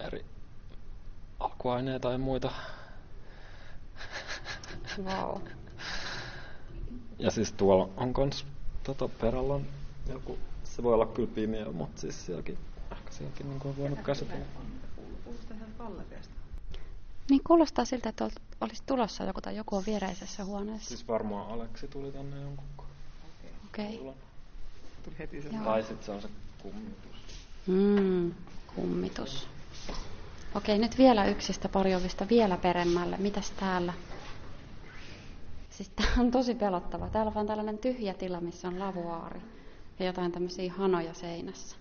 eri 0.00 0.24
alkuaineita 1.40 2.12
ja 2.12 2.18
muita. 2.18 2.52
Wow. 5.02 5.40
Ja 7.18 7.30
siis 7.30 7.52
tuolla 7.52 7.88
on 7.96 8.12
kans 8.12 8.46
tota, 8.84 9.08
perällä 9.08 9.54
on 9.54 9.66
joku, 10.08 10.38
se 10.64 10.82
voi 10.82 10.94
olla 10.94 11.06
kyllä 11.06 11.30
pimeä, 11.34 11.72
mutta 11.72 12.00
siis 12.00 12.26
sielläkin, 12.26 12.58
ehkä 12.92 13.12
sielläkin 13.12 13.48
niin 13.48 13.60
on 13.64 13.76
voinut 13.76 14.00
käsitellä. 14.00 14.44
Niin 17.30 17.40
kuulostaa 17.46 17.84
siltä, 17.84 18.08
että 18.08 18.24
ol- 18.24 18.30
olisi 18.60 18.82
tulossa 18.86 19.24
joku 19.24 19.40
tai 19.40 19.56
joku 19.56 19.76
on 19.76 19.82
viereisessä 19.86 20.44
huoneessa. 20.44 20.88
Siis 20.88 21.08
varmaan 21.08 21.50
Aleksi 21.50 21.88
tuli 21.88 22.12
tänne 22.12 22.40
jonkun 22.40 22.66
Okei. 23.66 23.96
kuulan. 23.98 24.14
Tuli 25.04 25.18
heti 25.18 25.42
se. 25.42 25.48
Joo. 25.48 25.64
Tai 25.64 25.82
sit 25.82 26.02
se 26.02 26.10
on 26.12 26.22
se 26.22 26.28
kummitus. 26.62 27.16
Mm, 27.66 28.34
kummitus. 28.74 29.48
Okei, 30.54 30.78
nyt 30.78 30.98
vielä 30.98 31.26
yksistä 31.26 31.68
pariovista 31.68 32.26
vielä 32.30 32.56
peremmälle. 32.56 33.16
Mitäs 33.16 33.50
täällä? 33.50 33.92
Siis 35.70 35.88
tää 35.88 36.06
on 36.18 36.30
tosi 36.30 36.54
pelottava. 36.54 37.08
Täällä 37.08 37.28
on 37.28 37.34
vaan 37.34 37.46
tällainen 37.46 37.78
tyhjä 37.78 38.14
tila, 38.14 38.40
missä 38.40 38.68
on 38.68 38.78
lavuaari 38.78 39.40
ja 39.98 40.06
jotain 40.06 40.32
tämmöisiä 40.32 40.72
hanoja 40.72 41.14
seinässä. 41.14 41.76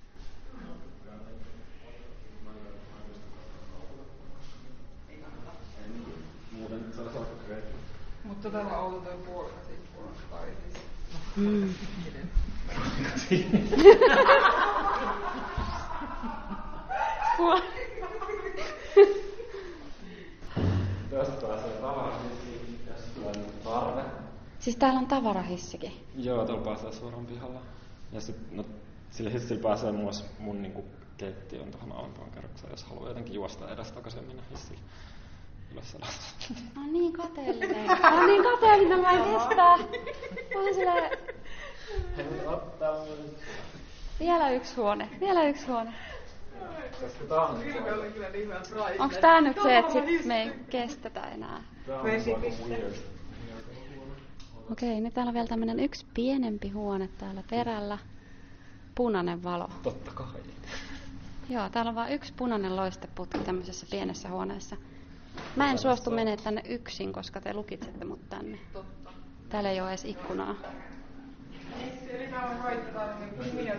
Mutta 8.23 8.49
tällä 8.49 8.77
auto 8.77 8.99
toi 8.99 9.17
puolikas 9.25 9.63
ikkunasta 9.69 10.23
tai 10.31 10.47
siis. 10.63 10.83
Mm. 11.35 11.73
Tästä 21.09 21.47
pääsee 21.47 21.71
tavarahissiin, 21.71 22.79
tulee 23.15 23.37
nyt 23.37 23.63
tarve. 23.63 24.01
Siis 24.59 24.75
täällä 24.75 24.99
on 24.99 25.07
tavarahissikin. 25.07 25.91
Joo, 26.15 26.45
tuolla 26.45 26.63
pääsee 26.63 26.91
suoraan 26.91 27.25
pihalla. 27.25 27.59
Ja 28.11 28.21
sit, 28.21 28.51
no, 28.51 28.65
sillä 29.11 29.29
hissillä 29.29 29.61
pääsee 29.61 29.91
myös 29.91 30.25
mun 30.39 30.61
niinku 30.61 30.85
keittiön 31.17 31.71
tuohon 31.71 31.91
alempaan 31.91 32.31
kerrokseen, 32.31 32.71
jos 32.71 32.83
haluaa 32.83 33.07
jotenkin 33.07 33.33
juosta 33.33 33.73
edes 33.73 33.91
takaisin 33.91 34.23
mennä 34.23 34.43
hissillä. 34.51 34.79
Ylös 35.71 35.95
alas. 35.95 36.35
Mä 36.75 36.81
oon 36.81 36.93
niin 36.93 37.13
kateellinen. 37.13 37.85
Mä 38.01 38.15
oon 38.17 38.27
niin 38.27 38.43
kateellinen, 38.43 38.99
mä 38.99 39.11
en 39.11 39.23
kestää. 39.23 39.77
Mä 39.77 40.61
oon 40.61 40.73
silleen, 40.73 41.17
vielä 44.19 44.49
yksi 44.49 44.75
huone, 44.75 45.09
vielä 45.19 45.43
yksi 45.43 45.67
huone. 45.67 45.93
Koska 47.01 47.23
tää 47.29 47.41
on 47.41 47.63
Ilme 47.63 47.93
oli 47.93 48.11
kyllä 48.11 48.29
niin 48.29 48.43
hyvä 48.43 48.55
price. 48.59 48.95
Onks 49.03 49.17
tää 49.17 49.41
nyt 49.41 49.57
se, 49.63 49.77
että 49.77 49.93
sit 49.93 50.25
me 50.25 50.41
ei 50.43 50.51
kestetä 50.69 51.21
enää? 51.21 51.63
Okei, 54.71 55.01
nyt 55.01 55.13
täällä 55.13 55.29
on 55.29 55.33
vielä 55.33 55.47
tämmönen 55.47 55.79
yksi 55.79 56.05
pienempi 56.13 56.69
huone 56.69 57.09
täällä 57.17 57.43
perällä. 57.49 57.97
Punainen 58.95 59.43
valo. 59.43 59.69
Totta 59.83 60.11
kai. 60.11 60.27
Joo, 61.49 61.69
täällä 61.69 61.89
on 61.89 61.95
vain 61.95 62.13
yksi 62.13 62.33
punainen 62.37 62.75
loisteputki 62.75 63.39
tämmöisessä 63.39 63.87
pienessä 63.91 64.29
huoneessa. 64.29 64.77
Mä 65.55 65.71
en 65.71 65.77
suostu 65.77 66.09
menemään 66.11 66.43
tänne 66.43 66.61
yksin, 66.69 67.13
koska 67.13 67.41
te 67.41 67.53
lukitsette 67.53 68.05
mut 68.05 68.29
tänne. 68.29 68.59
Täällä 69.49 69.69
ei 69.71 69.81
ole 69.81 69.89
edes 69.89 70.05
ikkunaa. 70.05 70.55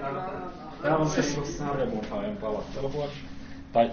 Täällä 0.01 0.25
on. 0.25 0.53
Tää 0.83 0.97
on 0.97 1.11
siis 1.11 1.35
sun 1.35 1.47
sarjamurhaajan 1.47 2.37
palotteluhuone. 2.37 3.13
Tai 3.73 3.93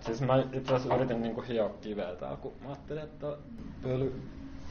siis 0.00 0.20
mä 0.20 0.44
itse 0.52 0.74
asiassa 0.74 0.96
yritin 0.96 1.22
niinku 1.22 1.44
hioa 1.48 1.70
kiveä 1.80 2.14
tää, 2.16 2.36
kun 2.36 2.52
mä 2.62 2.68
ajattelin, 2.68 3.02
että 3.02 3.36
pöly 3.82 4.22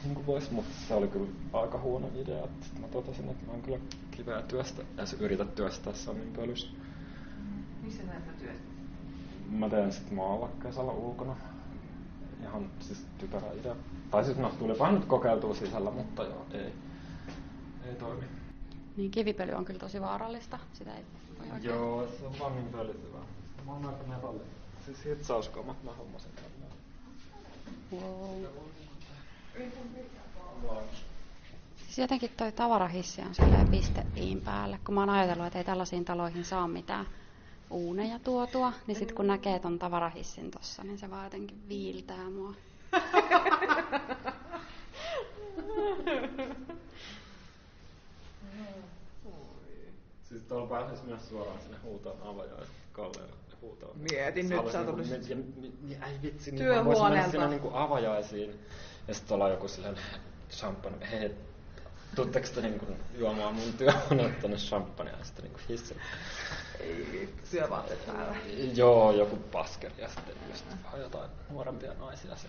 niin 0.04 0.24
pois, 0.24 0.50
mutta 0.50 0.70
se 0.88 0.94
oli 0.94 1.08
kyllä 1.08 1.26
aika 1.52 1.78
huono 1.78 2.08
idea. 2.14 2.48
Sitten 2.60 2.80
mä 2.80 2.88
totesin, 2.88 3.28
että 3.28 3.46
mä 3.46 3.52
oon 3.52 3.62
kyllä 3.62 3.78
kiveä 4.10 4.42
työstä, 4.42 4.82
ja 4.96 5.06
se 5.06 5.16
yritä 5.20 5.44
työstää 5.44 5.92
Samin 5.92 6.32
pölyssä. 6.36 6.68
Missä 7.82 8.02
näitä 8.02 8.30
työstä? 8.38 8.62
Mä 9.50 9.68
teen 9.68 9.92
sitten 9.92 10.14
maalla 10.14 10.48
kesällä 10.62 10.92
ulkona. 10.92 11.36
Ihan 12.42 12.70
siis 12.80 13.06
typerä 13.18 13.52
idea. 13.60 13.76
Tai 14.10 14.24
siis 14.24 14.38
no, 14.38 14.52
tuli 14.58 14.78
vaan 14.78 14.94
nyt 14.94 15.04
kokeiltua 15.04 15.54
sisällä, 15.54 15.90
mutta 15.90 16.22
joo, 16.22 16.46
ei. 16.52 16.72
Ei 17.88 17.94
toimi. 17.94 18.41
Niin 18.96 19.10
kivipöly 19.10 19.52
on 19.52 19.64
kyllä 19.64 19.80
tosi 19.80 20.00
vaarallista. 20.00 20.58
Sitä 20.72 20.94
ei 20.94 21.04
voi 21.38 21.46
oikein. 21.52 21.64
Joo, 21.64 22.08
se 22.18 22.26
on 22.26 22.38
vaan 22.38 22.54
niin 22.54 22.68
pölytyvä. 22.68 23.18
Mä 23.66 23.72
oon 23.72 23.86
aika 23.86 24.04
metalli. 24.04 24.42
Siis 24.84 25.04
hitsauskomat 25.04 25.84
mä 25.84 25.92
hommasin 25.92 26.30
tänne. 26.34 26.66
Wow. 27.92 28.44
Siis 31.76 31.98
jotenkin 31.98 32.30
toi 32.36 32.52
tavarahissi 32.52 33.22
on 33.22 33.34
silleen 33.34 33.68
piste 33.68 34.06
iin 34.16 34.40
päälle, 34.40 34.78
kun 34.84 34.94
mä 34.94 35.00
oon 35.00 35.10
ajatellut, 35.10 35.46
että 35.46 35.58
ei 35.58 35.64
tällaisiin 35.64 36.04
taloihin 36.04 36.44
saa 36.44 36.68
mitään 36.68 37.06
uuneja 37.70 38.18
tuotua, 38.18 38.72
niin 38.86 38.96
sitten 38.96 39.16
kun 39.16 39.26
näkee 39.26 39.58
ton 39.58 39.78
tavarahissin 39.78 40.50
tossa, 40.50 40.84
niin 40.84 40.98
se 40.98 41.10
vaan 41.10 41.24
jotenkin 41.24 41.68
viiltää 41.68 42.30
mua. 42.30 42.54
Siis 50.22 50.42
tuolla 50.42 50.66
pääsisi 50.66 51.04
myös 51.06 51.28
suoraan 51.28 51.60
sinne 51.60 51.76
huutaan 51.82 52.16
avajaan 52.22 52.66
kalleen 52.92 53.28
huutaan. 53.62 53.98
Mietin 53.98 54.48
nyt, 54.48 54.72
sä 54.72 54.80
oot 54.80 54.88
ollut 54.88 55.06
ja, 55.08 55.36
ja, 55.88 56.06
ei 56.06 56.18
vitsi, 56.22 56.50
niin 56.50 56.64
mennä 57.10 57.30
sinne 57.30 57.48
niinku 57.48 57.70
avajaisiin 57.72 58.60
ja 59.08 59.14
sitten 59.14 59.34
olla 59.34 59.48
joku 59.48 59.68
silleen 59.68 59.98
champagne, 60.50 61.10
hei, 61.10 61.34
tuutteko 62.14 62.48
te 62.54 62.60
niinku 62.60 62.86
juomaan 63.14 63.54
mun 63.54 63.72
työhuoneelta 63.72 64.40
tonne 64.40 64.56
champagnea 64.56 65.18
ja 65.18 65.24
sitten 65.24 65.44
niinku 65.44 65.60
hissin. 65.68 65.96
Ei 66.80 67.08
vittu, 67.12 67.42
työvaatteet 67.50 68.06
päällä. 68.06 68.36
Joo, 68.74 69.12
joku 69.12 69.36
paskeri 69.36 69.94
ja 69.98 70.08
sitten 70.08 70.34
just 70.50 70.64
vaan 70.84 71.00
jotain 71.00 71.30
nuorempia 71.50 71.94
naisia 71.94 72.36
se 72.36 72.48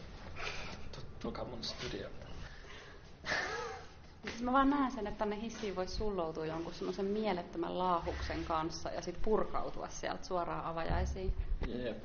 tulkaa 1.20 1.45
mun 1.45 1.64
studioon. 1.64 2.14
Siis 4.30 4.41
mä 4.41 4.53
vaan 4.53 4.69
näen 4.69 4.91
sen, 4.91 5.07
että 5.07 5.19
tänne 5.19 5.41
hissiin 5.41 5.76
voisi 5.76 5.95
sulloutua 5.95 6.45
jonkun 6.45 6.74
semmoisen 6.74 7.05
mielettömän 7.05 7.78
laahuksen 7.78 8.43
kanssa 8.45 8.89
ja 8.89 9.01
sitten 9.01 9.24
purkautua 9.24 9.89
sieltä 9.89 10.26
suoraan 10.26 10.65
avajaisiin. 10.65 11.34
Jep. 11.67 12.03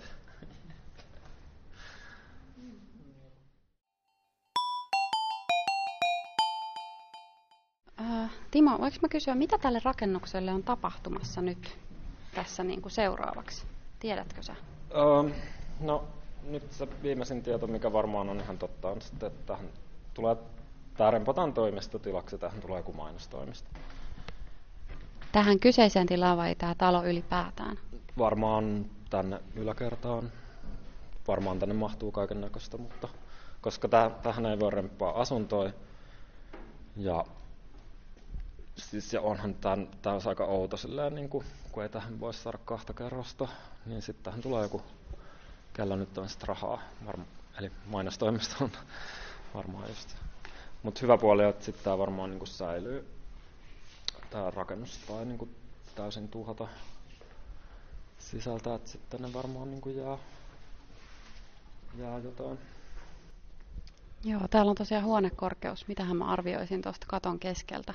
Äh, 8.01 8.31
Timo, 8.51 8.71
voinko 8.71 8.99
mä 9.03 9.09
kysyä, 9.09 9.35
mitä 9.35 9.59
tälle 9.59 9.81
rakennukselle 9.85 10.53
on 10.53 10.63
tapahtumassa 10.63 11.43
nyt 11.43 11.79
tässä 12.35 12.65
niin 12.65 12.83
kuin 12.83 12.93
seuraavaksi? 12.93 13.67
Tiedätkö 14.01 14.43
sä? 14.43 14.55
Um, 15.21 15.33
no, 15.81 16.05
nyt 16.43 16.73
se 16.73 16.89
viimeisin 17.03 17.43
tieto, 17.43 17.67
mikä 17.67 17.93
varmaan 17.93 18.29
on 18.29 18.41
ihan 18.41 18.59
totta, 18.59 18.89
on 18.89 19.03
sitten, 19.03 19.27
että 19.27 19.47
tähän 19.47 19.69
tulee 20.15 20.37
tämä 20.99 21.11
rempataan 21.11 21.53
toimistotilaksi 21.53 22.35
ja 22.35 22.39
tähän 22.39 22.61
tulee 22.61 22.79
joku 22.79 22.93
mainostoimisto. 22.93 23.69
Tähän 25.33 25.59
kyseiseen 25.61 26.07
tilaan 26.07 26.37
vai 26.37 26.55
tämä 26.55 26.75
talo 26.75 27.05
ylipäätään? 27.05 27.79
Varmaan 28.19 28.87
tänne 29.11 29.41
yläkertaan, 29.55 30.33
varmaan 31.29 31.59
tänne 31.59 31.75
mahtuu 31.75 32.13
kaiken 32.13 32.41
näköistä, 32.41 32.77
mutta 32.79 33.09
koska 33.61 33.89
täh, 33.89 34.13
tähän 34.23 34.47
ei 34.47 34.59
voi 34.61 34.71
remppaa 34.71 35.21
asuntoja, 35.21 35.73
ja 36.97 37.25
siis 38.77 39.13
ja 39.13 39.21
onhan 39.21 39.55
tämän, 39.55 39.89
tämä 40.03 40.15
olisi 40.15 40.29
aika 40.29 40.45
outo 40.45 40.77
silleen, 40.77 41.15
niin 41.15 41.29
kuin, 41.29 41.45
kun 41.73 41.83
ei 41.83 41.89
tähän 41.89 42.21
voi 42.21 42.35
saada 42.35 42.59
kahta 42.65 42.93
kerrosta, 42.93 43.49
niin 43.87 44.03
sitten 44.03 44.25
tähän 44.25 44.43
tulee 44.43 44.63
joku, 44.63 44.83
kello 45.73 45.97
nyt 45.97 46.19
on 46.19 46.29
rahaa, 46.47 46.81
varma, 47.07 47.25
eli 47.59 47.73
mainostoimisto 47.87 48.65
on 48.65 48.71
varmaan 49.55 49.89
just. 49.89 50.28
Mutta 50.83 51.01
hyvä 51.03 51.19
puoli 51.19 51.45
on, 51.45 51.51
että 51.51 51.65
sitten 51.65 51.85
tämä 51.85 51.99
varmaan 51.99 52.31
niin 52.31 52.39
kuin 52.39 52.49
säilyy, 52.49 53.09
tämä 54.31 54.51
rakennus 54.51 54.99
tai 55.09 55.25
niin 55.25 55.39
kuin 55.39 55.57
täysin 55.95 56.29
tuhota 56.29 56.69
sisältä, 58.19 58.75
että 58.75 58.91
sitten 58.91 59.23
ne 59.23 59.33
varmaan 59.33 59.71
niin 59.71 59.81
kuin 59.81 59.97
jää, 59.97 60.19
jää 61.99 62.19
jotain. 62.19 62.59
Joo, 64.25 64.41
täällä 64.51 64.71
on 64.71 64.77
tosiaan 64.77 65.05
huonekorkeus. 65.05 65.89
Mitähän 65.89 66.17
mä 66.17 66.25
arvioisin 66.25 66.83
tuosta 66.83 67.07
katon 67.09 67.39
keskeltä? 67.39 67.95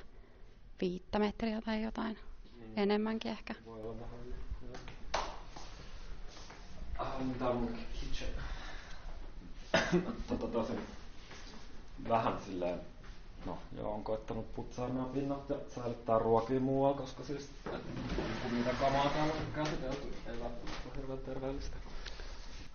Viittä 0.81 1.19
metriä 1.19 1.61
tai 1.61 1.84
jotain. 1.84 2.17
Niin. 2.59 2.71
Enemmänkin 2.75 3.31
ehkä. 3.31 3.55
Voi 3.65 3.81
olla 3.81 3.99
vähän 3.99 4.19
joo. 4.27 5.23
Ah, 6.97 7.13
tää 7.39 7.49
on 7.49 7.57
mun 7.57 7.77
kitchen. 7.99 8.29
tota 10.27 10.47
tosi 10.47 10.73
vähän 12.10 12.34
silleen, 12.46 12.80
no 13.46 13.58
joo, 13.78 13.94
on 13.94 14.04
koittanut 14.04 14.56
putsaa 14.56 14.88
nämä 14.88 15.06
pinnat 15.06 15.50
ja 15.50 15.56
säilyttää 15.76 16.20
ruokia 16.20 16.60
muualla, 16.60 16.98
koska 16.98 17.24
siis 17.24 17.50
mitä 18.52 18.70
kamaa 18.80 19.10
täällä 19.10 19.34
on 19.34 19.54
käsitelty, 19.56 20.14
ei 20.28 20.39
välttämättä 20.39 20.89
ole 20.89 20.98
hirveän 20.98 21.20
terveellistä. 21.20 21.78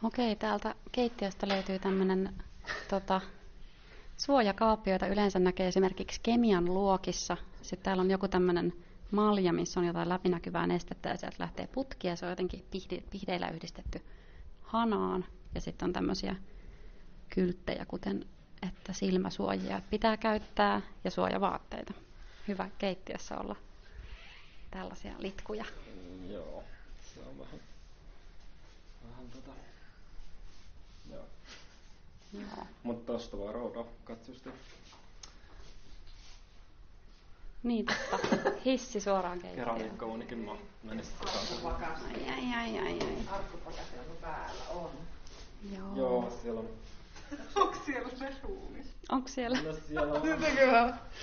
Okei, 0.03 0.37
täältä 0.37 0.75
keittiöstä 0.93 1.49
löytyy 1.49 1.79
tämmöinen 1.79 2.35
tota, 2.91 3.21
suojakaappi, 4.17 4.91
joita 4.91 5.07
yleensä 5.07 5.39
näkee 5.39 5.69
esimerkiksi 5.69 6.21
kemian 6.23 6.65
luokissa. 6.65 7.37
Sitten 7.63 7.85
täällä 7.85 8.01
on 8.01 8.11
joku 8.11 8.29
tämmöinen 8.29 8.73
malja, 9.11 9.53
missä 9.53 9.81
on 9.81 9.87
jotain 9.87 10.09
läpinäkyvää 10.09 10.67
nestettä 10.67 11.09
ja 11.09 11.17
sieltä 11.17 11.37
lähtee 11.39 11.67
putkia. 11.67 12.17
Se 12.17 12.27
on 12.27 12.31
jotenkin 12.33 12.65
pihdeillä 13.11 13.49
yhdistetty 13.49 14.01
hanaan. 14.63 15.25
Ja 15.55 15.61
sitten 15.61 15.87
on 15.87 15.93
tämmöisiä 15.93 16.37
kylttejä, 17.35 17.87
kuten 17.87 18.25
että 18.63 18.93
silmäsuojia 18.93 19.83
pitää 19.91 20.17
käyttää 20.17 20.83
ja 21.05 21.11
suojavaatteita. 21.11 21.95
Hyvä 22.49 22.69
keittiössä 22.79 23.39
olla 23.39 23.57
tällaisia 24.71 25.13
litkuja. 25.19 25.65
Joo, 26.29 26.65
se 27.15 27.21
on 27.21 27.39
vähän, 27.39 27.61
vähän 29.11 29.29
tota, 29.31 29.51
joo. 31.11 31.25
Joo. 32.33 32.67
Mutta 32.83 33.13
tosta 33.13 33.39
voi 33.39 33.53
rouda 33.53 33.85
katsosti. 34.05 34.51
Niin 37.63 37.87
totta. 37.87 38.37
Hissi 38.65 39.01
suoraan 39.01 39.39
keittiöön. 39.39 39.69
Keramiikka 39.69 40.07
monikin 40.07 40.39
mä 40.39 40.53
menis 40.83 41.09
tota. 41.09 41.67
Ai, 41.69 42.31
ai, 42.31 42.55
ai, 42.55 42.79
ai, 42.79 42.99
ai. 43.01 43.19
Arkkupakastelun 43.31 44.17
päällä 44.21 44.69
on. 44.75 44.91
Joo. 45.73 45.97
Joo, 45.97 46.39
siellä 46.43 46.61
on. 46.61 46.69
Onko 47.55 47.77
siellä 47.87 48.09
se 48.19 48.33
ruumis? 48.43 48.87
Onko 49.09 49.29
siellä? 49.29 49.59
No 49.63 49.73
siellä 49.89 50.13
on. 50.13 50.29
Jotenkin 50.29 50.69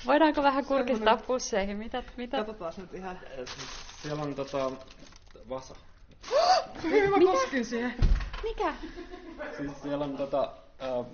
Voidaanko 0.06 0.44
vähän 0.44 0.66
kurkistaa 0.66 1.18
pusseihin? 1.18 1.78
Mitä, 1.78 2.04
mitä? 2.18 2.38
Katsotaan 2.38 2.74
nyt 2.78 2.94
ihan. 2.94 3.20
Eh, 3.38 3.46
Siellä 4.02 4.24
on 4.24 4.36
tota 4.36 4.72
vasa. 5.50 5.76
Hyvä, 6.84 7.18
mä 7.18 7.32
koskin 7.32 7.66
siihen. 7.66 7.94
Mikä? 8.44 8.74
Siis 9.58 9.82
siellä 9.84 10.06
on 10.06 10.18
tota 10.18 10.52
äh, 10.84 11.06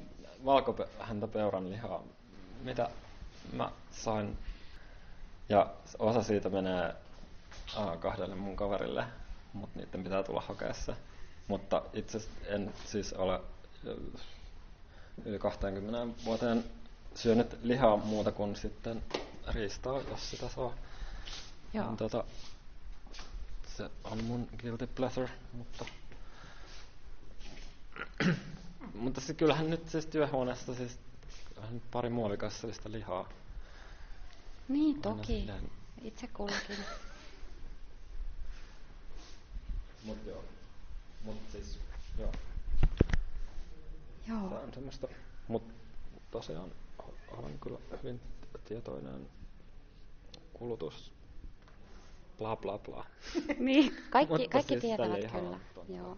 valkohäntä 0.46 1.28
peuran 1.28 1.70
lihaa, 1.70 2.04
mitä 2.64 2.90
mä 3.54 3.72
sain. 3.92 4.38
Ja 5.50 5.68
osa 6.00 6.24
siitä 6.24 6.50
menee 6.50 6.96
äh, 7.78 8.00
kahdelle 8.00 8.36
mun 8.36 8.56
kaverille, 8.56 9.06
mutta 9.54 9.80
niiden 9.80 10.04
pitää 10.04 10.24
tulla 10.24 10.42
hakea 10.42 10.74
se. 10.74 10.94
Mutta 11.48 11.82
itse 11.94 12.20
en 12.46 12.74
siis 12.86 13.14
ole 13.14 13.34
äh, 13.36 14.22
yli 15.26 15.40
20 15.40 16.26
vuoteen 16.26 16.64
syönyt 17.16 17.58
lihaa 17.64 17.98
muuta 17.98 18.32
kuin 18.32 18.56
sitten 18.56 19.04
riistaa, 19.48 20.02
jos 20.02 20.30
sitä 20.32 20.50
saa. 20.50 20.74
Joo. 21.74 21.86
Niin, 21.88 21.98
tota, 21.98 22.24
se 23.78 23.90
on 24.04 24.24
mun 24.24 24.48
guilty 24.62 24.88
pleasure, 24.88 25.30
mutta 25.54 25.86
mutta 28.94 29.22
se, 29.22 29.34
kyllähän 29.34 29.70
nyt 29.70 29.90
siis 29.90 30.06
työhuoneessa 30.06 30.76
siis 30.76 31.00
kyllähän 31.50 31.82
pari 31.92 32.10
muovikassallista 32.10 32.92
lihaa. 32.92 33.30
Niin, 34.68 34.96
Aina 34.96 35.02
toki. 35.02 35.28
silleen. 35.40 35.72
Itse 36.02 36.28
kullakin. 36.28 36.78
Mut 40.04 40.18
joo. 40.26 40.44
Mut 41.24 41.38
siis, 41.52 41.80
joo. 42.20 42.32
Joo. 44.32 44.50
Tää 44.50 44.60
on 44.60 44.74
semmoista. 44.74 45.08
Mut 45.48 45.64
tosiaan 46.32 46.72
olen 47.38 47.60
kyllä 47.60 47.78
hyvin 47.98 48.22
tietoinen 48.66 49.28
kulutus. 50.54 51.14
Bla 52.38 52.56
bla 52.56 52.78
bla. 52.78 53.06
Niin, 53.60 53.96
kaikki, 54.10 54.34
Mutta 54.34 54.50
kaikki 54.50 54.74
siis 54.74 54.82
tietävät 54.82 55.32
kyllä. 55.32 55.60
Joo. 55.98 56.18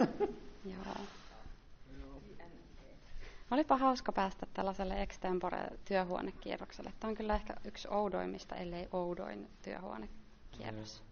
Joo. 0.74 0.96
Olipa 3.50 3.76
hauska 3.76 4.12
päästä 4.12 4.46
tällaiselle 4.54 5.02
extempore-työhuonekierrokselle. 5.02 6.92
Tämä 7.00 7.08
on 7.08 7.14
kyllä 7.16 7.34
ehkä 7.34 7.54
yksi 7.64 7.88
oudoimmista, 7.90 8.56
ellei 8.56 8.88
oudoin 8.92 9.48
työhuonekierros. 9.62 11.05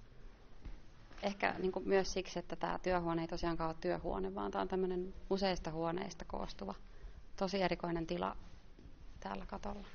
Ehkä 1.25 1.55
niin 1.59 1.73
kuin 1.73 1.89
myös 1.89 2.13
siksi, 2.13 2.39
että 2.39 2.57
tämä 2.57 2.79
työhuone 2.79 3.23
ei 3.23 3.29
tosiaankaan 3.29 3.69
ole 3.71 3.77
työhuone, 3.81 4.35
vaan 4.35 4.51
tämä 4.51 4.63
on 4.63 4.69
tämmöinen 4.69 5.15
useista 5.31 5.71
huoneista 5.71 6.25
koostuva, 6.25 6.75
tosi 7.37 7.63
erikoinen 7.63 8.07
tila 8.07 8.37
täällä 9.21 9.47
katolla. 9.47 9.87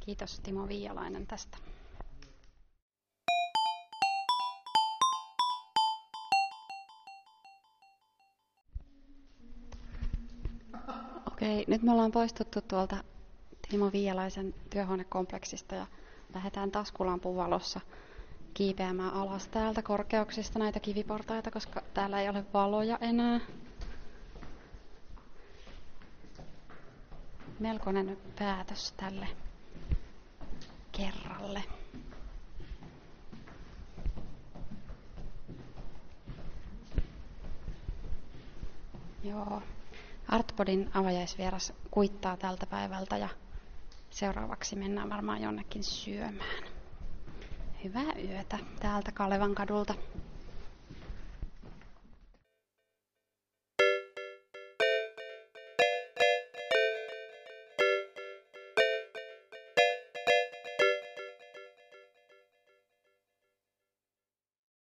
Kiitos 0.00 0.40
Timo 0.40 0.68
Viialainen 0.68 1.26
tästä. 1.26 1.58
Okei, 11.26 11.64
nyt 11.68 11.82
me 11.82 11.92
ollaan 11.92 12.12
poistuttu 12.12 12.60
tuolta 12.60 12.96
Timo 13.68 13.92
Viialaisen 13.92 14.54
työhuonekompleksista 14.70 15.74
ja 15.74 15.86
lähdetään 16.34 16.70
taskulampun 16.70 17.36
valossa 17.36 17.80
kiipeämään 18.56 19.14
alas 19.14 19.48
täältä 19.48 19.82
korkeuksista 19.82 20.58
näitä 20.58 20.80
kiviportaita, 20.80 21.50
koska 21.50 21.82
täällä 21.94 22.20
ei 22.20 22.28
ole 22.28 22.44
valoja 22.54 22.98
enää. 23.00 23.40
Melkoinen 27.60 28.18
päätös 28.38 28.92
tälle 28.96 29.28
kerralle. 30.92 31.62
Joo. 39.24 39.62
Artpodin 40.28 40.90
avajaisvieras 40.94 41.72
kuittaa 41.90 42.36
tältä 42.36 42.66
päivältä 42.66 43.16
ja 43.16 43.28
seuraavaksi 44.10 44.76
mennään 44.76 45.10
varmaan 45.10 45.42
jonnekin 45.42 45.84
syömään. 45.84 46.75
Hyvää 47.84 48.12
yötä 48.24 48.58
täältä 48.80 49.12
Kalevan 49.12 49.54
kadulta. 49.54 49.94